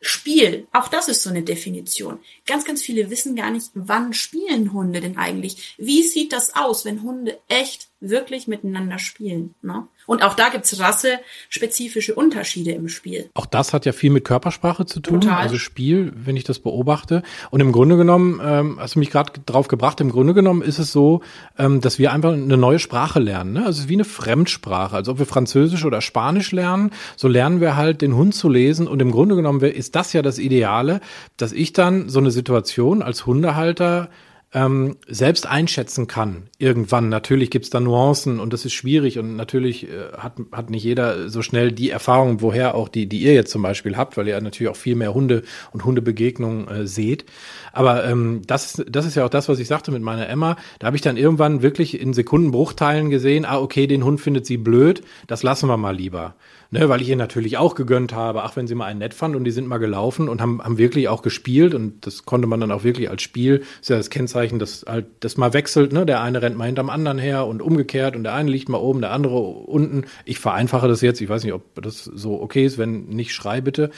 Spiel, 0.06 0.66
auch 0.72 0.88
das 0.88 1.08
ist 1.08 1.22
so 1.22 1.30
eine 1.30 1.42
Definition. 1.42 2.18
Ganz, 2.46 2.64
ganz 2.64 2.82
viele 2.82 3.08
wissen 3.08 3.34
gar 3.36 3.50
nicht, 3.50 3.70
wann 3.74 4.12
spielen 4.12 4.72
Hunde 4.72 5.00
denn 5.00 5.16
eigentlich? 5.16 5.74
Wie 5.78 6.02
sieht 6.02 6.32
das 6.32 6.54
aus, 6.54 6.84
wenn 6.84 7.02
Hunde 7.02 7.38
echt 7.48 7.88
wirklich 8.00 8.46
miteinander 8.46 8.98
spielen? 8.98 9.54
Ne? 9.62 9.88
Und 10.06 10.22
auch 10.22 10.34
da 10.34 10.50
gibt's 10.50 10.78
rassespezifische 10.78 12.14
Unterschiede 12.14 12.72
im 12.72 12.88
Spiel. 12.88 13.30
Auch 13.34 13.46
das 13.46 13.72
hat 13.72 13.86
ja 13.86 13.92
viel 13.92 14.10
mit 14.10 14.24
Körpersprache 14.24 14.84
zu 14.84 15.00
tun, 15.00 15.22
Total. 15.22 15.38
also 15.38 15.56
Spiel, 15.56 16.12
wenn 16.14 16.36
ich 16.36 16.44
das 16.44 16.58
beobachte. 16.58 17.22
Und 17.50 17.60
im 17.60 17.72
Grunde 17.72 17.96
genommen, 17.96 18.40
ähm, 18.44 18.76
hast 18.78 18.96
du 18.96 18.98
mich 18.98 19.10
gerade 19.10 19.32
drauf 19.46 19.68
gebracht, 19.68 20.00
im 20.00 20.10
Grunde 20.10 20.34
genommen 20.34 20.62
ist 20.62 20.78
es 20.78 20.92
so, 20.92 21.22
ähm, 21.58 21.80
dass 21.80 21.98
wir 21.98 22.12
einfach 22.12 22.32
eine 22.32 22.56
neue 22.56 22.78
Sprache 22.78 23.18
lernen. 23.18 23.54
Ne? 23.54 23.60
Also 23.60 23.78
es 23.78 23.78
ist 23.84 23.88
wie 23.88 23.94
eine 23.94 24.04
Fremdsprache. 24.04 24.94
Also 24.94 25.12
ob 25.12 25.18
wir 25.18 25.26
Französisch 25.26 25.84
oder 25.84 26.02
Spanisch 26.02 26.52
lernen, 26.52 26.90
so 27.16 27.28
lernen 27.28 27.60
wir 27.60 27.76
halt 27.76 28.02
den 28.02 28.14
Hund 28.14 28.34
zu 28.34 28.48
lesen. 28.50 28.86
Und 28.86 29.00
im 29.00 29.10
Grunde 29.10 29.36
genommen 29.36 29.62
ist 29.62 29.93
das 29.94 30.12
ja 30.12 30.22
das 30.22 30.38
Ideale, 30.38 31.00
dass 31.36 31.52
ich 31.52 31.72
dann 31.72 32.08
so 32.08 32.18
eine 32.18 32.30
Situation 32.30 33.02
als 33.02 33.26
Hundehalter 33.26 34.08
ähm, 34.54 34.96
selbst 35.08 35.46
einschätzen 35.46 36.06
kann. 36.06 36.44
Irgendwann. 36.58 37.08
Natürlich 37.08 37.50
gibt's 37.50 37.70
da 37.70 37.80
Nuancen 37.80 38.38
und 38.38 38.52
das 38.52 38.64
ist 38.64 38.72
schwierig 38.72 39.18
und 39.18 39.34
natürlich 39.34 39.88
äh, 39.88 40.12
hat, 40.16 40.34
hat 40.52 40.70
nicht 40.70 40.84
jeder 40.84 41.28
so 41.28 41.42
schnell 41.42 41.72
die 41.72 41.90
Erfahrung, 41.90 42.40
woher 42.40 42.76
auch 42.76 42.88
die, 42.88 43.08
die 43.08 43.18
ihr 43.18 43.34
jetzt 43.34 43.50
zum 43.50 43.62
Beispiel 43.62 43.96
habt, 43.96 44.16
weil 44.16 44.28
ihr 44.28 44.40
natürlich 44.40 44.70
auch 44.70 44.76
viel 44.76 44.94
mehr 44.94 45.12
Hunde 45.12 45.42
und 45.72 45.84
Hundebegegnungen 45.84 46.68
äh, 46.68 46.86
seht. 46.86 47.24
Aber 47.72 48.04
ähm, 48.04 48.42
das, 48.46 48.82
das 48.88 49.06
ist 49.06 49.16
ja 49.16 49.24
auch 49.24 49.30
das, 49.30 49.48
was 49.48 49.58
ich 49.58 49.66
sagte 49.66 49.90
mit 49.90 50.02
meiner 50.02 50.28
Emma. 50.28 50.56
Da 50.78 50.86
habe 50.86 50.96
ich 50.96 51.02
dann 51.02 51.16
irgendwann 51.16 51.62
wirklich 51.62 52.00
in 52.00 52.14
Sekundenbruchteilen 52.14 53.10
gesehen, 53.10 53.44
ah, 53.44 53.58
okay, 53.58 53.88
den 53.88 54.04
Hund 54.04 54.20
findet 54.20 54.46
sie 54.46 54.56
blöd, 54.56 55.02
das 55.26 55.42
lassen 55.42 55.68
wir 55.68 55.76
mal 55.76 55.96
lieber 55.96 56.36
ne, 56.74 56.88
weil 56.88 57.00
ich 57.00 57.08
ihr 57.08 57.16
natürlich 57.16 57.56
auch 57.56 57.76
gegönnt 57.76 58.12
habe, 58.12 58.42
ach, 58.42 58.56
wenn 58.56 58.66
sie 58.66 58.74
mal 58.74 58.86
einen 58.86 58.98
nett 58.98 59.14
fand 59.14 59.36
und 59.36 59.44
die 59.44 59.52
sind 59.52 59.68
mal 59.68 59.78
gelaufen 59.78 60.28
und 60.28 60.40
haben, 60.40 60.60
haben 60.60 60.76
wirklich 60.76 61.08
auch 61.08 61.22
gespielt 61.22 61.72
und 61.72 62.04
das 62.04 62.24
konnte 62.24 62.48
man 62.48 62.58
dann 62.60 62.72
auch 62.72 62.82
wirklich 62.82 63.08
als 63.08 63.22
Spiel, 63.22 63.62
ist 63.80 63.90
ja 63.90 63.96
das 63.96 64.10
Kennzeichen, 64.10 64.58
dass 64.58 64.84
halt 64.86 65.06
das 65.20 65.36
mal 65.36 65.52
wechselt, 65.52 65.92
ne, 65.92 66.04
der 66.04 66.20
eine 66.20 66.42
rennt 66.42 66.56
mal 66.56 66.66
hinterm 66.66 66.90
anderen 66.90 67.18
her 67.18 67.46
und 67.46 67.62
umgekehrt 67.62 68.16
und 68.16 68.24
der 68.24 68.34
eine 68.34 68.50
liegt 68.50 68.68
mal 68.68 68.78
oben, 68.78 69.00
der 69.00 69.12
andere 69.12 69.38
unten. 69.38 70.06
Ich 70.24 70.40
vereinfache 70.40 70.88
das 70.88 71.00
jetzt, 71.00 71.20
ich 71.20 71.28
weiß 71.28 71.44
nicht, 71.44 71.52
ob 71.52 71.80
das 71.80 72.02
so 72.02 72.42
okay 72.42 72.66
ist, 72.66 72.76
wenn 72.76 73.06
nicht, 73.06 73.32
schrei 73.32 73.60
bitte. 73.60 73.90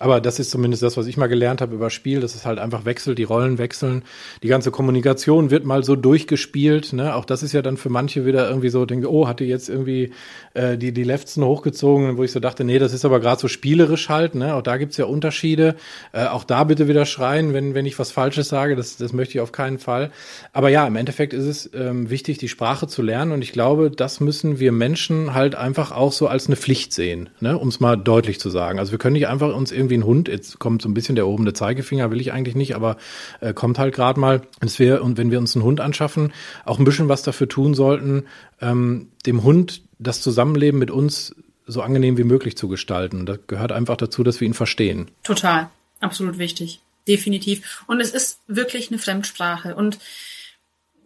Aber 0.00 0.20
das 0.20 0.38
ist 0.38 0.50
zumindest 0.50 0.82
das, 0.82 0.96
was 0.96 1.06
ich 1.06 1.18
mal 1.18 1.26
gelernt 1.26 1.60
habe 1.60 1.74
über 1.74 1.90
Spiel, 1.90 2.20
dass 2.20 2.34
es 2.34 2.46
halt 2.46 2.58
einfach 2.58 2.86
wechselt, 2.86 3.18
die 3.18 3.24
Rollen 3.24 3.58
wechseln, 3.58 4.02
die 4.42 4.48
ganze 4.48 4.70
Kommunikation 4.70 5.50
wird 5.50 5.64
mal 5.64 5.84
so 5.84 5.94
durchgespielt. 5.94 6.94
Ne? 6.94 7.14
Auch 7.14 7.26
das 7.26 7.42
ist 7.42 7.52
ja 7.52 7.60
dann 7.60 7.76
für 7.76 7.90
manche 7.90 8.24
wieder 8.24 8.48
irgendwie 8.48 8.70
so, 8.70 8.86
denke, 8.86 9.12
oh, 9.12 9.28
hat 9.28 9.40
die 9.40 9.44
jetzt 9.44 9.68
irgendwie 9.68 10.12
äh, 10.54 10.78
die, 10.78 10.92
die 10.92 11.04
Lefzen 11.04 11.44
hochgezogen, 11.44 12.16
wo 12.16 12.24
ich 12.24 12.32
so 12.32 12.40
dachte, 12.40 12.64
nee, 12.64 12.78
das 12.78 12.92
ist 12.92 13.04
aber 13.04 13.20
gerade 13.20 13.40
so 13.40 13.46
spielerisch 13.46 14.08
halt. 14.08 14.34
Ne? 14.34 14.54
Auch 14.54 14.62
da 14.62 14.78
gibt's 14.78 14.96
ja 14.96 15.04
Unterschiede. 15.04 15.76
Äh, 16.12 16.26
auch 16.26 16.44
da 16.44 16.64
bitte 16.64 16.88
wieder 16.88 17.04
schreien, 17.04 17.52
wenn, 17.52 17.74
wenn 17.74 17.84
ich 17.86 17.98
was 17.98 18.10
Falsches 18.10 18.48
sage. 18.48 18.76
Das, 18.76 18.96
das 18.96 19.12
möchte 19.12 19.34
ich 19.34 19.40
auf 19.40 19.52
keinen 19.52 19.78
Fall. 19.78 20.10
Aber 20.52 20.70
ja, 20.70 20.86
im 20.86 20.96
Endeffekt 20.96 21.34
ist 21.34 21.44
es 21.44 21.70
ähm, 21.74 22.08
wichtig, 22.08 22.38
die 22.38 22.48
Sprache 22.48 22.88
zu 22.88 23.02
lernen. 23.02 23.32
Und 23.32 23.42
ich 23.42 23.52
glaube, 23.52 23.90
das 23.90 24.18
müssen 24.20 24.58
wir 24.58 24.72
Menschen 24.72 25.34
halt 25.34 25.54
einfach 25.54 25.92
auch 25.92 26.12
so 26.12 26.26
als 26.26 26.46
eine 26.46 26.56
Pflicht 26.56 26.94
sehen, 26.94 27.28
ne? 27.40 27.58
um 27.58 27.68
es 27.68 27.80
mal 27.80 27.96
deutlich 27.96 28.40
zu 28.40 28.48
sagen. 28.50 28.78
Also 28.78 28.92
wir 28.92 28.98
können 28.98 29.12
nicht 29.12 29.28
einfach 29.28 29.54
uns 29.54 29.72
irgendwie 29.72 29.89
wie 29.90 29.96
ein 29.96 30.04
Hund. 30.04 30.28
Jetzt 30.28 30.58
kommt 30.58 30.82
so 30.82 30.88
ein 30.88 30.94
bisschen 30.94 31.16
der 31.16 31.24
erhobene 31.24 31.52
Zeigefinger, 31.52 32.10
will 32.10 32.20
ich 32.20 32.32
eigentlich 32.32 32.54
nicht, 32.54 32.74
aber 32.74 32.96
äh, 33.40 33.52
kommt 33.52 33.78
halt 33.78 33.94
gerade 33.94 34.18
mal. 34.18 34.42
Dass 34.60 34.78
wir, 34.78 35.02
und 35.02 35.18
wenn 35.18 35.30
wir 35.30 35.38
uns 35.38 35.54
einen 35.54 35.64
Hund 35.64 35.80
anschaffen, 35.80 36.32
auch 36.64 36.78
ein 36.78 36.84
bisschen 36.84 37.08
was 37.08 37.22
dafür 37.22 37.48
tun 37.48 37.74
sollten, 37.74 38.24
ähm, 38.60 39.08
dem 39.26 39.42
Hund 39.42 39.82
das 39.98 40.22
Zusammenleben 40.22 40.78
mit 40.78 40.90
uns 40.90 41.34
so 41.66 41.82
angenehm 41.82 42.16
wie 42.16 42.24
möglich 42.24 42.56
zu 42.56 42.68
gestalten. 42.68 43.26
Das 43.26 43.38
gehört 43.46 43.72
einfach 43.72 43.96
dazu, 43.96 44.22
dass 44.22 44.40
wir 44.40 44.46
ihn 44.46 44.54
verstehen. 44.54 45.10
Total. 45.22 45.70
Absolut 46.00 46.38
wichtig. 46.38 46.80
Definitiv. 47.06 47.84
Und 47.86 48.00
es 48.00 48.12
ist 48.12 48.40
wirklich 48.46 48.90
eine 48.90 48.98
Fremdsprache. 48.98 49.74
Und 49.74 49.98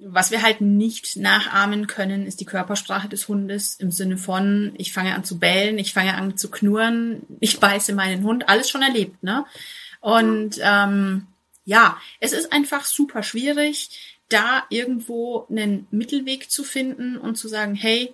was 0.01 0.31
wir 0.31 0.43
halt 0.43 0.61
nicht 0.61 1.17
nachahmen 1.17 1.87
können, 1.87 2.27
ist 2.27 2.41
die 2.41 2.45
Körpersprache 2.45 3.09
des 3.09 3.29
Hundes 3.29 3.77
im 3.77 3.91
Sinne 3.91 4.17
von, 4.17 4.75
ich 4.77 4.93
fange 4.93 5.15
an 5.15 5.25
zu 5.25 5.39
bellen, 5.39 5.79
ich 5.79 5.93
fange 5.93 6.15
an 6.15 6.37
zu 6.37 6.51
knurren, 6.51 7.23
ich 7.41 7.61
beiße 7.61 7.95
meinen 7.95 8.25
Hund, 8.25 8.49
alles 8.49 8.69
schon 8.69 8.83
erlebt, 8.83 9.23
ne? 9.23 9.45
Und 10.01 10.61
ähm, 10.63 11.27
ja, 11.65 11.99
es 12.21 12.33
ist 12.33 12.53
einfach 12.53 12.85
super 12.85 13.23
schwierig, 13.23 14.19
da 14.29 14.65
irgendwo 14.69 15.47
einen 15.49 15.87
Mittelweg 15.91 16.51
zu 16.51 16.65
finden 16.65 17.17
und 17.17 17.37
zu 17.37 17.49
sagen, 17.49 17.75
hey, 17.75 18.13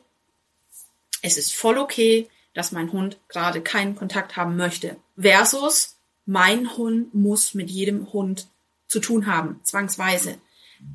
es 1.22 1.36
ist 1.36 1.54
voll 1.54 1.78
okay, 1.78 2.28
dass 2.54 2.72
mein 2.72 2.92
Hund 2.92 3.18
gerade 3.28 3.60
keinen 3.60 3.96
Kontakt 3.96 4.36
haben 4.36 4.56
möchte. 4.56 4.96
Versus, 5.16 5.96
mein 6.26 6.76
Hund 6.76 7.14
muss 7.14 7.54
mit 7.54 7.70
jedem 7.70 8.12
Hund 8.12 8.48
zu 8.86 9.00
tun 9.00 9.26
haben, 9.26 9.60
zwangsweise 9.64 10.38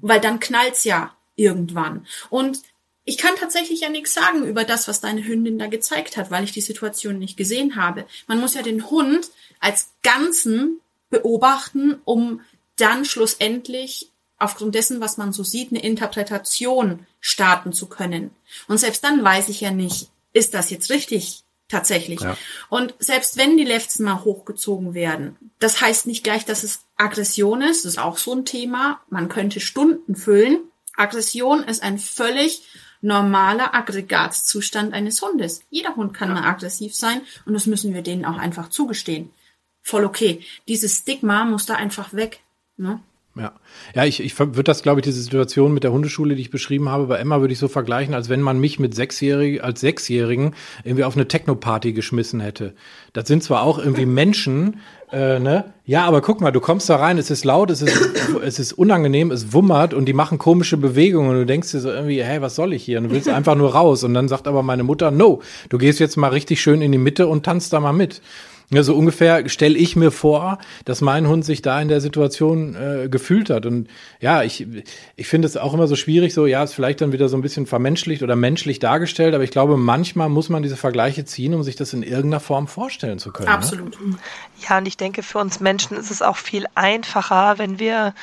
weil 0.01 0.19
dann 0.19 0.39
knallt's 0.39 0.83
ja 0.83 1.15
irgendwann. 1.35 2.05
Und 2.29 2.59
ich 3.03 3.17
kann 3.17 3.35
tatsächlich 3.39 3.81
ja 3.81 3.89
nichts 3.89 4.13
sagen 4.13 4.43
über 4.45 4.63
das, 4.63 4.87
was 4.87 4.99
deine 4.99 5.25
Hündin 5.25 5.59
da 5.59 5.67
gezeigt 5.67 6.17
hat, 6.17 6.31
weil 6.31 6.43
ich 6.43 6.51
die 6.51 6.61
Situation 6.61 7.19
nicht 7.19 7.37
gesehen 7.37 7.75
habe. 7.75 8.05
Man 8.27 8.39
muss 8.39 8.55
ja 8.55 8.63
den 8.63 8.89
Hund 8.89 9.29
als 9.59 9.91
Ganzen 10.01 10.81
beobachten, 11.09 12.01
um 12.03 12.41
dann 12.77 13.05
schlussendlich 13.05 14.11
aufgrund 14.37 14.75
dessen, 14.75 14.99
was 14.99 15.17
man 15.17 15.33
so 15.33 15.43
sieht, 15.43 15.71
eine 15.71 15.83
Interpretation 15.83 17.05
starten 17.21 17.73
zu 17.73 17.87
können. 17.87 18.31
Und 18.67 18.79
selbst 18.79 19.03
dann 19.03 19.23
weiß 19.23 19.49
ich 19.49 19.61
ja 19.61 19.71
nicht, 19.71 20.09
ist 20.33 20.53
das 20.53 20.69
jetzt 20.69 20.89
richtig 20.89 21.44
tatsächlich. 21.67 22.21
Ja. 22.21 22.37
Und 22.69 22.93
selbst 22.99 23.37
wenn 23.37 23.57
die 23.57 23.63
Lefzen 23.63 24.05
mal 24.05 24.23
hochgezogen 24.23 24.93
werden, 24.93 25.37
das 25.59 25.81
heißt 25.81 26.07
nicht 26.07 26.23
gleich, 26.23 26.45
dass 26.45 26.63
es 26.63 26.85
Aggression 26.97 27.61
ist. 27.61 27.85
Das 27.85 27.93
ist 27.93 27.99
auch 27.99 28.17
so 28.17 28.33
ein 28.33 28.45
Thema. 28.45 29.01
Man 29.09 29.29
könnte 29.29 29.59
Stunden 29.59 30.15
füllen. 30.15 30.59
Aggression 30.95 31.63
ist 31.63 31.83
ein 31.83 31.99
völlig 31.99 32.63
normaler 33.01 33.75
Aggregatzustand 33.75 34.93
eines 34.93 35.21
Hundes. 35.21 35.61
Jeder 35.69 35.95
Hund 35.95 36.13
kann 36.13 36.29
ja. 36.29 36.35
mal 36.35 36.47
aggressiv 36.47 36.95
sein 36.95 37.21
und 37.45 37.53
das 37.53 37.65
müssen 37.65 37.93
wir 37.93 38.01
denen 38.01 38.25
auch 38.25 38.37
einfach 38.37 38.69
zugestehen. 38.69 39.31
Voll 39.81 40.05
okay. 40.05 40.41
Dieses 40.67 40.97
Stigma 40.97 41.45
muss 41.45 41.65
da 41.65 41.75
einfach 41.75 42.13
weg. 42.13 42.39
Ne? 42.77 42.99
Ja, 43.37 43.51
ja, 43.93 44.05
ich, 44.05 44.23
ich 44.23 44.39
würde 44.39 44.63
das, 44.63 44.81
glaube 44.81 45.01
ich, 45.01 45.03
diese 45.03 45.21
Situation 45.21 45.73
mit 45.73 45.83
der 45.83 45.91
Hundeschule, 45.91 46.35
die 46.35 46.41
ich 46.41 46.51
beschrieben 46.51 46.87
habe, 46.87 47.07
bei 47.07 47.17
Emma 47.17 47.41
würde 47.41 47.51
ich 47.51 47.59
so 47.59 47.67
vergleichen, 47.67 48.13
als 48.13 48.29
wenn 48.29 48.41
man 48.41 48.59
mich 48.59 48.79
mit 48.79 48.95
Sechsjährigen, 48.95 49.59
als 49.59 49.81
Sechsjährigen 49.81 50.55
irgendwie 50.85 51.03
auf 51.03 51.17
eine 51.17 51.27
Techno-Party 51.27 51.91
geschmissen 51.91 52.39
hätte. 52.39 52.73
Das 53.11 53.27
sind 53.27 53.43
zwar 53.43 53.63
auch 53.63 53.77
irgendwie 53.77 54.05
Menschen, 54.05 54.77
äh, 55.11 55.39
ne? 55.39 55.73
Ja, 55.85 56.05
aber 56.05 56.21
guck 56.21 56.39
mal, 56.39 56.51
du 56.51 56.61
kommst 56.61 56.89
da 56.89 56.95
rein, 56.95 57.17
es 57.17 57.29
ist 57.29 57.43
laut, 57.43 57.69
es 57.71 57.81
ist, 57.81 57.99
es 58.41 58.57
ist 58.57 58.71
unangenehm, 58.73 59.31
es 59.31 59.51
wummert 59.51 59.93
und 59.93 60.05
die 60.05 60.13
machen 60.13 60.37
komische 60.37 60.77
Bewegungen 60.77 61.29
und 61.29 61.35
du 61.35 61.45
denkst 61.45 61.71
dir 61.71 61.81
so 61.81 61.89
irgendwie, 61.89 62.23
hey, 62.23 62.41
was 62.41 62.55
soll 62.55 62.71
ich 62.71 62.85
hier? 62.85 62.99
Und 62.99 63.05
du 63.05 63.11
willst 63.11 63.27
einfach 63.27 63.55
nur 63.55 63.73
raus. 63.73 64.05
Und 64.05 64.13
dann 64.13 64.29
sagt 64.29 64.47
aber 64.47 64.63
meine 64.63 64.83
Mutter, 64.83 65.11
no, 65.11 65.41
du 65.67 65.77
gehst 65.77 65.99
jetzt 65.99 66.15
mal 66.15 66.29
richtig 66.29 66.61
schön 66.61 66.81
in 66.81 66.93
die 66.93 66.97
Mitte 66.97 67.27
und 67.27 67.43
tanzt 67.43 67.73
da 67.73 67.81
mal 67.81 67.91
mit. 67.91 68.21
Ja, 68.71 68.81
so 68.81 68.95
ungefähr 68.95 69.47
stelle 69.47 69.77
ich 69.77 69.95
mir 69.95 70.11
vor, 70.11 70.57
dass 70.85 71.01
mein 71.01 71.27
Hund 71.27 71.45
sich 71.45 71.61
da 71.61 71.79
in 71.79 71.87
der 71.87 72.01
Situation 72.01 72.75
äh, 72.75 73.09
gefühlt 73.09 73.51
hat. 73.51 73.65
Und 73.65 73.87
ja, 74.19 74.41
ich, 74.41 74.65
ich 75.15 75.27
finde 75.27 75.47
es 75.47 75.55
auch 75.55 75.73
immer 75.73 75.87
so 75.87 75.95
schwierig, 75.95 76.33
so, 76.33 76.47
ja, 76.47 76.63
ist 76.63 76.73
vielleicht 76.73 77.01
dann 77.01 77.11
wieder 77.11 77.29
so 77.29 77.37
ein 77.37 77.41
bisschen 77.41 77.67
vermenschlicht 77.67 78.23
oder 78.23 78.35
menschlich 78.35 78.79
dargestellt, 78.79 79.35
aber 79.35 79.43
ich 79.43 79.51
glaube, 79.51 79.77
manchmal 79.77 80.29
muss 80.29 80.49
man 80.49 80.63
diese 80.63 80.77
Vergleiche 80.77 81.25
ziehen, 81.25 81.53
um 81.53 81.61
sich 81.61 81.75
das 81.75 81.93
in 81.93 82.01
irgendeiner 82.01 82.39
Form 82.39 82.67
vorstellen 82.67 83.19
zu 83.19 83.31
können. 83.31 83.49
Ne? 83.49 83.53
Absolut. 83.53 84.01
Ne? 84.03 84.17
Ja, 84.67 84.79
und 84.79 84.87
ich 84.87 84.97
denke, 84.97 85.21
für 85.21 85.37
uns 85.37 85.59
Menschen 85.59 85.95
ist 85.95 86.09
es 86.09 86.23
auch 86.23 86.37
viel 86.37 86.65
einfacher, 86.73 87.59
wenn 87.59 87.77
wir 87.77 88.15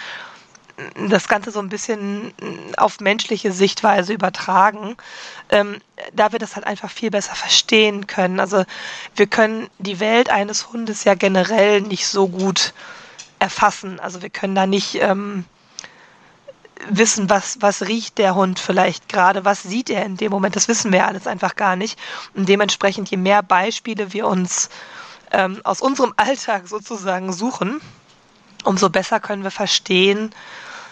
das 1.09 1.29
Ganze 1.29 1.51
so 1.51 1.61
ein 1.61 1.69
bisschen 1.69 2.33
auf 2.77 3.01
menschliche 3.01 3.53
Sichtweise 3.53 4.13
übertragen, 4.13 4.97
ähm, 5.51 5.81
da 6.13 6.33
wir 6.33 6.39
das 6.39 6.57
halt 6.57 6.67
einfach 6.67 6.91
viel 6.91 7.11
besser 7.11 7.35
verstehen 7.35 8.07
können. 8.07 8.41
Also 8.41 8.65
wir 9.15 9.27
können 9.27 9.69
die 9.79 10.01
Welt 10.01 10.31
eines 10.31 10.73
Hundes 10.73 11.05
ja 11.05 11.15
generell 11.15 11.81
nicht 11.83 12.07
so 12.07 12.29
gut 12.29 12.73
erfassen. 13.39 14.01
Also 14.01 14.23
wir 14.23 14.31
können 14.31 14.55
da 14.55 14.67
nicht 14.67 14.97
ähm, 14.97 15.45
wissen, 16.89 17.29
was, 17.31 17.61
was 17.61 17.83
riecht 17.83 18.19
der 18.19 18.35
Hund 18.35 18.59
vielleicht 18.59 19.09
gerade, 19.09 19.45
was 19.45 19.63
sieht 19.63 19.91
er 19.91 20.05
in 20.05 20.17
dem 20.17 20.31
Moment, 20.31 20.57
das 20.57 20.69
wissen 20.69 20.93
wir 20.93 21.01
ja 21.01 21.07
alles 21.07 21.27
einfach 21.27 21.57
gar 21.57 21.77
nicht. 21.77 21.99
Und 22.35 22.49
dementsprechend, 22.49 23.11
je 23.11 23.17
mehr 23.17 23.43
Beispiele 23.43 24.13
wir 24.13 24.27
uns 24.27 24.69
ähm, 25.31 25.61
aus 25.65 25.81
unserem 25.81 26.15
Alltag 26.17 26.69
sozusagen 26.69 27.33
suchen, 27.33 27.81
umso 28.65 28.91
besser 28.91 29.21
können 29.21 29.43
wir 29.43 29.51
verstehen, 29.51 30.31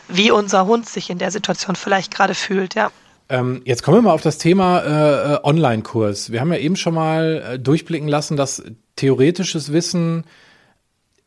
wie 0.09 0.30
unser 0.30 0.66
Hund 0.66 0.88
sich 0.88 1.11
in 1.11 1.18
der 1.18 1.30
Situation 1.30 1.76
vielleicht 1.76 2.12
gerade 2.12 2.35
fühlt, 2.35 2.74
ja. 2.74 2.90
Ähm, 3.28 3.62
jetzt 3.64 3.85
kommen 3.85 3.98
wir 3.98 4.02
mal 4.02 4.12
auf 4.12 4.22
das 4.22 4.38
Thema 4.38 4.80
äh, 4.80 5.38
Online-Kurs. 5.44 6.33
Wir 6.33 6.40
haben 6.40 6.52
ja 6.52 6.59
eben 6.59 6.74
schon 6.74 6.94
mal 6.94 7.44
äh, 7.46 7.59
durchblicken 7.61 8.09
lassen, 8.09 8.37
dass 8.37 8.62
theoretisches 8.96 9.72
Wissen 9.72 10.24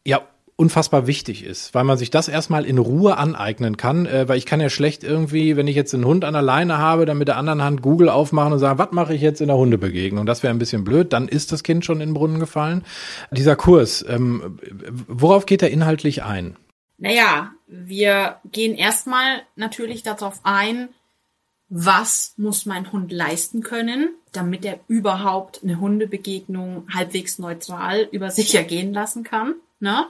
ja 0.05 0.21
unfassbar 0.55 1.07
wichtig 1.07 1.43
ist, 1.43 1.73
weil 1.73 1.83
man 1.83 1.97
sich 1.97 2.11
das 2.11 2.27
erstmal 2.27 2.65
in 2.65 2.77
Ruhe 2.77 3.17
aneignen 3.17 3.77
kann, 3.77 4.05
äh, 4.05 4.27
weil 4.27 4.37
ich 4.37 4.45
kann 4.45 4.61
ja 4.61 4.69
schlecht 4.69 5.03
irgendwie, 5.03 5.57
wenn 5.57 5.67
ich 5.67 5.75
jetzt 5.75 5.93
einen 5.93 6.05
Hund 6.05 6.25
an 6.25 6.33
der 6.33 6.41
Leine 6.41 6.77
habe, 6.77 7.05
dann 7.05 7.17
mit 7.17 7.27
der 7.27 7.37
anderen 7.37 7.63
Hand 7.63 7.81
Google 7.81 8.09
aufmachen 8.09 8.53
und 8.53 8.59
sagen, 8.59 8.79
was 8.79 8.91
mache 8.91 9.15
ich 9.15 9.21
jetzt 9.21 9.41
in 9.41 9.47
der 9.47 9.57
Hundebegegnung? 9.57 10.25
Das 10.25 10.43
wäre 10.43 10.53
ein 10.53 10.59
bisschen 10.59 10.83
blöd, 10.83 11.11
dann 11.13 11.27
ist 11.27 11.51
das 11.51 11.63
Kind 11.63 11.85
schon 11.85 12.01
in 12.01 12.09
den 12.09 12.13
Brunnen 12.13 12.39
gefallen. 12.39 12.83
Dieser 13.31 13.55
Kurs, 13.55 14.05
ähm, 14.07 14.59
worauf 15.07 15.45
geht 15.45 15.61
er 15.61 15.71
inhaltlich 15.71 16.23
ein? 16.23 16.55
Naja, 16.97 17.51
wir 17.67 18.37
gehen 18.51 18.75
erstmal 18.75 19.41
natürlich 19.55 20.03
darauf 20.03 20.39
ein, 20.43 20.89
was 21.69 22.33
muss 22.37 22.67
mein 22.67 22.91
Hund 22.91 23.11
leisten 23.11 23.63
können, 23.63 24.09
damit 24.31 24.63
er 24.63 24.79
überhaupt 24.87 25.61
eine 25.63 25.79
Hundebegegnung 25.79 26.87
halbwegs 26.93 27.39
neutral 27.39 28.07
über 28.11 28.29
sich 28.29 28.53
ergehen 28.53 28.93
lassen 28.93 29.23
kann. 29.23 29.55
Ne? 29.83 30.05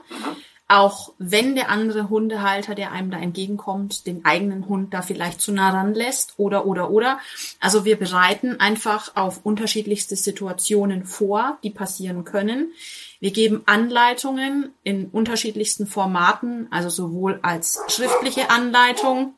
Auch 0.68 1.12
wenn 1.18 1.56
der 1.56 1.68
andere 1.68 2.08
Hundehalter, 2.08 2.76
der 2.76 2.92
einem 2.92 3.10
da 3.10 3.18
entgegenkommt, 3.18 4.06
den 4.06 4.24
eigenen 4.24 4.68
Hund 4.68 4.94
da 4.94 5.02
vielleicht 5.02 5.40
zu 5.40 5.52
nah 5.52 5.70
ranlässt 5.70 6.34
oder, 6.38 6.64
oder, 6.64 6.90
oder. 6.90 7.18
Also 7.60 7.84
wir 7.84 7.96
bereiten 7.96 8.60
einfach 8.60 9.16
auf 9.16 9.44
unterschiedlichste 9.44 10.14
Situationen 10.16 11.04
vor, 11.04 11.58
die 11.64 11.70
passieren 11.70 12.24
können. 12.24 12.72
Wir 13.18 13.32
geben 13.32 13.62
Anleitungen 13.66 14.72
in 14.84 15.08
unterschiedlichsten 15.08 15.86
Formaten, 15.86 16.68
also 16.70 16.88
sowohl 16.88 17.40
als 17.42 17.80
schriftliche 17.88 18.48
Anleitung. 18.48 19.34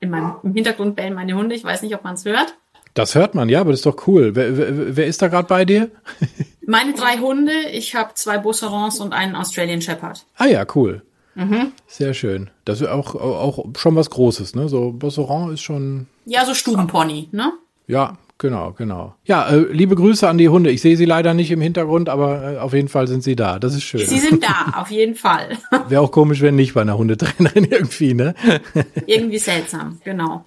In 0.00 0.10
meinem 0.10 0.34
im 0.42 0.52
Hintergrund 0.52 0.96
bellen 0.96 1.14
meine 1.14 1.34
Hunde, 1.34 1.54
ich 1.54 1.64
weiß 1.64 1.82
nicht, 1.82 1.94
ob 1.94 2.02
man 2.02 2.14
es 2.14 2.24
hört. 2.24 2.54
Das 2.94 3.14
hört 3.14 3.36
man, 3.36 3.48
ja, 3.48 3.60
aber 3.60 3.70
das 3.70 3.80
ist 3.80 3.86
doch 3.86 4.08
cool. 4.08 4.34
Wer, 4.34 4.56
wer, 4.56 4.96
wer 4.96 5.06
ist 5.06 5.22
da 5.22 5.28
gerade 5.28 5.46
bei 5.46 5.64
dir? 5.64 5.90
Meine 6.70 6.94
drei 6.94 7.18
Hunde, 7.18 7.52
ich 7.72 7.96
habe 7.96 8.14
zwei 8.14 8.38
Busserons 8.38 9.00
und 9.00 9.12
einen 9.12 9.34
Australian 9.34 9.82
Shepherd. 9.82 10.24
Ah 10.36 10.46
ja, 10.46 10.64
cool. 10.76 11.02
Mhm. 11.34 11.72
Sehr 11.88 12.14
schön. 12.14 12.48
Das 12.64 12.80
ist 12.80 12.86
auch, 12.86 13.16
auch 13.16 13.64
schon 13.76 13.96
was 13.96 14.08
Großes, 14.08 14.54
ne? 14.54 14.68
So 14.68 14.92
Busseron 14.92 15.52
ist 15.52 15.62
schon. 15.62 16.06
Ja, 16.26 16.44
so 16.44 16.54
Stubenpony, 16.54 17.28
ne? 17.32 17.52
Ja, 17.88 18.18
Genau, 18.38 18.72
genau. 18.72 19.14
Ja, 19.26 19.50
äh, 19.50 19.66
liebe 19.70 19.94
Grüße 19.94 20.26
an 20.26 20.38
die 20.38 20.48
Hunde. 20.48 20.70
Ich 20.70 20.80
sehe 20.80 20.96
sie 20.96 21.04
leider 21.04 21.34
nicht 21.34 21.50
im 21.50 21.60
Hintergrund, 21.60 22.08
aber 22.08 22.54
äh, 22.54 22.58
auf 22.58 22.72
jeden 22.72 22.88
Fall 22.88 23.06
sind 23.06 23.22
sie 23.22 23.36
da. 23.36 23.58
Das 23.58 23.74
ist 23.74 23.82
schön. 23.82 24.00
Sie 24.06 24.18
sind 24.18 24.42
da, 24.42 24.78
auf 24.80 24.90
jeden 24.90 25.14
Fall. 25.14 25.58
Wäre 25.88 26.00
auch 26.00 26.10
komisch, 26.10 26.40
wenn 26.40 26.56
nicht 26.56 26.72
bei 26.72 26.80
einer 26.80 26.96
Hundetrainerin 26.96 27.64
irgendwie, 27.70 28.14
ne? 28.14 28.34
irgendwie 29.06 29.36
seltsam, 29.36 30.00
genau. 30.04 30.46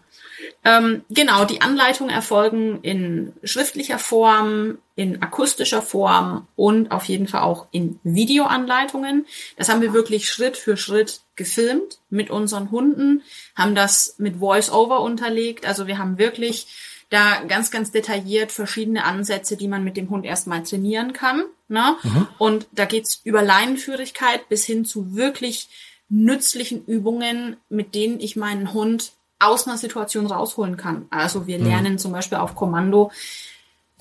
Ähm, 0.65 1.03
genau, 1.09 1.45
die 1.45 1.61
Anleitungen 1.61 2.13
erfolgen 2.13 2.79
in 2.83 3.33
schriftlicher 3.43 3.99
Form, 3.99 4.77
in 4.95 5.21
akustischer 5.21 5.81
Form 5.81 6.47
und 6.55 6.91
auf 6.91 7.05
jeden 7.05 7.27
Fall 7.27 7.41
auch 7.41 7.67
in 7.71 7.99
Videoanleitungen. 8.03 9.25
Das 9.57 9.69
haben 9.69 9.81
wir 9.81 9.93
wirklich 9.93 10.29
Schritt 10.29 10.55
für 10.55 10.77
Schritt 10.77 11.21
gefilmt 11.35 11.99
mit 12.09 12.29
unseren 12.29 12.71
Hunden, 12.71 13.23
haben 13.55 13.75
das 13.75 14.15
mit 14.19 14.37
Voice-Over 14.37 15.01
unterlegt. 15.01 15.65
Also 15.65 15.87
wir 15.87 15.97
haben 15.97 16.17
wirklich 16.17 16.67
da 17.09 17.43
ganz, 17.43 17.69
ganz 17.69 17.91
detailliert 17.91 18.51
verschiedene 18.51 19.03
Ansätze, 19.03 19.57
die 19.57 19.67
man 19.67 19.83
mit 19.83 19.97
dem 19.97 20.09
Hund 20.09 20.25
erstmal 20.25 20.63
trainieren 20.63 21.13
kann. 21.13 21.43
Ne? 21.67 21.95
Mhm. 22.01 22.27
Und 22.37 22.67
da 22.71 22.85
geht's 22.85 23.21
über 23.23 23.41
Leinenführigkeit 23.41 24.47
bis 24.47 24.65
hin 24.65 24.85
zu 24.85 25.15
wirklich 25.15 25.69
nützlichen 26.09 26.85
Übungen, 26.85 27.57
mit 27.69 27.95
denen 27.95 28.19
ich 28.19 28.35
meinen 28.35 28.73
Hund 28.73 29.13
aus 29.45 29.67
einer 29.67 29.77
Situation 29.77 30.25
rausholen 30.25 30.77
kann. 30.77 31.05
Also 31.09 31.47
wir 31.47 31.59
mhm. 31.59 31.65
lernen 31.65 31.99
zum 31.99 32.11
Beispiel 32.11 32.37
auf 32.37 32.55
Kommando, 32.55 33.11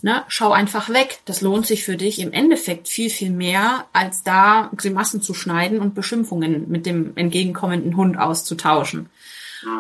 ne, 0.03 0.25
schau 0.29 0.53
einfach 0.53 0.89
weg. 0.89 1.21
Das 1.25 1.41
lohnt 1.41 1.67
sich 1.67 1.85
für 1.85 1.97
dich 1.97 2.19
im 2.19 2.33
Endeffekt 2.33 2.89
viel, 2.89 3.11
viel 3.11 3.31
mehr, 3.31 3.87
als 3.93 4.23
da 4.23 4.71
Grimassen 4.77 5.23
zu 5.23 5.35
schneiden 5.35 5.81
und 5.81 5.95
Beschimpfungen 5.95 6.69
mit 6.69 6.87
dem 6.87 7.17
entgegenkommenden 7.17 7.97
Hund 7.97 8.19
auszutauschen. 8.19 9.09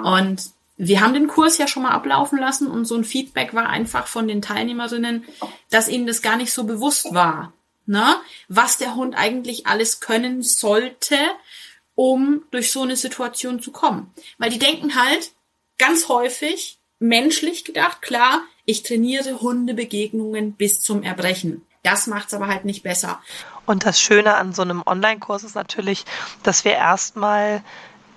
Und 0.04 0.50
wir 0.76 1.00
haben 1.00 1.14
den 1.14 1.28
Kurs 1.28 1.58
ja 1.58 1.68
schon 1.68 1.82
mal 1.82 1.90
ablaufen 1.90 2.38
lassen 2.38 2.66
und 2.66 2.86
so 2.86 2.96
ein 2.96 3.04
Feedback 3.04 3.54
war 3.54 3.68
einfach 3.68 4.06
von 4.06 4.26
den 4.26 4.42
Teilnehmerinnen, 4.42 5.24
dass 5.70 5.88
ihnen 5.88 6.06
das 6.06 6.22
gar 6.22 6.36
nicht 6.36 6.52
so 6.52 6.64
bewusst 6.64 7.12
war, 7.12 7.52
ne? 7.86 8.16
was 8.48 8.78
der 8.78 8.94
Hund 8.94 9.14
eigentlich 9.16 9.66
alles 9.66 10.00
können 10.00 10.42
sollte, 10.42 11.16
um 11.94 12.42
durch 12.50 12.72
so 12.72 12.82
eine 12.82 12.96
Situation 12.96 13.60
zu 13.60 13.70
kommen. 13.70 14.10
Weil 14.38 14.50
die 14.50 14.58
denken 14.58 14.94
halt 14.94 15.32
ganz 15.78 16.08
häufig, 16.08 16.78
menschlich 16.98 17.64
gedacht, 17.64 18.02
klar, 18.02 18.42
ich 18.64 18.82
trainiere 18.82 19.40
Hundebegegnungen 19.40 20.52
bis 20.52 20.80
zum 20.80 21.02
Erbrechen. 21.02 21.66
Das 21.82 22.06
macht's 22.06 22.32
aber 22.32 22.46
halt 22.46 22.64
nicht 22.64 22.82
besser. 22.82 23.20
Und 23.66 23.84
das 23.84 24.00
Schöne 24.00 24.34
an 24.36 24.52
so 24.52 24.62
einem 24.62 24.82
Online-Kurs 24.86 25.42
ist 25.42 25.56
natürlich, 25.56 26.04
dass 26.42 26.64
wir 26.64 26.72
erstmal 26.72 27.62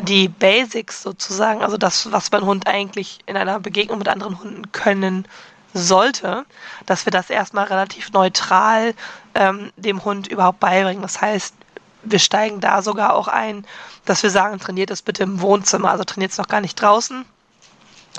die 0.01 0.27
Basics 0.27 1.01
sozusagen, 1.01 1.61
also 1.61 1.77
das, 1.77 2.11
was 2.11 2.31
mein 2.31 2.45
Hund 2.45 2.67
eigentlich 2.67 3.19
in 3.25 3.37
einer 3.37 3.59
Begegnung 3.59 3.97
mit 3.97 4.07
anderen 4.07 4.39
Hunden 4.39 4.71
können 4.71 5.27
sollte, 5.73 6.45
dass 6.85 7.05
wir 7.05 7.11
das 7.11 7.29
erstmal 7.29 7.65
relativ 7.65 8.11
neutral 8.11 8.93
ähm, 9.33 9.71
dem 9.77 10.03
Hund 10.05 10.27
überhaupt 10.27 10.59
beibringen. 10.59 11.01
Das 11.01 11.21
heißt, 11.21 11.55
wir 12.03 12.19
steigen 12.19 12.59
da 12.59 12.81
sogar 12.81 13.15
auch 13.15 13.27
ein, 13.27 13.65
dass 14.05 14.23
wir 14.23 14.29
sagen, 14.29 14.59
trainiert 14.59 14.91
es 14.91 15.01
bitte 15.01 15.23
im 15.23 15.41
Wohnzimmer, 15.41 15.91
also 15.91 16.03
trainiert 16.03 16.31
es 16.31 16.37
noch 16.37 16.47
gar 16.47 16.61
nicht 16.61 16.79
draußen, 16.79 17.25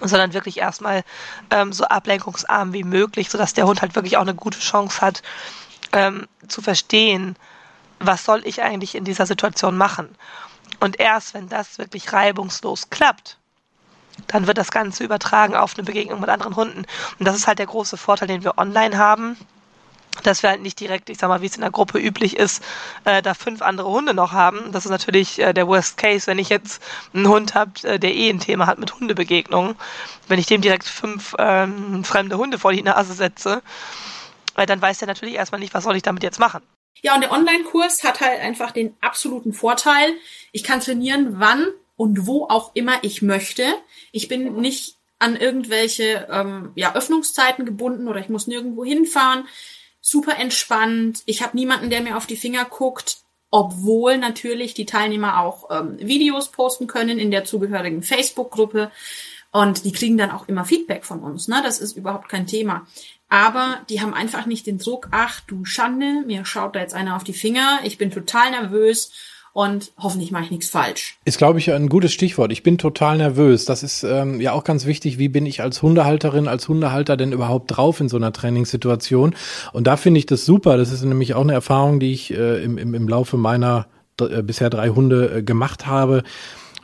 sondern 0.03 0.35
wirklich 0.35 0.59
erstmal 0.59 1.03
ähm, 1.51 1.73
so 1.73 1.85
ablenkungsarm 1.85 2.73
wie 2.73 2.85
möglich, 2.85 3.31
sodass 3.31 3.55
der 3.55 3.67
Hund 3.67 3.83
halt 3.83 3.95
wirklich 3.95 4.17
auch 4.17 4.23
eine 4.23 4.35
gute 4.35 4.59
Chance 4.59 5.01
hat, 5.01 5.23
ähm, 5.93 6.27
zu 6.49 6.63
verstehen, 6.63 7.37
was 7.99 8.25
soll 8.25 8.43
ich 8.45 8.63
eigentlich 8.63 8.95
in 8.95 9.05
dieser 9.05 9.27
Situation 9.27 9.77
machen. 9.77 10.15
Und 10.81 11.01
erst 11.01 11.35
wenn 11.35 11.49
das 11.49 11.79
wirklich 11.79 12.13
reibungslos 12.13 12.91
klappt, 12.91 13.39
dann 14.27 14.47
wird 14.47 14.59
das 14.59 14.71
Ganze 14.71 15.05
übertragen 15.05 15.55
auf 15.55 15.75
eine 15.75 15.85
Begegnung 15.85 16.21
mit 16.21 16.29
anderen 16.29 16.57
Hunden. 16.57 16.85
Und 17.19 17.27
das 17.27 17.37
ist 17.37 17.47
halt 17.47 17.59
der 17.59 17.67
große 17.67 17.97
Vorteil, 17.97 18.29
den 18.29 18.45
wir 18.45 18.59
online 18.59 18.99
haben, 18.99 19.37
dass 20.21 20.43
wir 20.43 20.51
halt 20.51 20.63
nicht 20.63 20.81
direkt, 20.81 21.11
ich 21.11 21.19
sag 21.19 21.29
mal, 21.29 21.43
wie 21.43 21.47
es 21.47 21.57
in 21.57 21.63
der 21.63 21.71
Gruppe 21.71 21.99
üblich 21.99 22.37
ist, 22.37 22.63
äh, 23.05 23.23
da 23.23 23.35
fünf 23.35 23.63
andere 23.63 23.89
Hunde 23.89 24.15
noch 24.15 24.33
haben. 24.33 24.73
Das 24.73 24.85
ist 24.85 24.91
natürlich 24.91 25.39
äh, 25.39 25.53
der 25.53 25.67
Worst 25.69 25.97
Case, 25.97 26.27
wenn 26.27 26.39
ich 26.39 26.49
jetzt 26.49 26.83
einen 27.15 27.29
Hund 27.29 27.55
habe, 27.55 27.73
äh, 27.83 27.99
der 27.99 28.15
eh 28.15 28.31
ein 28.31 28.41
Thema 28.41 28.67
hat 28.67 28.79
mit 28.79 28.95
Hundebegegnungen. 28.95 29.77
Wenn 30.29 30.39
ich 30.39 30.47
dem 30.47 30.61
direkt 30.61 30.85
fünf 30.85 31.35
ähm, 31.39 32.05
fremde 32.05 32.39
Hunde 32.39 32.59
vor 32.59 32.73
die 32.73 32.83
Nase 32.83 33.15
setze, 33.15 33.63
äh, 34.57 34.67
dann 34.67 34.83
weiß 34.83 34.99
der 34.99 35.09
natürlich 35.09 35.35
erstmal 35.35 35.61
nicht, 35.61 35.75
was 35.75 35.85
soll 35.85 35.97
ich 35.97 36.03
damit 36.03 36.23
jetzt 36.23 36.39
machen. 36.39 36.63
Ja, 37.03 37.15
und 37.15 37.21
der 37.21 37.33
Online-Kurs 37.33 38.05
hat 38.05 38.21
halt 38.21 38.41
einfach 38.41 38.73
den 38.73 38.97
absoluten 39.01 39.53
Vorteil, 39.53 40.15
ich 40.53 40.65
kann 40.65 40.81
trainieren, 40.81 41.39
wann 41.39 41.67
und 41.97 42.27
wo 42.27 42.45
auch 42.45 42.73
immer 42.75 42.99
ich 43.03 43.23
möchte. 43.23 43.65
Ich 44.13 44.29
bin 44.29 44.57
nicht 44.57 44.97
an 45.19 45.37
irgendwelche 45.37 46.27
ähm, 46.31 46.73
ja, 46.75 46.95
Öffnungszeiten 46.95 47.65
gebunden 47.65 48.09
oder 48.09 48.21
ich 48.21 48.29
muss 48.29 48.47
nirgendwo 48.47 48.85
hinfahren. 48.85 49.47
Super 50.09 50.39
entspannt. 50.39 51.25
Ich 51.27 51.43
habe 51.43 51.57
niemanden, 51.57 51.91
der 51.91 52.01
mir 52.01 52.17
auf 52.17 52.27
die 52.27 52.37
Finger 52.37 52.65
guckt, 52.65 53.17
obwohl 53.51 54.19
natürlich 54.19 54.73
die 54.73 54.87
Teilnehmer 54.87 55.41
auch 55.41 55.69
ähm, 55.69 55.99
Videos 55.99 56.53
posten 56.53 56.87
können 56.87 57.19
in 57.19 57.33
der 57.33 57.45
zugehörigen 57.45 58.05
Facebook-Gruppe. 58.05 58.93
Und 59.51 59.85
die 59.85 59.91
kriegen 59.91 60.17
dann 60.17 60.31
auch 60.31 60.47
immer 60.47 60.65
Feedback 60.65 61.05
von 61.05 61.25
uns. 61.25 61.49
Ne? 61.49 61.61
Das 61.65 61.81
ist 61.81 61.97
überhaupt 61.97 62.29
kein 62.29 62.47
Thema. 62.47 62.87
Aber 63.29 63.81
die 63.89 64.01
haben 64.01 64.15
einfach 64.15 64.47
nicht 64.47 64.69
den 64.69 64.79
Druck, 64.79 65.09
ach 65.11 65.41
du 65.41 65.65
Schande, 65.65 66.23
mir 66.25 66.45
schaut 66.45 66.77
da 66.77 66.81
jetzt 66.81 66.95
einer 66.95 67.17
auf 67.17 67.25
die 67.25 67.33
Finger, 67.33 67.81
ich 67.83 67.99
bin 67.99 68.13
total 68.13 68.53
nervös 68.53 69.11
und 69.57 69.93
hoffentlich 69.97 70.33
mache 70.33 70.45
ich 70.45 70.51
nichts 70.51 70.69
falsch. 70.69 71.17
Ist, 71.25 71.39
glaube 71.39 71.59
ich, 71.59 71.73
ein 71.73 71.89
gutes 71.89 72.13
Stichwort. 72.13 72.53
Ich 72.53 72.63
bin 72.63 72.77
total 72.77 73.17
nervös. 73.17 73.65
Das 73.65 73.83
ist 73.83 74.03
ähm, 74.03 74.39
ja 74.39 74.53
auch 74.53 74.65
ganz 74.65 74.85
wichtig. 74.85 75.17
Wie 75.17 75.31
bin 75.31 75.47
ich 75.47 75.63
als 75.63 75.81
Hundehalterin, 75.81 76.47
als 76.47 76.69
Hundehalter 76.69 77.17
denn 77.17 77.33
überhaupt 77.33 77.75
drauf 77.75 78.01
in 78.01 78.11
so 78.11 78.19
einer 78.19 78.35
Trainingssituation? 78.35 79.35
Und 79.73 79.87
da 79.87 79.97
finde 79.97 80.19
ich 80.19 80.27
das 80.27 80.45
super. 80.45 80.77
Das 80.77 80.93
ist 80.93 81.03
nämlich 81.03 81.33
auch 81.33 81.41
eine 81.41 81.55
Erfahrung, 81.55 82.01
die 82.01 82.13
ich 82.13 82.35
äh, 82.35 82.63
im, 82.63 82.77
im, 82.77 82.93
im 82.93 83.09
Laufe 83.09 83.39
meiner 83.39 83.87
äh, 84.21 84.43
bisher 84.43 84.69
drei 84.69 84.91
Hunde 84.91 85.39
äh, 85.39 85.43
gemacht 85.43 85.87
habe 85.87 86.23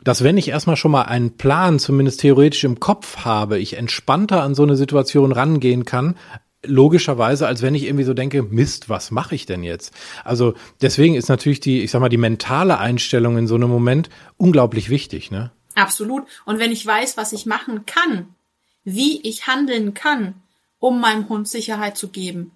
dass 0.03 0.21
wenn 0.21 0.37
ich 0.37 0.49
erstmal 0.49 0.75
schon 0.75 0.91
mal 0.91 1.03
einen 1.03 1.37
Plan, 1.37 1.79
zumindest 1.79 2.19
theoretisch 2.19 2.65
im 2.65 2.81
Kopf 2.81 3.19
habe, 3.23 3.57
ich 3.59 3.77
entspannter 3.77 4.43
an 4.43 4.53
so 4.53 4.63
eine 4.63 4.75
Situation 4.75 5.31
rangehen 5.31 5.85
kann, 5.85 6.15
logischerweise, 6.65 7.47
als 7.47 7.61
wenn 7.61 7.75
ich 7.75 7.83
irgendwie 7.83 8.05
so 8.05 8.13
denke, 8.13 8.43
Mist, 8.43 8.89
was 8.89 9.11
mache 9.11 9.35
ich 9.35 9.45
denn 9.45 9.63
jetzt? 9.63 9.93
Also 10.23 10.53
deswegen 10.81 11.15
ist 11.15 11.29
natürlich 11.29 11.59
die, 11.59 11.81
ich 11.81 11.91
sag 11.91 11.99
mal, 11.99 12.09
die 12.09 12.17
mentale 12.17 12.77
Einstellung 12.79 13.37
in 13.37 13.47
so 13.47 13.55
einem 13.55 13.69
Moment 13.69 14.09
unglaublich 14.37 14.89
wichtig, 14.89 15.31
ne? 15.31 15.51
Absolut. 15.75 16.23
Und 16.45 16.59
wenn 16.59 16.71
ich 16.71 16.85
weiß, 16.85 17.17
was 17.17 17.33
ich 17.33 17.45
machen 17.45 17.85
kann, 17.85 18.27
wie 18.83 19.21
ich 19.21 19.47
handeln 19.47 19.93
kann, 19.93 20.35
um 20.79 20.99
meinem 20.99 21.29
Hund 21.29 21.47
Sicherheit 21.47 21.97
zu 21.97 22.09
geben, 22.09 22.51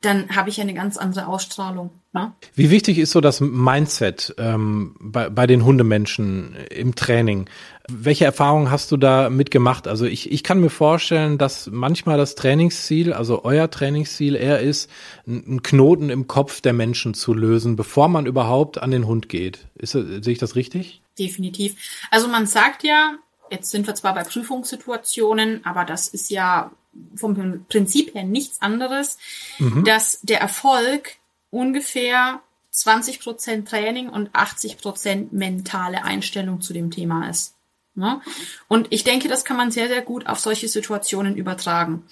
dann 0.00 0.34
habe 0.34 0.48
ich 0.48 0.60
eine 0.60 0.74
ganz 0.74 0.96
andere 0.96 1.26
Ausstrahlung. 1.26 1.90
Ne? 2.12 2.32
Wie 2.54 2.70
wichtig 2.70 2.98
ist 2.98 3.10
so 3.12 3.20
das 3.20 3.40
Mindset 3.40 4.34
ähm, 4.38 4.96
bei, 4.98 5.28
bei 5.28 5.46
den 5.46 5.64
Hundemenschen 5.64 6.56
im 6.70 6.94
Training? 6.94 7.48
Welche 7.92 8.24
Erfahrungen 8.24 8.70
hast 8.70 8.92
du 8.92 8.96
da 8.96 9.30
mitgemacht? 9.30 9.88
Also 9.88 10.04
ich, 10.04 10.30
ich 10.30 10.42
kann 10.42 10.60
mir 10.60 10.70
vorstellen, 10.70 11.38
dass 11.38 11.68
manchmal 11.70 12.16
das 12.16 12.34
Trainingsziel, 12.34 13.12
also 13.12 13.44
euer 13.44 13.70
Trainingsziel 13.70 14.36
eher 14.36 14.60
ist, 14.60 14.90
einen 15.26 15.62
Knoten 15.62 16.10
im 16.10 16.26
Kopf 16.26 16.60
der 16.60 16.72
Menschen 16.72 17.14
zu 17.14 17.34
lösen, 17.34 17.76
bevor 17.76 18.08
man 18.08 18.26
überhaupt 18.26 18.78
an 18.78 18.90
den 18.90 19.06
Hund 19.06 19.28
geht. 19.28 19.66
Ist, 19.76 19.92
sehe 19.92 20.20
ich 20.26 20.38
das 20.38 20.56
richtig? 20.56 21.02
Definitiv. 21.18 21.76
Also 22.10 22.28
man 22.28 22.46
sagt 22.46 22.84
ja, 22.84 23.14
jetzt 23.50 23.70
sind 23.70 23.86
wir 23.86 23.94
zwar 23.94 24.14
bei 24.14 24.24
Prüfungssituationen, 24.24 25.64
aber 25.64 25.84
das 25.84 26.08
ist 26.08 26.30
ja 26.30 26.70
vom 27.14 27.64
Prinzip 27.68 28.14
her 28.14 28.24
nichts 28.24 28.62
anderes, 28.62 29.18
mhm. 29.58 29.84
dass 29.84 30.20
der 30.22 30.40
Erfolg 30.40 31.16
ungefähr 31.50 32.40
20 32.70 33.20
Prozent 33.20 33.68
Training 33.68 34.08
und 34.08 34.30
80 34.32 34.78
Prozent 34.78 35.32
mentale 35.32 36.04
Einstellung 36.04 36.60
zu 36.60 36.72
dem 36.72 36.90
Thema 36.90 37.28
ist. 37.28 37.54
Ne? 37.94 38.20
Und 38.68 38.88
ich 38.90 39.04
denke, 39.04 39.28
das 39.28 39.44
kann 39.44 39.56
man 39.56 39.70
sehr, 39.70 39.88
sehr 39.88 40.02
gut 40.02 40.26
auf 40.26 40.40
solche 40.40 40.68
Situationen 40.68 41.36
übertragen. 41.36 42.04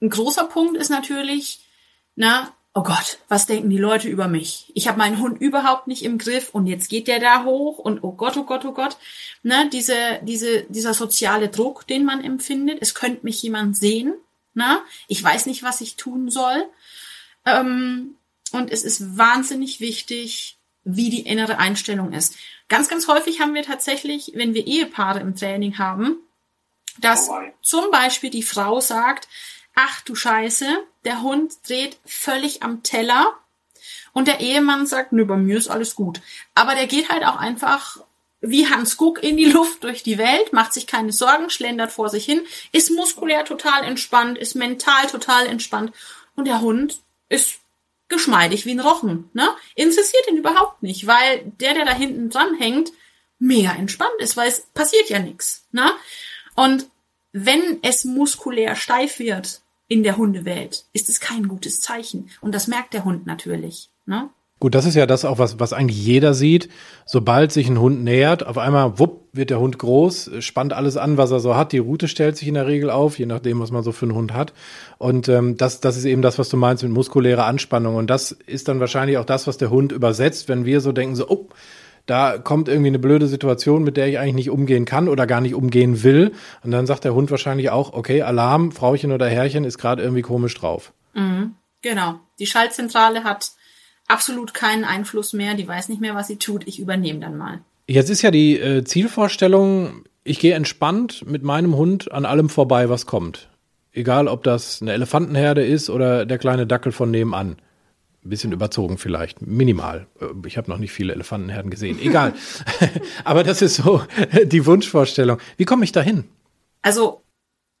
Ein 0.00 0.10
großer 0.10 0.44
Punkt 0.44 0.76
ist 0.76 0.90
natürlich, 0.90 1.60
na, 2.14 2.52
oh 2.74 2.82
Gott, 2.82 3.18
was 3.28 3.46
denken 3.46 3.70
die 3.70 3.78
Leute 3.78 4.08
über 4.08 4.28
mich? 4.28 4.70
Ich 4.74 4.88
habe 4.88 4.98
meinen 4.98 5.20
Hund 5.20 5.40
überhaupt 5.40 5.86
nicht 5.86 6.04
im 6.04 6.18
Griff 6.18 6.50
und 6.50 6.66
jetzt 6.66 6.88
geht 6.88 7.06
der 7.06 7.20
da 7.20 7.44
hoch 7.44 7.78
und 7.78 8.02
oh 8.02 8.12
Gott, 8.12 8.36
oh 8.36 8.44
Gott, 8.44 8.64
oh 8.64 8.72
Gott. 8.72 8.96
Ne, 9.42 9.70
diese, 9.72 10.20
diese, 10.22 10.64
dieser 10.64 10.92
soziale 10.92 11.48
Druck, 11.48 11.86
den 11.86 12.04
man 12.04 12.22
empfindet. 12.22 12.78
Es 12.80 12.94
könnte 12.94 13.24
mich 13.24 13.42
jemand 13.42 13.76
sehen. 13.76 14.14
Na, 14.54 14.82
ich 15.08 15.22
weiß 15.22 15.46
nicht, 15.46 15.62
was 15.62 15.80
ich 15.80 15.96
tun 15.96 16.30
soll. 16.30 16.68
Ähm, 17.46 18.16
und 18.52 18.70
es 18.70 18.84
ist 18.84 19.16
wahnsinnig 19.16 19.80
wichtig, 19.80 20.58
wie 20.84 21.10
die 21.10 21.22
innere 21.22 21.58
Einstellung 21.58 22.12
ist. 22.12 22.36
Ganz, 22.68 22.88
ganz 22.88 23.08
häufig 23.08 23.40
haben 23.40 23.54
wir 23.54 23.62
tatsächlich, 23.62 24.32
wenn 24.34 24.54
wir 24.54 24.66
Ehepaare 24.66 25.20
im 25.20 25.36
Training 25.36 25.78
haben, 25.78 26.16
dass 26.98 27.30
zum 27.60 27.90
Beispiel 27.90 28.30
die 28.30 28.42
Frau 28.42 28.80
sagt, 28.80 29.28
ach 29.74 30.00
du 30.02 30.14
Scheiße, 30.14 30.66
der 31.04 31.22
Hund 31.22 31.52
dreht 31.68 31.98
völlig 32.04 32.62
am 32.62 32.82
Teller 32.82 33.32
und 34.12 34.28
der 34.28 34.40
Ehemann 34.40 34.86
sagt, 34.86 35.12
nö, 35.12 35.24
bei 35.24 35.36
mir 35.36 35.58
ist 35.58 35.68
alles 35.68 35.94
gut. 35.94 36.20
Aber 36.54 36.74
der 36.74 36.86
geht 36.86 37.10
halt 37.10 37.24
auch 37.24 37.36
einfach 37.36 37.98
wie 38.40 38.68
Hans 38.68 38.96
Guck 38.96 39.22
in 39.22 39.36
die 39.36 39.50
Luft 39.50 39.84
durch 39.84 40.02
die 40.02 40.18
Welt, 40.18 40.52
macht 40.52 40.72
sich 40.72 40.86
keine 40.86 41.12
Sorgen, 41.12 41.50
schlendert 41.50 41.92
vor 41.92 42.10
sich 42.10 42.24
hin, 42.24 42.42
ist 42.72 42.90
muskulär 42.90 43.44
total 43.44 43.84
entspannt, 43.84 44.38
ist 44.38 44.54
mental 44.54 45.06
total 45.06 45.46
entspannt 45.46 45.92
und 46.36 46.46
der 46.46 46.60
Hund 46.60 47.00
ist 47.28 47.60
geschmeidig 48.08 48.66
wie 48.66 48.72
ein 48.72 48.80
Rochen, 48.80 49.30
ne? 49.32 49.48
Interessiert 49.74 50.28
ihn 50.28 50.36
überhaupt 50.36 50.82
nicht, 50.82 51.06
weil 51.06 51.52
der, 51.60 51.74
der 51.74 51.84
da 51.84 51.94
hinten 51.94 52.30
dran 52.30 52.54
hängt, 52.54 52.92
mega 53.38 53.72
entspannt 53.72 54.18
ist, 54.18 54.36
weil 54.36 54.48
es 54.48 54.60
passiert 54.74 55.08
ja 55.08 55.18
nichts, 55.18 55.66
ne? 55.72 55.90
Und 56.54 56.88
wenn 57.32 57.80
es 57.82 58.04
muskulär 58.04 58.76
steif 58.76 59.18
wird 59.18 59.62
in 59.88 60.02
der 60.02 60.16
Hundewelt, 60.16 60.84
ist 60.92 61.08
es 61.08 61.20
kein 61.20 61.48
gutes 61.48 61.80
Zeichen. 61.80 62.30
Und 62.40 62.54
das 62.54 62.68
merkt 62.68 62.94
der 62.94 63.04
Hund 63.04 63.26
natürlich, 63.26 63.90
ne? 64.06 64.30
Gut, 64.64 64.74
das 64.74 64.86
ist 64.86 64.94
ja 64.94 65.04
das 65.04 65.26
auch, 65.26 65.38
was, 65.38 65.60
was 65.60 65.74
eigentlich 65.74 66.02
jeder 66.02 66.32
sieht. 66.32 66.70
Sobald 67.04 67.52
sich 67.52 67.68
ein 67.68 67.78
Hund 67.78 68.02
nähert, 68.02 68.46
auf 68.46 68.56
einmal, 68.56 68.98
wupp, 68.98 69.28
wird 69.34 69.50
der 69.50 69.60
Hund 69.60 69.78
groß, 69.78 70.30
spannt 70.38 70.72
alles 70.72 70.96
an, 70.96 71.18
was 71.18 71.30
er 71.32 71.40
so 71.40 71.54
hat. 71.54 71.72
Die 71.72 71.78
Route 71.80 72.08
stellt 72.08 72.38
sich 72.38 72.48
in 72.48 72.54
der 72.54 72.66
Regel 72.66 72.88
auf, 72.88 73.18
je 73.18 73.26
nachdem, 73.26 73.60
was 73.60 73.70
man 73.70 73.82
so 73.82 73.92
für 73.92 74.06
einen 74.06 74.14
Hund 74.14 74.32
hat. 74.32 74.54
Und 74.96 75.28
ähm, 75.28 75.58
das, 75.58 75.80
das 75.80 75.98
ist 75.98 76.06
eben 76.06 76.22
das, 76.22 76.38
was 76.38 76.48
du 76.48 76.56
meinst 76.56 76.82
mit 76.82 76.92
muskulärer 76.92 77.44
Anspannung. 77.44 77.96
Und 77.96 78.08
das 78.08 78.32
ist 78.32 78.68
dann 78.68 78.80
wahrscheinlich 78.80 79.18
auch 79.18 79.26
das, 79.26 79.46
was 79.46 79.58
der 79.58 79.68
Hund 79.68 79.92
übersetzt, 79.92 80.48
wenn 80.48 80.64
wir 80.64 80.80
so 80.80 80.92
denken, 80.92 81.14
so, 81.14 81.28
oh, 81.28 81.48
da 82.06 82.38
kommt 82.38 82.68
irgendwie 82.68 82.88
eine 82.88 82.98
blöde 82.98 83.26
Situation, 83.26 83.84
mit 83.84 83.98
der 83.98 84.08
ich 84.08 84.18
eigentlich 84.18 84.46
nicht 84.46 84.50
umgehen 84.50 84.86
kann 84.86 85.10
oder 85.10 85.26
gar 85.26 85.42
nicht 85.42 85.54
umgehen 85.54 86.02
will. 86.02 86.32
Und 86.62 86.70
dann 86.70 86.86
sagt 86.86 87.04
der 87.04 87.12
Hund 87.12 87.30
wahrscheinlich 87.30 87.68
auch, 87.68 87.92
okay, 87.92 88.22
Alarm, 88.22 88.72
Frauchen 88.72 89.12
oder 89.12 89.28
Herrchen 89.28 89.64
ist 89.64 89.76
gerade 89.76 90.02
irgendwie 90.02 90.22
komisch 90.22 90.54
drauf. 90.54 90.94
Mhm, 91.12 91.54
genau. 91.82 92.14
Die 92.38 92.46
Schaltzentrale 92.46 93.24
hat 93.24 93.52
absolut 94.08 94.54
keinen 94.54 94.84
Einfluss 94.84 95.32
mehr, 95.32 95.54
die 95.54 95.66
weiß 95.66 95.88
nicht 95.88 96.00
mehr, 96.00 96.14
was 96.14 96.28
sie 96.28 96.36
tut, 96.36 96.66
ich 96.66 96.78
übernehme 96.78 97.20
dann 97.20 97.36
mal. 97.36 97.60
Jetzt 97.86 98.10
ist 98.10 98.22
ja 98.22 98.30
die 98.30 98.58
äh, 98.58 98.84
Zielvorstellung, 98.84 100.04
ich 100.24 100.38
gehe 100.38 100.54
entspannt 100.54 101.26
mit 101.26 101.42
meinem 101.42 101.76
Hund 101.76 102.10
an 102.12 102.24
allem 102.24 102.48
vorbei, 102.48 102.88
was 102.88 103.06
kommt. 103.06 103.48
Egal, 103.92 104.26
ob 104.26 104.42
das 104.42 104.82
eine 104.82 104.92
Elefantenherde 104.92 105.64
ist 105.64 105.90
oder 105.90 106.26
der 106.26 106.38
kleine 106.38 106.66
Dackel 106.66 106.92
von 106.92 107.10
nebenan. 107.10 107.56
Ein 108.24 108.30
bisschen 108.30 108.52
überzogen 108.52 108.96
vielleicht, 108.96 109.42
minimal. 109.42 110.06
Äh, 110.20 110.26
ich 110.46 110.56
habe 110.56 110.70
noch 110.70 110.78
nicht 110.78 110.92
viele 110.92 111.12
Elefantenherden 111.12 111.70
gesehen. 111.70 111.98
Egal. 112.00 112.32
Aber 113.24 113.44
das 113.44 113.60
ist 113.60 113.76
so 113.76 114.02
die 114.44 114.64
Wunschvorstellung. 114.64 115.38
Wie 115.58 115.66
komme 115.66 115.84
ich 115.84 115.92
dahin? 115.92 116.24
Also, 116.80 117.22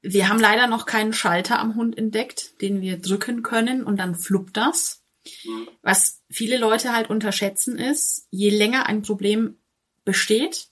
wir 0.02 0.28
haben 0.28 0.38
leider 0.38 0.66
noch 0.66 0.84
keinen 0.84 1.14
Schalter 1.14 1.58
am 1.58 1.76
Hund 1.76 1.96
entdeckt, 1.96 2.60
den 2.60 2.82
wir 2.82 2.98
drücken 2.98 3.42
können 3.42 3.82
und 3.82 3.98
dann 3.98 4.14
fluppt 4.14 4.58
das. 4.58 5.03
Was 5.82 6.22
viele 6.30 6.58
Leute 6.58 6.92
halt 6.92 7.10
unterschätzen 7.10 7.78
ist, 7.78 8.26
je 8.30 8.50
länger 8.50 8.86
ein 8.86 9.02
Problem 9.02 9.58
besteht, 10.04 10.68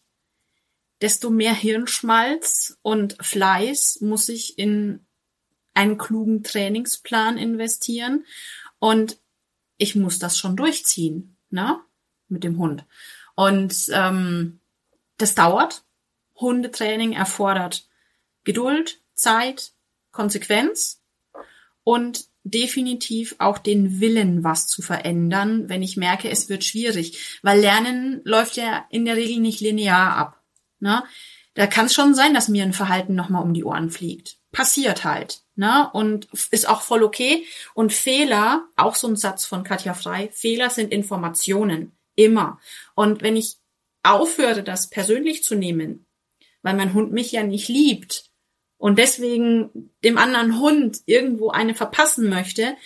desto 1.01 1.31
mehr 1.31 1.55
Hirnschmalz 1.55 2.79
und 2.83 3.17
Fleiß 3.21 4.01
muss 4.03 4.29
ich 4.29 4.59
in 4.59 5.05
einen 5.75 5.99
klugen 5.99 6.43
Trainingsplan 6.43 7.39
investieren 7.39 8.27
und 8.79 9.19
ich 9.79 9.97
muss 9.97 10.19
das 10.19 10.39
schon 10.39 10.57
durchziehen, 10.57 11.37
ne, 11.51 11.81
mit 12.29 12.45
dem 12.45 12.59
Hund. 12.59 12.85
Und 13.35 13.89
ähm, 13.93 14.61
das 15.17 15.35
dauert. 15.35 15.85
Hundetraining 16.37 17.13
erfordert 17.13 17.89
Geduld, 18.45 19.01
Zeit, 19.15 19.73
Konsequenz 20.11 21.01
und 21.85 22.29
definitiv 22.45 23.37
auch 23.39 23.59
den 23.59 24.01
Willen, 24.01 24.45
was 24.45 24.67
zu 24.67 24.83
verändern, 24.83 25.69
wenn 25.69 25.83
ich 25.83 25.97
merke, 25.97 26.29
es 26.29 26.49
wird 26.49 26.65
schwierig. 26.65 27.39
Weil 27.43 27.61
Lernen 27.61 28.21
läuft 28.25 28.57
ja 28.57 28.87
in 28.91 29.05
der 29.05 29.17
Regel 29.17 29.39
nicht 29.39 29.61
linear 29.61 30.17
ab. 30.17 30.43
Ne? 30.81 31.05
Da 31.55 31.67
kann 31.67 31.87
es 31.87 31.95
schon 31.95 32.15
sein, 32.15 32.35
dass 32.35 32.49
mir 32.49 32.65
ein 32.65 32.73
Verhalten 32.73 33.15
nochmal 33.15 33.43
um 33.43 33.55
die 33.55 33.65
Ohren 33.65 33.91
fliegt. 33.91 34.39
Passiert 34.51 35.05
halt. 35.05 35.43
Ne? 35.55 35.89
Und 35.93 36.29
ist 36.51 36.69
auch 36.69 36.83
voll 36.83 37.03
okay. 37.03 37.45
Und 37.75 37.93
Fehler, 37.93 38.67
auch 38.77 38.97
so 38.97 39.07
ein 39.07 39.17
Satz 39.17 39.45
von 39.45 39.63
Katja 39.63 39.95
Frei, 39.95 40.31
Fehler 40.33 40.71
sind 40.71 40.93
Informationen. 40.93 41.97
Immer. 42.15 42.59
Und 42.95 43.23
wenn 43.23 43.37
ich 43.37 43.57
aufhöre, 44.03 44.63
das 44.63 44.91
persönlich 44.91 45.45
zu 45.45 45.55
nehmen, 45.55 46.07
weil 46.63 46.75
mein 46.75 46.95
Hund 46.95 47.13
mich 47.13 47.33
ja 47.33 47.43
nicht 47.43 47.69
liebt, 47.69 48.32
und 48.83 48.99
deswegen 48.99 49.93
dem 50.03 50.19
anderen 50.19 50.59
Hund 50.59 51.03
irgendwo 51.07 51.51
eine 51.51 51.73
verpassen 51.73 52.29
möchte, 52.29 52.77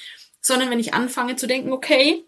sondern 0.42 0.68
wenn 0.68 0.78
ich 0.78 0.92
anfange 0.92 1.36
zu 1.36 1.46
denken, 1.46 1.72
okay, 1.72 2.22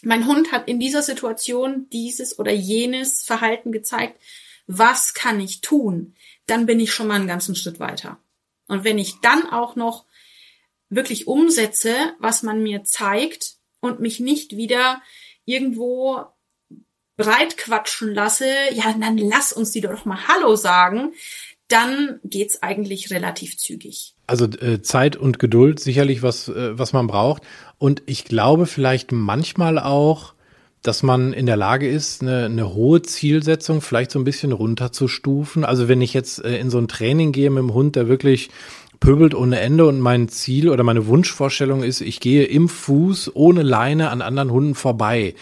mein 0.00 0.26
Hund 0.26 0.52
hat 0.52 0.68
in 0.68 0.80
dieser 0.80 1.02
Situation 1.02 1.90
dieses 1.90 2.38
oder 2.38 2.50
jenes 2.50 3.22
Verhalten 3.24 3.72
gezeigt, 3.72 4.18
was 4.66 5.12
kann 5.12 5.38
ich 5.38 5.60
tun? 5.60 6.14
Dann 6.46 6.64
bin 6.64 6.80
ich 6.80 6.94
schon 6.94 7.08
mal 7.08 7.16
einen 7.16 7.26
ganzen 7.28 7.54
Schritt 7.54 7.78
weiter. 7.78 8.20
Und 8.68 8.84
wenn 8.84 8.96
ich 8.96 9.20
dann 9.20 9.46
auch 9.50 9.76
noch 9.76 10.06
wirklich 10.88 11.26
umsetze, 11.26 11.94
was 12.18 12.42
man 12.42 12.62
mir 12.62 12.84
zeigt 12.84 13.56
und 13.80 14.00
mich 14.00 14.18
nicht 14.18 14.56
wieder 14.56 15.02
irgendwo 15.44 16.24
breit 17.18 17.58
quatschen 17.58 18.14
lasse, 18.14 18.48
ja, 18.72 18.94
dann 18.94 19.18
lass 19.18 19.52
uns 19.52 19.72
die 19.72 19.82
doch 19.82 20.06
mal 20.06 20.26
Hallo 20.26 20.56
sagen, 20.56 21.12
dann 21.68 22.18
geht's 22.24 22.62
eigentlich 22.62 23.10
relativ 23.10 23.56
zügig. 23.58 24.14
Also 24.26 24.46
äh, 24.46 24.82
Zeit 24.82 25.16
und 25.16 25.38
Geduld 25.38 25.80
sicherlich 25.80 26.22
was, 26.22 26.48
äh, 26.48 26.78
was 26.78 26.92
man 26.92 27.06
braucht. 27.06 27.42
Und 27.78 28.02
ich 28.06 28.24
glaube 28.24 28.66
vielleicht 28.66 29.12
manchmal 29.12 29.78
auch, 29.78 30.34
dass 30.82 31.02
man 31.02 31.32
in 31.32 31.46
der 31.46 31.56
Lage 31.56 31.88
ist, 31.88 32.22
eine, 32.22 32.46
eine 32.46 32.74
hohe 32.74 33.02
Zielsetzung 33.02 33.82
vielleicht 33.82 34.10
so 34.10 34.18
ein 34.18 34.24
bisschen 34.24 34.52
runterzustufen. 34.52 35.64
Also 35.64 35.88
wenn 35.88 36.00
ich 36.00 36.14
jetzt 36.14 36.42
äh, 36.44 36.58
in 36.58 36.70
so 36.70 36.78
ein 36.78 36.88
Training 36.88 37.32
gehe 37.32 37.50
mit 37.50 37.62
dem 37.62 37.74
Hund, 37.74 37.96
der 37.96 38.08
wirklich 38.08 38.50
pöbelt 39.00 39.34
ohne 39.34 39.60
Ende 39.60 39.86
und 39.86 40.00
mein 40.00 40.28
Ziel 40.28 40.70
oder 40.70 40.84
meine 40.84 41.06
Wunschvorstellung 41.06 41.82
ist, 41.82 42.00
ich 42.00 42.20
gehe 42.20 42.44
im 42.44 42.68
Fuß 42.68 43.32
ohne 43.34 43.62
Leine 43.62 44.10
an 44.10 44.22
anderen 44.22 44.50
Hunden 44.50 44.74
vorbei 44.74 45.34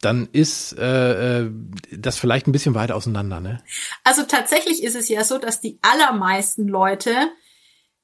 dann 0.00 0.28
ist 0.32 0.76
äh, 0.78 1.40
äh, 1.40 1.50
das 1.96 2.18
vielleicht 2.18 2.46
ein 2.46 2.52
bisschen 2.52 2.74
weit 2.74 2.92
auseinander, 2.92 3.40
ne? 3.40 3.62
Also 4.04 4.22
tatsächlich 4.22 4.82
ist 4.82 4.94
es 4.94 5.08
ja 5.08 5.24
so, 5.24 5.38
dass 5.38 5.60
die 5.60 5.78
allermeisten 5.82 6.68
Leute 6.68 7.14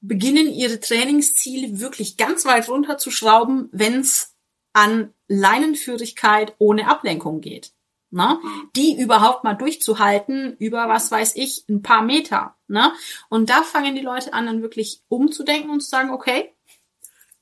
beginnen, 0.00 0.52
ihre 0.52 0.80
Trainingsziele 0.80 1.80
wirklich 1.80 2.16
ganz 2.16 2.44
weit 2.44 2.68
runterzuschrauben, 2.68 3.68
wenn 3.72 4.00
es 4.00 4.34
an 4.72 5.14
Leinenführigkeit 5.28 6.54
ohne 6.58 6.88
Ablenkung 6.88 7.40
geht. 7.40 7.72
Ne? 8.10 8.38
Die 8.76 9.00
überhaupt 9.00 9.44
mal 9.44 9.54
durchzuhalten 9.54 10.56
über, 10.58 10.88
was 10.88 11.10
weiß 11.10 11.36
ich, 11.36 11.64
ein 11.68 11.82
paar 11.82 12.02
Meter. 12.02 12.56
Ne? 12.68 12.92
Und 13.28 13.50
da 13.50 13.62
fangen 13.62 13.94
die 13.94 14.02
Leute 14.02 14.34
an, 14.34 14.46
dann 14.46 14.62
wirklich 14.62 15.02
umzudenken 15.08 15.70
und 15.70 15.80
zu 15.80 15.88
sagen, 15.88 16.10
okay, 16.10 16.52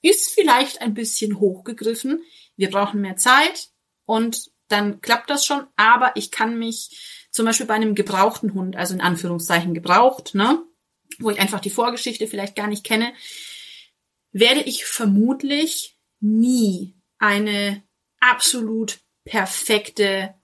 ist 0.01 0.31
vielleicht 0.31 0.81
ein 0.81 0.95
bisschen 0.95 1.41
hochgegriffen, 1.41 2.23
wir 2.57 2.71
brauchen 2.71 3.01
mehr 3.01 3.17
Zeit 3.17 3.72
und 4.13 4.51
dann 4.69 5.01
klappt 5.01 5.31
das 5.31 5.47
schon, 5.47 5.67
aber 5.77 6.13
ich 6.17 6.31
kann 6.31 6.59
mich 6.59 7.27
zum 7.31 7.47
Beispiel 7.47 7.65
bei 7.65 7.73
einem 7.73 7.95
gebrauchten 7.95 8.53
Hund, 8.53 8.77
also 8.77 8.93
in 8.93 9.01
Anführungszeichen 9.01 9.73
gebraucht, 9.73 10.35
ne, 10.35 10.63
wo 11.19 11.31
ich 11.31 11.41
einfach 11.41 11.61
die 11.61 11.71
Vorgeschichte 11.71 12.27
vielleicht 12.27 12.55
gar 12.55 12.67
nicht 12.67 12.85
kenne, 12.85 13.15
werde 14.31 14.61
ich 14.61 14.85
vermutlich 14.85 15.97
nie 16.21 16.95
eine 17.19 17.83
absolut 18.21 19.01
perfekte 19.25 20.35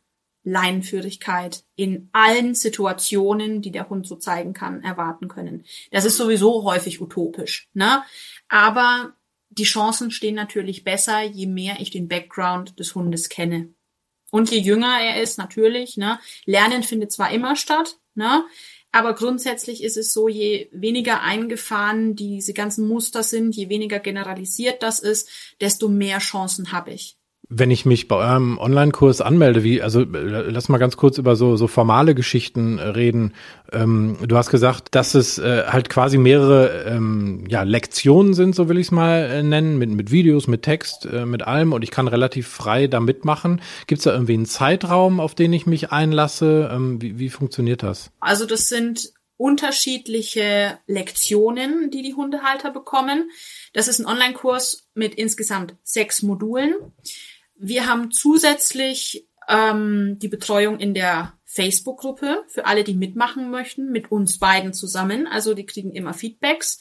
Leinenführigkeit 0.45 1.63
in 1.77 2.09
allen 2.13 2.55
Situationen, 2.55 3.61
die 3.61 3.71
der 3.71 3.91
Hund 3.91 4.07
so 4.07 4.17
zeigen 4.17 4.55
kann, 4.55 4.83
erwarten 4.83 5.29
können. 5.29 5.67
Das 5.91 6.07
ist 6.07 6.17
sowieso 6.17 6.65
häufig 6.65 7.03
utopisch, 7.03 7.69
ne? 7.75 8.03
Aber 8.49 9.13
die 9.59 9.65
Chancen 9.65 10.11
stehen 10.11 10.35
natürlich 10.35 10.85
besser, 10.85 11.23
je 11.23 11.47
mehr 11.47 11.77
ich 11.81 11.91
den 11.91 12.09
Background 12.09 12.79
des 12.79 12.95
Hundes 12.95 13.29
kenne. 13.29 13.75
Und 14.31 14.51
je 14.51 14.59
jünger 14.59 15.01
er 15.01 15.23
ist, 15.23 15.39
natürlich, 15.39 15.97
ne? 15.97 16.19
Lernen 16.45 16.83
findet 16.83 17.13
zwar 17.13 17.31
immer 17.33 17.57
statt, 17.57 17.99
ne? 18.15 18.45
Aber 18.91 19.15
grundsätzlich 19.15 19.83
ist 19.83 19.97
es 19.97 20.13
so, 20.13 20.29
je 20.29 20.69
weniger 20.73 21.23
eingefahren 21.23 22.17
diese 22.17 22.55
ganzen 22.55 22.89
Muster 22.89 23.23
sind, 23.23 23.55
je 23.55 23.69
weniger 23.69 23.99
generalisiert 23.99 24.83
das 24.83 25.01
ist, 25.01 25.29
desto 25.61 25.89
mehr 25.89 26.19
Chancen 26.19 26.73
habe 26.73 26.93
ich. 26.93 27.18
Wenn 27.51 27.71
ich 27.71 27.87
mich 27.87 28.09
bei 28.09 28.17
eurem 28.17 28.59
Online-Kurs 28.59 29.23
anmelde, 29.23 29.65
wie, 29.65 29.81
also 29.81 30.05
lass 30.05 30.69
mal 30.69 30.77
ganz 30.77 30.99
kurz 30.99 31.17
über 31.17 31.35
so, 31.35 31.57
so 31.57 31.67
formale 31.67 32.15
Geschichten 32.15 32.79
äh, 32.79 32.89
reden. 32.89 33.33
Ähm, 33.73 34.19
du 34.27 34.37
hast 34.37 34.51
gesagt, 34.51 34.95
dass 34.95 35.15
es 35.15 35.39
äh, 35.39 35.65
halt 35.67 35.89
quasi 35.89 36.19
mehrere 36.19 36.85
ähm, 36.87 37.45
ja, 37.49 37.63
Lektionen 37.63 38.35
sind, 38.35 38.55
so 38.55 38.69
will 38.69 38.77
ich 38.77 38.89
es 38.89 38.91
mal 38.93 39.31
äh, 39.31 39.43
nennen, 39.43 39.79
mit, 39.79 39.91
mit 39.91 40.11
Videos, 40.11 40.47
mit 40.47 40.63
Text, 40.63 41.07
äh, 41.07 41.25
mit 41.25 41.43
allem 41.43 41.73
und 41.73 41.83
ich 41.83 41.91
kann 41.91 42.07
relativ 42.07 42.49
frei 42.49 42.87
da 42.87 43.01
mitmachen. 43.01 43.63
Gibt 43.87 44.01
es 44.01 44.05
da 44.05 44.13
irgendwie 44.13 44.35
einen 44.35 44.47
Zeitraum, 44.47 45.19
auf 45.19 45.35
den 45.35 45.53
ich 45.55 45.65
mich 45.67 45.91
einlasse? 45.91 46.71
Ähm, 46.71 47.01
wie, 47.01 47.19
wie 47.19 47.31
funktioniert 47.31 47.83
das? 47.83 48.11
Also 48.21 48.45
das 48.45 48.69
sind 48.69 49.13
unterschiedliche 49.39 50.79
Lektionen, 50.87 51.91
die 51.91 52.03
die 52.03 52.15
Hundehalter 52.15 52.71
bekommen. 52.71 53.31
Das 53.73 53.89
ist 53.89 54.01
ein 54.01 54.07
Online-Kurs 54.07 54.89
mit 54.95 55.15
insgesamt 55.15 55.77
sechs 55.85 56.23
Modulen. 56.23 56.75
Wir 57.59 57.87
haben 57.87 58.11
zusätzlich 58.11 59.29
ähm, 59.49 60.19
die 60.21 60.29
Betreuung 60.29 60.79
in 60.79 60.95
der 60.95 61.33
Facebook-Gruppe 61.45 62.45
für 62.47 62.67
alle, 62.67 62.85
die 62.85 62.95
mitmachen 62.95 63.51
möchten, 63.51 63.91
mit 63.91 64.13
uns 64.13 64.39
beiden 64.39 64.73
zusammen. 64.73 65.27
Also 65.27 65.55
die 65.55 65.67
kriegen 65.67 65.93
immer 65.93 66.15
Feedbacks. 66.15 66.81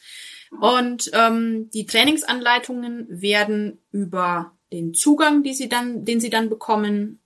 Und 0.60 1.10
ähm, 1.14 1.70
die 1.72 1.86
Trainingsanleitungen 1.86 3.08
werden 3.10 3.82
über 3.92 4.58
den 4.72 4.94
Zugang, 4.94 5.44
die 5.44 5.54
sie 5.54 5.70
dann, 5.70 6.06
den 6.06 6.20
sie 6.20 6.30
dann 6.30 6.50
bekommen, 6.50 7.22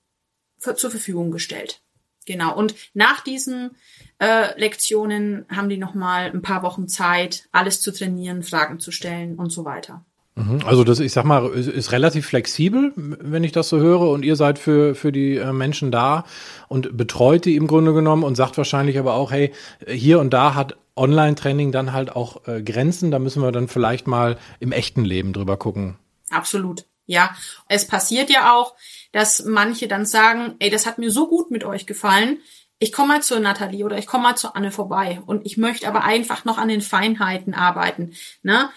für, 0.58 0.76
zur 0.76 0.92
Verfügung 0.92 1.32
gestellt. 1.32 1.82
Genau. 2.26 2.56
Und 2.56 2.76
nach 2.94 3.22
diesen 3.22 3.72
äh, 4.20 4.58
Lektionen 4.60 5.46
haben 5.50 5.70
die 5.70 5.78
nochmal 5.78 6.32
ein 6.32 6.44
paar 6.44 6.62
Wochen 6.62 6.88
Zeit, 6.88 7.50
alles 7.52 7.82
zu 7.82 7.92
trainieren, 7.92 8.44
Fragen 8.44 8.80
zu 8.80 8.92
stellen 8.92 9.40
und 9.40 9.50
so 9.50 9.66
weiter. 9.66 10.06
Mhm. 10.42 10.60
Also 10.66 10.84
das, 10.84 11.00
ich 11.00 11.12
sag 11.12 11.26
mal, 11.26 11.50
ist, 11.52 11.68
ist, 11.68 11.92
relativ 11.92 12.26
flexibel, 12.26 12.94
wenn 12.96 13.44
ich 13.44 13.52
das 13.52 13.70
so 13.70 13.80
höre. 13.80 14.10
Und 14.10 14.24
ihr 14.24 14.36
seid 14.36 14.60
für, 14.60 14.96
für 14.96 15.12
die 15.12 15.38
äh, 15.38 15.54
Menschen 15.54 15.92
da 15.92 16.26
und 16.68 16.98
betreut 16.98 17.46
die 17.46 17.56
im 17.56 17.68
Grunde 17.68 17.94
genommen 17.94 18.24
und 18.24 18.36
sagt 18.36 18.58
wahrscheinlich 18.58 18.98
aber 18.98 19.14
auch, 19.14 19.32
hey, 19.32 19.52
hier 19.88 20.20
und 20.20 20.32
da 20.32 20.56
hat 20.56 20.78
Online-Training 20.96 21.72
dann 21.72 21.94
halt 21.94 22.16
auch 22.16 22.48
äh, 22.48 22.62
Grenzen. 22.62 23.12
Da 23.12 23.20
müssen 23.20 23.42
wir 23.42 23.52
dann 23.52 23.68
vielleicht 23.68 24.08
mal 24.08 24.38
im 24.60 24.72
echten 24.72 25.06
Leben 25.06 25.34
drüber 25.34 25.58
gucken. 25.58 25.98
Absolut. 26.30 26.86
Ja, 27.06 27.36
es 27.68 27.88
passiert 27.88 28.30
ja 28.30 28.56
auch, 28.56 28.76
dass 29.12 29.44
manche 29.44 29.88
dann 29.88 30.06
sagen, 30.06 30.56
ey, 30.60 30.70
das 30.70 30.86
hat 30.86 30.98
mir 30.98 31.12
so 31.12 31.28
gut 31.28 31.52
mit 31.52 31.64
euch 31.64 31.86
gefallen. 31.86 32.38
Ich 32.80 32.92
komme 32.92 33.10
mal 33.10 33.22
zur 33.22 33.40
Nathalie 33.40 33.86
oder 33.86 33.98
ich 33.98 34.08
komme 34.08 34.24
mal 34.24 34.36
zur 34.36 34.56
Anne 34.56 34.72
vorbei 34.72 35.22
und 35.26 35.46
ich 35.46 35.58
möchte 35.58 35.88
aber 35.88 36.04
einfach 36.04 36.46
noch 36.46 36.58
an 36.58 36.68
den 36.68 36.82
Feinheiten 36.82 37.54
arbeiten. 37.54 38.14
Ne? 38.42 38.70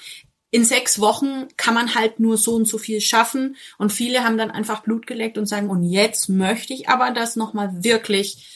In 0.54 0.64
sechs 0.64 1.00
Wochen 1.00 1.48
kann 1.56 1.74
man 1.74 1.96
halt 1.96 2.20
nur 2.20 2.38
so 2.38 2.54
und 2.54 2.68
so 2.68 2.78
viel 2.78 3.00
schaffen. 3.00 3.56
Und 3.76 3.90
viele 3.92 4.22
haben 4.22 4.38
dann 4.38 4.52
einfach 4.52 4.84
Blut 4.84 5.04
geleckt 5.04 5.36
und 5.36 5.46
sagen, 5.46 5.68
und 5.68 5.82
jetzt 5.82 6.28
möchte 6.28 6.72
ich 6.72 6.88
aber 6.88 7.10
das 7.10 7.34
nochmal 7.34 7.82
wirklich 7.82 8.46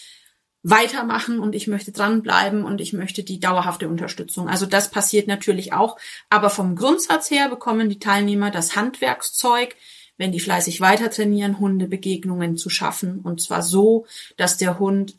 weitermachen 0.62 1.40
und 1.40 1.56
ich 1.56 1.66
möchte 1.66 1.90
dranbleiben 1.90 2.62
und 2.62 2.80
ich 2.80 2.92
möchte 2.92 3.24
die 3.24 3.40
dauerhafte 3.40 3.88
Unterstützung. 3.88 4.48
Also 4.48 4.64
das 4.64 4.92
passiert 4.92 5.26
natürlich 5.26 5.72
auch. 5.72 5.98
Aber 6.30 6.50
vom 6.50 6.76
Grundsatz 6.76 7.32
her 7.32 7.48
bekommen 7.48 7.88
die 7.88 7.98
Teilnehmer 7.98 8.52
das 8.52 8.76
Handwerkszeug, 8.76 9.74
wenn 10.18 10.30
die 10.30 10.38
fleißig 10.38 10.80
weiter 10.80 11.10
trainieren, 11.10 11.58
Hundebegegnungen 11.58 12.56
zu 12.56 12.70
schaffen. 12.70 13.22
Und 13.22 13.42
zwar 13.42 13.64
so, 13.64 14.06
dass 14.36 14.56
der 14.56 14.78
Hund 14.78 15.18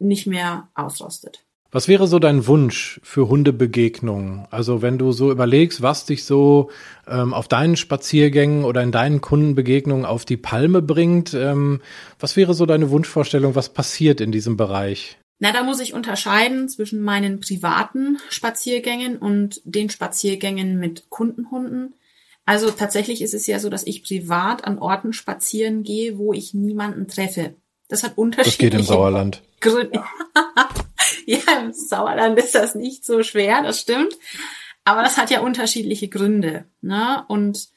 nicht 0.00 0.26
mehr 0.26 0.68
ausrostet. 0.74 1.44
Was 1.70 1.86
wäre 1.86 2.06
so 2.06 2.18
dein 2.18 2.46
Wunsch 2.46 2.98
für 3.02 3.28
Hundebegegnungen? 3.28 4.46
Also 4.50 4.80
wenn 4.80 4.96
du 4.96 5.12
so 5.12 5.30
überlegst, 5.30 5.82
was 5.82 6.06
dich 6.06 6.24
so 6.24 6.70
ähm, 7.06 7.34
auf 7.34 7.46
deinen 7.46 7.76
Spaziergängen 7.76 8.64
oder 8.64 8.82
in 8.82 8.90
deinen 8.90 9.20
Kundenbegegnungen 9.20 10.06
auf 10.06 10.24
die 10.24 10.38
Palme 10.38 10.80
bringt, 10.80 11.34
ähm, 11.34 11.82
was 12.18 12.36
wäre 12.36 12.54
so 12.54 12.64
deine 12.64 12.90
Wunschvorstellung, 12.90 13.54
was 13.54 13.68
passiert 13.68 14.22
in 14.22 14.32
diesem 14.32 14.56
Bereich? 14.56 15.18
Na, 15.40 15.52
da 15.52 15.62
muss 15.62 15.80
ich 15.80 15.92
unterscheiden 15.92 16.70
zwischen 16.70 17.02
meinen 17.02 17.38
privaten 17.38 18.18
Spaziergängen 18.30 19.18
und 19.18 19.60
den 19.64 19.90
Spaziergängen 19.90 20.78
mit 20.78 21.10
Kundenhunden. 21.10 21.94
Also 22.46 22.70
tatsächlich 22.70 23.20
ist 23.20 23.34
es 23.34 23.46
ja 23.46 23.58
so, 23.58 23.68
dass 23.68 23.86
ich 23.86 24.02
privat 24.02 24.64
an 24.64 24.78
Orten 24.78 25.12
spazieren 25.12 25.82
gehe, 25.82 26.16
wo 26.16 26.32
ich 26.32 26.54
niemanden 26.54 27.08
treffe. 27.08 27.54
Das 27.88 28.02
hat 28.02 28.16
unterschiedliche 28.16 28.70
Das 28.70 28.72
geht 28.72 28.80
im 28.80 28.86
Sauerland. 28.86 29.42
Gründe. 29.60 30.02
ja, 31.46 31.60
im 31.60 31.74
Sauerland 31.74 32.38
ist 32.38 32.54
das 32.54 32.74
nicht 32.74 33.04
so 33.04 33.22
schwer, 33.22 33.62
das 33.62 33.80
stimmt. 33.80 34.16
Aber 34.84 35.02
das 35.02 35.18
hat 35.18 35.30
ja 35.30 35.40
unterschiedliche 35.40 36.08
Gründe. 36.08 36.64
Ne? 36.80 37.22
Und 37.28 37.68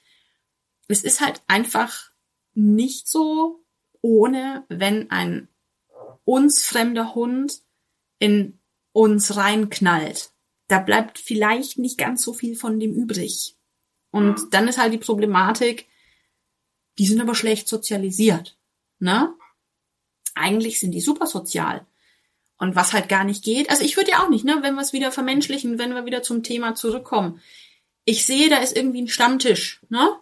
es 0.87 1.03
ist 1.03 1.19
halt 1.19 1.41
einfach 1.47 2.11
nicht 2.53 3.09
so 3.09 3.61
ohne, 3.99 4.63
wenn 4.69 5.11
ein 5.11 5.49
uns 6.23 6.63
fremder 6.63 7.13
Hund 7.13 7.61
in 8.19 8.57
uns 8.93 9.35
reinknallt. 9.35 10.31
Da 10.69 10.79
bleibt 10.79 11.19
vielleicht 11.19 11.77
nicht 11.77 11.97
ganz 11.97 12.23
so 12.23 12.31
viel 12.31 12.55
von 12.55 12.79
dem 12.79 12.93
übrig. 12.93 13.57
Und 14.11 14.53
dann 14.53 14.69
ist 14.69 14.77
halt 14.77 14.93
die 14.93 14.97
Problematik, 14.97 15.89
die 16.97 17.05
sind 17.05 17.19
aber 17.19 17.35
schlecht 17.35 17.67
sozialisiert. 17.67 18.57
Ne? 18.99 19.33
Eigentlich 20.35 20.79
sind 20.79 20.91
die 20.91 21.01
super 21.01 21.27
sozial. 21.27 21.85
Und 22.61 22.75
was 22.75 22.93
halt 22.93 23.09
gar 23.09 23.23
nicht 23.23 23.43
geht, 23.43 23.71
also 23.71 23.83
ich 23.83 23.97
würde 23.97 24.11
ja 24.11 24.23
auch 24.23 24.29
nicht, 24.29 24.45
ne, 24.45 24.59
wenn 24.61 24.75
wir 24.75 24.83
es 24.83 24.93
wieder 24.93 25.11
vermenschlichen, 25.11 25.79
wenn 25.79 25.95
wir 25.95 26.05
wieder 26.05 26.21
zum 26.21 26.43
Thema 26.43 26.75
zurückkommen. 26.75 27.41
Ich 28.05 28.23
sehe, 28.23 28.49
da 28.49 28.57
ist 28.57 28.77
irgendwie 28.77 29.01
ein 29.01 29.07
Stammtisch, 29.07 29.81
ne? 29.89 30.15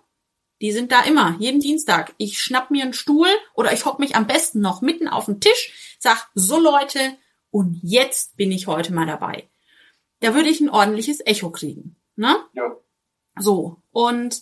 Die 0.62 0.72
sind 0.72 0.94
da 0.94 1.02
immer, 1.02 1.36
jeden 1.40 1.60
Dienstag. 1.60 2.16
Ich 2.18 2.40
schnapp 2.40 2.72
mir 2.72 2.84
einen 2.84 2.94
Stuhl 2.94 3.28
oder 3.56 3.74
ich 3.74 3.84
hock 3.84 4.00
mich 4.00 4.16
am 4.16 4.26
besten 4.26 4.62
noch 4.62 4.82
mitten 4.82 5.10
auf 5.10 5.26
den 5.26 5.42
Tisch, 5.42 5.98
sag, 6.00 6.30
so 6.34 6.58
Leute, 6.58 7.18
und 7.52 7.78
jetzt 7.84 8.38
bin 8.38 8.54
ich 8.54 8.68
heute 8.68 8.94
mal 8.94 9.06
dabei. 9.06 9.50
Da 10.22 10.34
würde 10.34 10.48
ich 10.48 10.62
ein 10.62 10.70
ordentliches 10.70 11.20
Echo 11.26 11.50
kriegen. 11.50 11.98
Ne? 12.16 12.38
Ja. 12.54 12.74
So. 13.38 13.82
Und 13.92 14.42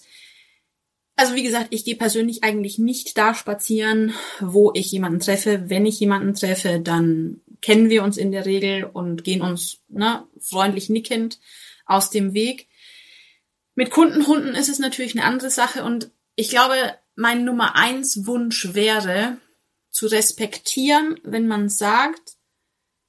also 1.16 1.34
wie 1.34 1.44
gesagt, 1.44 1.70
ich 1.72 1.84
gehe 1.84 1.96
persönlich 1.96 2.44
eigentlich 2.44 2.78
nicht 2.78 3.18
da 3.18 3.34
spazieren, 3.34 4.14
wo 4.40 4.72
ich 4.76 4.92
jemanden 4.92 5.20
treffe. 5.20 5.68
Wenn 5.68 5.88
ich 5.88 6.00
jemanden 6.00 6.36
treffe, 6.36 6.80
dann 6.80 7.42
kennen 7.62 7.90
wir 7.90 8.04
uns 8.04 8.18
in 8.18 8.32
der 8.32 8.46
Regel 8.46 8.84
und 8.86 9.24
gehen 9.24 9.42
uns 9.42 9.82
ne, 9.88 10.28
freundlich 10.40 10.90
nickend 10.90 11.40
aus 11.86 12.10
dem 12.10 12.34
Weg. 12.34 12.68
Mit 13.76 13.92
Kundenhunden 13.92 14.56
ist 14.56 14.70
es 14.70 14.80
natürlich 14.80 15.16
eine 15.16 15.26
andere 15.26 15.50
Sache 15.50 15.84
und 15.84 16.12
ich 16.36 16.50
glaube, 16.50 16.76
mein 17.16 17.46
Nummer 17.46 17.76
eins 17.76 18.26
Wunsch 18.26 18.74
wäre, 18.74 19.38
zu 19.90 20.08
respektieren, 20.08 21.20
wenn 21.24 21.48
man 21.48 21.70
sagt, 21.70 22.38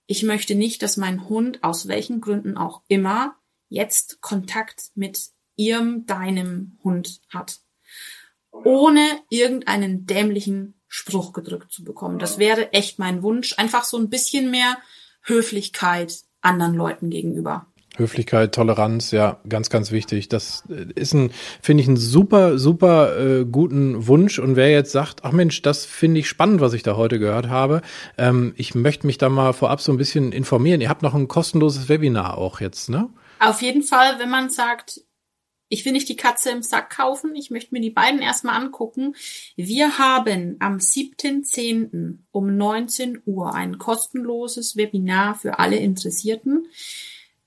ich 0.07 0.23
möchte 0.23 0.55
nicht, 0.55 0.83
dass 0.83 0.97
mein 0.97 1.29
Hund 1.29 1.63
aus 1.63 1.87
welchen 1.87 2.23
Gründen 2.23 2.57
auch 2.57 2.83
immer 2.89 3.37
jetzt 3.69 4.23
Kontakt 4.23 4.91
mit 4.95 5.29
ihrem, 5.57 6.07
deinem 6.07 6.79
Hund 6.83 7.21
hat 7.29 7.61
ohne 8.53 9.07
irgendeinen 9.31 10.07
dämlichen 10.07 10.75
Spruch 10.89 11.33
gedrückt 11.33 11.73
zu 11.73 11.85
bekommen. 11.85 12.19
Das 12.19 12.39
wäre 12.39 12.73
echt 12.73 12.99
mein 12.99 13.23
Wunsch. 13.23 13.55
Einfach 13.59 13.85
so 13.85 13.99
ein 13.99 14.09
bisschen 14.09 14.51
mehr 14.51 14.79
Höflichkeit 15.23 16.15
anderen 16.41 16.75
Leuten 16.75 17.11
gegenüber. 17.11 17.67
Höflichkeit, 17.99 18.55
Toleranz, 18.55 19.11
ja, 19.11 19.41
ganz, 19.49 19.71
ganz 19.71 19.91
wichtig. 19.91 20.29
Das 20.29 20.63
äh, 20.71 20.87
ist 20.95 21.15
ein, 21.15 21.31
finde 21.61 21.83
ich, 21.83 21.89
einen 21.89 21.97
super, 21.97 22.59
super 22.59 23.19
äh, 23.19 23.45
guten 23.45 24.07
Wunsch. 24.07 24.39
Und 24.39 24.57
wer 24.57 24.71
jetzt 24.71 24.93
sagt, 24.93 25.25
ach 25.25 25.33
Mensch, 25.33 25.63
das 25.63 25.85
finde 25.85 26.21
ich 26.21 26.29
spannend, 26.29 26.61
was 26.61 26.75
ich 26.75 26.85
da 26.85 26.97
heute 26.97 27.19
gehört 27.19 27.49
habe, 27.49 27.83
ähm, 28.17 28.55
ich 28.57 28.75
möchte 28.75 29.07
mich 29.07 29.19
da 29.19 29.29
mal 29.29 29.53
vorab 29.53 29.81
so 29.81 29.93
ein 29.93 29.99
bisschen 29.99 30.33
informieren. 30.33 30.81
Ihr 30.81 30.89
habt 30.89 31.03
noch 31.03 31.15
ein 31.15 31.29
kostenloses 31.29 31.89
Webinar 31.89 32.39
auch 32.39 32.61
jetzt, 32.61 32.89
ne? 32.89 33.09
Auf 33.41 33.63
jeden 33.63 33.83
Fall, 33.83 34.19
wenn 34.19 34.31
man 34.31 34.51
sagt, 34.51 35.01
ich 35.69 35.85
will 35.85 35.93
nicht 35.93 36.09
die 36.09 36.17
Katze 36.17 36.51
im 36.51 36.63
Sack 36.63 36.91
kaufen. 36.91 37.35
Ich 37.35 37.51
möchte 37.51 37.75
mir 37.75 37.81
die 37.81 37.91
beiden 37.91 38.21
erstmal 38.21 38.61
angucken. 38.61 39.15
Wir 39.57 39.99
haben 39.99 40.57
am 40.61 40.79
7.10. 40.79 42.19
um 42.31 42.57
19 42.57 43.23
Uhr 43.27 43.55
ein 43.55 43.79
kostenloses 43.79 44.77
Webinar 44.77 45.35
für 45.35 45.59
alle 45.59 45.77
Interessierten. 45.77 46.67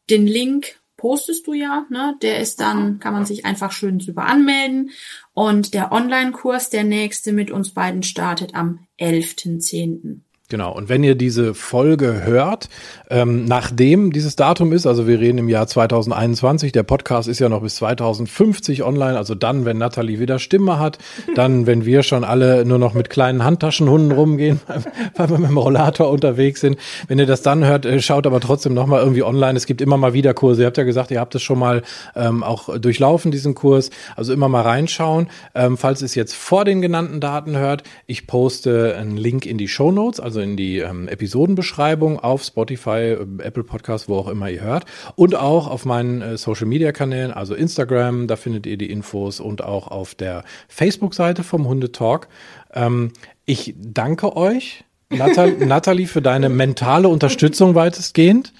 Den 0.10 0.28
Link 0.28 0.80
postest 0.98 1.48
du 1.48 1.54
ja, 1.54 1.88
ne? 1.90 2.16
Der 2.22 2.40
ist 2.40 2.60
dann, 2.60 3.00
kann 3.00 3.14
man 3.14 3.26
sich 3.26 3.44
einfach 3.44 3.72
schön 3.72 3.98
drüber 3.98 4.26
anmelden. 4.26 4.92
Und 5.34 5.74
der 5.74 5.92
Online-Kurs, 5.92 6.70
der 6.70 6.84
nächste 6.84 7.32
mit 7.32 7.50
uns 7.50 7.74
beiden 7.74 8.04
startet 8.04 8.54
am 8.54 8.86
11.10. 9.00 10.22
Genau, 10.52 10.74
und 10.74 10.90
wenn 10.90 11.02
ihr 11.02 11.16
diese 11.16 11.54
Folge 11.54 12.26
hört, 12.26 12.68
ähm, 13.10 13.46
nachdem 13.46 14.12
dieses 14.12 14.36
Datum 14.36 14.74
ist, 14.74 14.86
also 14.86 15.08
wir 15.08 15.18
reden 15.18 15.38
im 15.38 15.48
Jahr 15.48 15.66
2021, 15.66 16.74
der 16.74 16.84
Podcast 16.84 17.30
ist 17.30 17.40
ja 17.40 17.48
noch 17.48 17.62
bis 17.62 17.78
2050 17.78 18.84
online, 18.84 19.18
also 19.18 19.34
dann, 19.34 19.64
wenn 19.64 19.78
Natalie 19.78 20.20
wieder 20.20 20.40
Stimme 20.40 20.78
hat, 20.78 20.98
dann, 21.36 21.68
wenn 21.68 21.86
wir 21.86 22.04
schon 22.04 22.26
alle 22.26 22.66
nur 22.66 22.80
noch 22.80 22.94
mit 22.94 23.10
kleinen 23.10 23.46
Handtaschenhunden 23.46 24.12
rumgehen, 24.12 24.60
weil 25.16 25.30
wir 25.30 25.38
mit 25.38 25.52
dem 25.52 25.58
Rollator 25.58 26.10
unterwegs 26.10 26.60
sind. 26.60 26.78
Wenn 27.08 27.18
ihr 27.18 27.26
das 27.26 27.44
dann 27.44 27.64
hört, 27.64 27.86
äh, 27.86 28.02
schaut 28.02 28.28
aber 28.28 28.42
trotzdem 28.42 28.74
nochmal 28.74 29.00
irgendwie 29.02 29.24
online. 29.24 29.56
Es 29.56 29.66
gibt 29.66 29.80
immer 29.80 29.96
mal 29.96 30.12
wieder 30.12 30.34
Kurse. 30.34 30.64
Ihr 30.64 30.66
habt 30.66 30.78
ja 30.78 30.84
gesagt, 30.84 31.12
ihr 31.12 31.22
habt 31.22 31.34
es 31.34 31.42
schon 31.42 31.60
mal 31.60 31.82
ähm, 32.14 32.44
auch 32.44 32.78
durchlaufen, 32.78 33.32
diesen 33.32 33.56
Kurs. 33.56 33.90
Also 34.18 34.34
immer 34.34 34.50
mal 34.50 34.64
reinschauen. 34.64 35.30
Ähm, 35.56 35.78
falls 35.78 36.02
ihr 36.02 36.08
es 36.08 36.16
jetzt 36.16 36.34
vor 36.34 36.66
den 36.66 36.82
genannten 36.82 37.22
Daten 37.22 37.56
hört, 37.56 37.84
ich 38.06 38.28
poste 38.28 38.98
einen 38.98 39.16
Link 39.16 39.46
in 39.46 39.58
die 39.58 39.70
Show 39.70 39.94
Notes, 39.94 40.20
also 40.20 40.41
in 40.42 40.58
die 40.58 40.80
ähm, 40.80 41.08
Episodenbeschreibung 41.08 42.20
auf 42.20 42.44
Spotify, 42.44 43.16
äh, 43.16 43.28
Apple 43.40 43.64
Podcast, 43.64 44.10
wo 44.10 44.18
auch 44.18 44.28
immer 44.28 44.50
ihr 44.50 44.62
hört. 44.62 44.86
Und 45.16 45.36
auch 45.36 45.68
auf 45.68 45.86
meinen 45.86 46.22
äh, 46.22 46.38
Social 46.38 46.68
Media 46.68 46.92
Kanälen, 46.92 47.32
also 47.32 47.56
Instagram, 47.56 48.28
da 48.28 48.36
findet 48.36 48.66
ihr 48.66 48.78
die 48.78 48.92
Infos 48.92 49.40
und 49.40 49.64
auch 49.64 49.88
auf 49.88 50.16
der 50.16 50.44
Facebook-Seite 50.68 51.44
vom 51.44 51.68
Hundetalk. 51.68 52.28
Ähm, 52.74 53.14
ich 53.46 53.76
danke 53.78 54.36
euch, 54.36 54.84
Natal 55.10 55.52
Nathalie, 55.52 56.08
für 56.08 56.22
deine 56.22 56.50
mentale 56.50 57.08
Unterstützung 57.08 57.76
weitestgehend. 57.76 58.54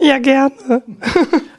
Ja, 0.00 0.18
gerne. 0.18 0.82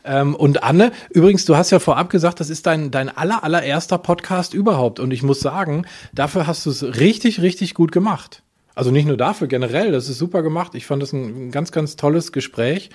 ähm, 0.05 0.35
und 0.35 0.63
Anne, 0.63 0.91
übrigens, 1.09 1.45
du 1.45 1.55
hast 1.55 1.71
ja 1.71 1.79
vorab 1.79 2.09
gesagt, 2.09 2.39
das 2.39 2.49
ist 2.49 2.65
dein, 2.65 2.91
dein 2.91 3.09
aller, 3.09 3.43
allererster 3.43 3.97
Podcast 3.97 4.53
überhaupt. 4.53 4.99
Und 4.99 5.11
ich 5.11 5.23
muss 5.23 5.39
sagen, 5.39 5.85
dafür 6.13 6.47
hast 6.47 6.65
du 6.65 6.69
es 6.69 6.83
richtig, 6.83 7.41
richtig 7.41 7.73
gut 7.73 7.91
gemacht. 7.91 8.43
Also 8.77 8.91
nicht 8.91 9.07
nur 9.07 9.17
dafür, 9.17 9.47
generell, 9.47 9.91
das 9.91 10.07
ist 10.07 10.19
super 10.19 10.43
gemacht. 10.43 10.75
Ich 10.75 10.85
fand 10.85 11.01
das 11.01 11.11
ein 11.11 11.49
ganz, 11.49 11.71
ganz 11.71 11.95
tolles 11.95 12.31
Gespräch 12.31 12.91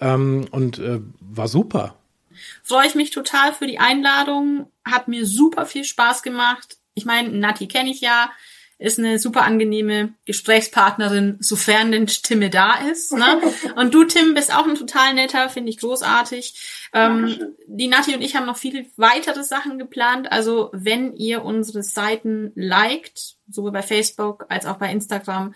ähm, 0.00 0.46
und 0.50 0.78
äh, 0.78 1.00
war 1.20 1.46
super. 1.46 1.98
Freue 2.62 2.86
ich 2.86 2.94
mich 2.94 3.10
total 3.10 3.52
für 3.52 3.66
die 3.66 3.78
Einladung. 3.78 4.72
Hat 4.82 5.08
mir 5.08 5.26
super 5.26 5.66
viel 5.66 5.84
Spaß 5.84 6.22
gemacht. 6.22 6.78
Ich 6.94 7.04
meine, 7.04 7.28
Nati 7.28 7.68
kenne 7.68 7.90
ich 7.90 8.00
ja 8.00 8.30
ist 8.78 8.98
eine 8.98 9.18
super 9.18 9.42
angenehme 9.42 10.12
Gesprächspartnerin, 10.26 11.38
sofern 11.40 11.92
denn 11.92 12.08
Stimme 12.08 12.50
da 12.50 12.74
ist. 12.90 13.12
Ne? 13.12 13.40
Und 13.76 13.94
du, 13.94 14.04
Tim, 14.04 14.34
bist 14.34 14.54
auch 14.54 14.66
ein 14.66 14.74
total 14.74 15.14
netter, 15.14 15.48
finde 15.48 15.70
ich 15.70 15.78
großartig. 15.78 16.88
Ähm, 16.92 17.54
die 17.66 17.88
Nati 17.88 18.14
und 18.14 18.22
ich 18.22 18.36
haben 18.36 18.46
noch 18.46 18.58
viele 18.58 18.86
weitere 18.96 19.44
Sachen 19.44 19.78
geplant. 19.78 20.30
Also 20.30 20.70
wenn 20.72 21.14
ihr 21.14 21.42
unsere 21.42 21.82
Seiten 21.82 22.52
liked, 22.54 23.35
sowohl 23.48 23.72
bei 23.72 23.82
Facebook 23.82 24.46
als 24.48 24.66
auch 24.66 24.76
bei 24.76 24.90
Instagram, 24.90 25.54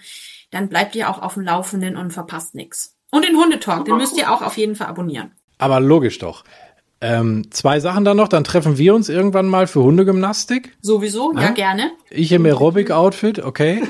dann 0.50 0.68
bleibt 0.68 0.94
ihr 0.96 1.10
auch 1.10 1.20
auf 1.22 1.34
dem 1.34 1.44
Laufenden 1.44 1.96
und 1.96 2.12
verpasst 2.12 2.54
nichts. 2.54 2.96
Und 3.10 3.26
den 3.26 3.36
Hundetalk, 3.36 3.84
den 3.84 3.96
müsst 3.96 4.16
ihr 4.16 4.32
auch 4.32 4.42
auf 4.42 4.56
jeden 4.56 4.76
Fall 4.76 4.86
abonnieren. 4.86 5.32
Aber 5.58 5.80
logisch 5.80 6.18
doch. 6.18 6.44
Ähm, 7.02 7.50
zwei 7.50 7.80
Sachen 7.80 8.04
dann 8.04 8.16
noch, 8.16 8.28
dann 8.28 8.44
treffen 8.44 8.76
wir 8.76 8.94
uns 8.94 9.08
irgendwann 9.08 9.46
mal 9.46 9.66
für 9.66 9.82
Hundegymnastik. 9.82 10.76
Sowieso, 10.82 11.32
ja, 11.34 11.42
ja 11.42 11.50
gerne. 11.50 11.92
Ich 12.10 12.30
im 12.32 12.44
Aerobic-Outfit, 12.44 13.40
okay. 13.40 13.82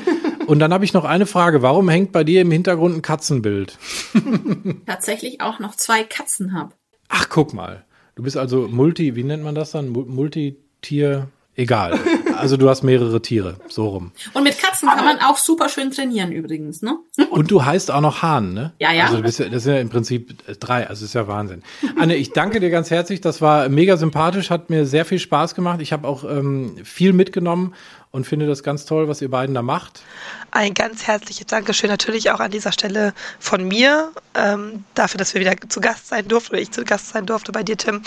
Und 0.47 0.59
dann 0.61 0.73
habe 0.73 0.85
ich 0.85 0.93
noch 0.93 1.05
eine 1.05 1.27
Frage. 1.27 1.63
Warum 1.63 1.89
hängt 1.89 2.13
bei 2.13 2.25
dir 2.25 2.41
im 2.41 2.51
Hintergrund 2.51 2.97
ein 2.97 3.03
Katzenbild? 3.03 3.79
Tatsächlich 4.87 5.41
auch 5.41 5.59
noch 5.59 5.75
zwei 5.75 6.05
Katzen 6.05 6.55
hab. 6.55 6.75
Ach, 7.09 7.29
guck 7.29 7.53
mal. 7.53 7.85
Du 8.15 8.23
bist 8.23 8.37
also 8.37 8.69
Multi, 8.69 9.17
wie 9.17 9.25
nennt 9.25 9.45
man 9.45 9.55
das 9.55 9.73
dann? 9.73 9.91
Multitier. 9.91 11.29
Egal. 11.55 11.99
Also 12.41 12.57
du 12.57 12.69
hast 12.69 12.83
mehrere 12.83 13.23
Tiere, 13.23 13.57
so 13.69 13.89
rum. 13.89 14.13
Und 14.35 14.43
mit 14.45 14.59
Katzen 14.59 14.89
kann 14.89 15.05
man 15.05 15.19
auch 15.21 15.37
super 15.37 15.69
schön 15.69 15.91
trainieren 15.91 16.33
übrigens, 16.33 16.83
ne? 16.83 16.99
Und 17.31 17.51
du 17.51 17.65
heißt 17.65 17.91
auch 17.91 18.01
noch 18.01 18.23
Hahn, 18.23 18.53
ne? 18.55 18.73
Ja, 18.79 18.93
ja. 18.93 19.07
Also 19.07 19.21
das 19.23 19.37
sind 19.37 19.75
ja 19.75 19.81
im 19.81 19.89
Prinzip 19.89 20.37
drei, 20.59 20.87
also 20.87 21.05
ist 21.05 21.15
ja 21.15 21.29
Wahnsinn. 21.29 21.63
Anne, 21.97 22.17
ich 22.17 22.33
danke 22.33 22.61
dir 22.61 22.71
ganz 22.71 22.91
herzlich. 22.91 23.21
Das 23.21 23.41
war 23.41 23.69
mega 23.69 23.97
sympathisch, 23.97 24.51
hat 24.51 24.71
mir 24.71 24.87
sehr 24.87 25.05
viel 25.05 25.19
Spaß 25.19 25.55
gemacht. 25.55 25.81
Ich 25.81 25.93
habe 25.93 26.09
auch 26.09 26.25
ähm, 26.25 26.77
viel 26.85 27.13
mitgenommen 27.13 27.75
und 28.13 28.27
finde 28.27 28.47
das 28.47 28.63
ganz 28.63 28.85
toll, 28.85 29.09
was 29.09 29.23
ihr 29.23 29.31
beiden 29.31 29.55
da 29.55 29.63
macht. 29.63 30.03
Ein 30.51 30.75
ganz 30.75 31.07
herzliches 31.07 31.47
Dankeschön 31.47 31.91
natürlich 31.91 32.31
auch 32.31 32.41
an 32.41 32.51
dieser 32.51 32.73
Stelle 32.73 33.15
von 33.39 33.67
mir 33.67 34.11
ähm, 34.35 34.85
dafür, 34.95 35.19
dass 35.19 35.33
wir 35.35 35.41
wieder 35.41 35.55
zu 35.69 35.81
Gast 35.81 36.09
sein 36.09 36.27
durften 36.27 36.55
oder 36.55 36.63
ich 36.63 36.73
zu 36.73 36.85
Gast 36.85 37.11
sein 37.11 37.27
durfte 37.27 37.53
bei 37.53 37.63
dir, 37.63 37.77
Tim. 37.77 38.03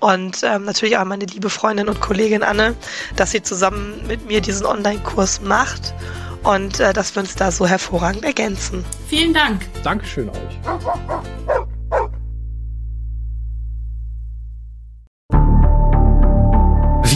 Und 0.00 0.42
ähm, 0.42 0.64
natürlich 0.64 0.96
auch 0.96 1.04
meine 1.04 1.26
liebe 1.26 1.50
Freundin 1.50 1.88
und 1.88 2.00
Kollegin 2.00 2.42
Anne, 2.42 2.74
dass 3.16 3.30
sie 3.30 3.42
zusammen 3.42 4.04
mit 4.08 4.26
mir 4.26 4.40
diesen 4.40 4.66
Online-Kurs 4.66 5.40
macht 5.40 5.94
und 6.42 6.80
äh, 6.80 6.92
dass 6.92 7.14
wir 7.14 7.22
uns 7.22 7.36
da 7.36 7.52
so 7.52 7.66
hervorragend 7.66 8.24
ergänzen. 8.24 8.84
Vielen 9.08 9.32
Dank. 9.32 9.62
Dankeschön 9.82 10.28
euch. 10.30 11.68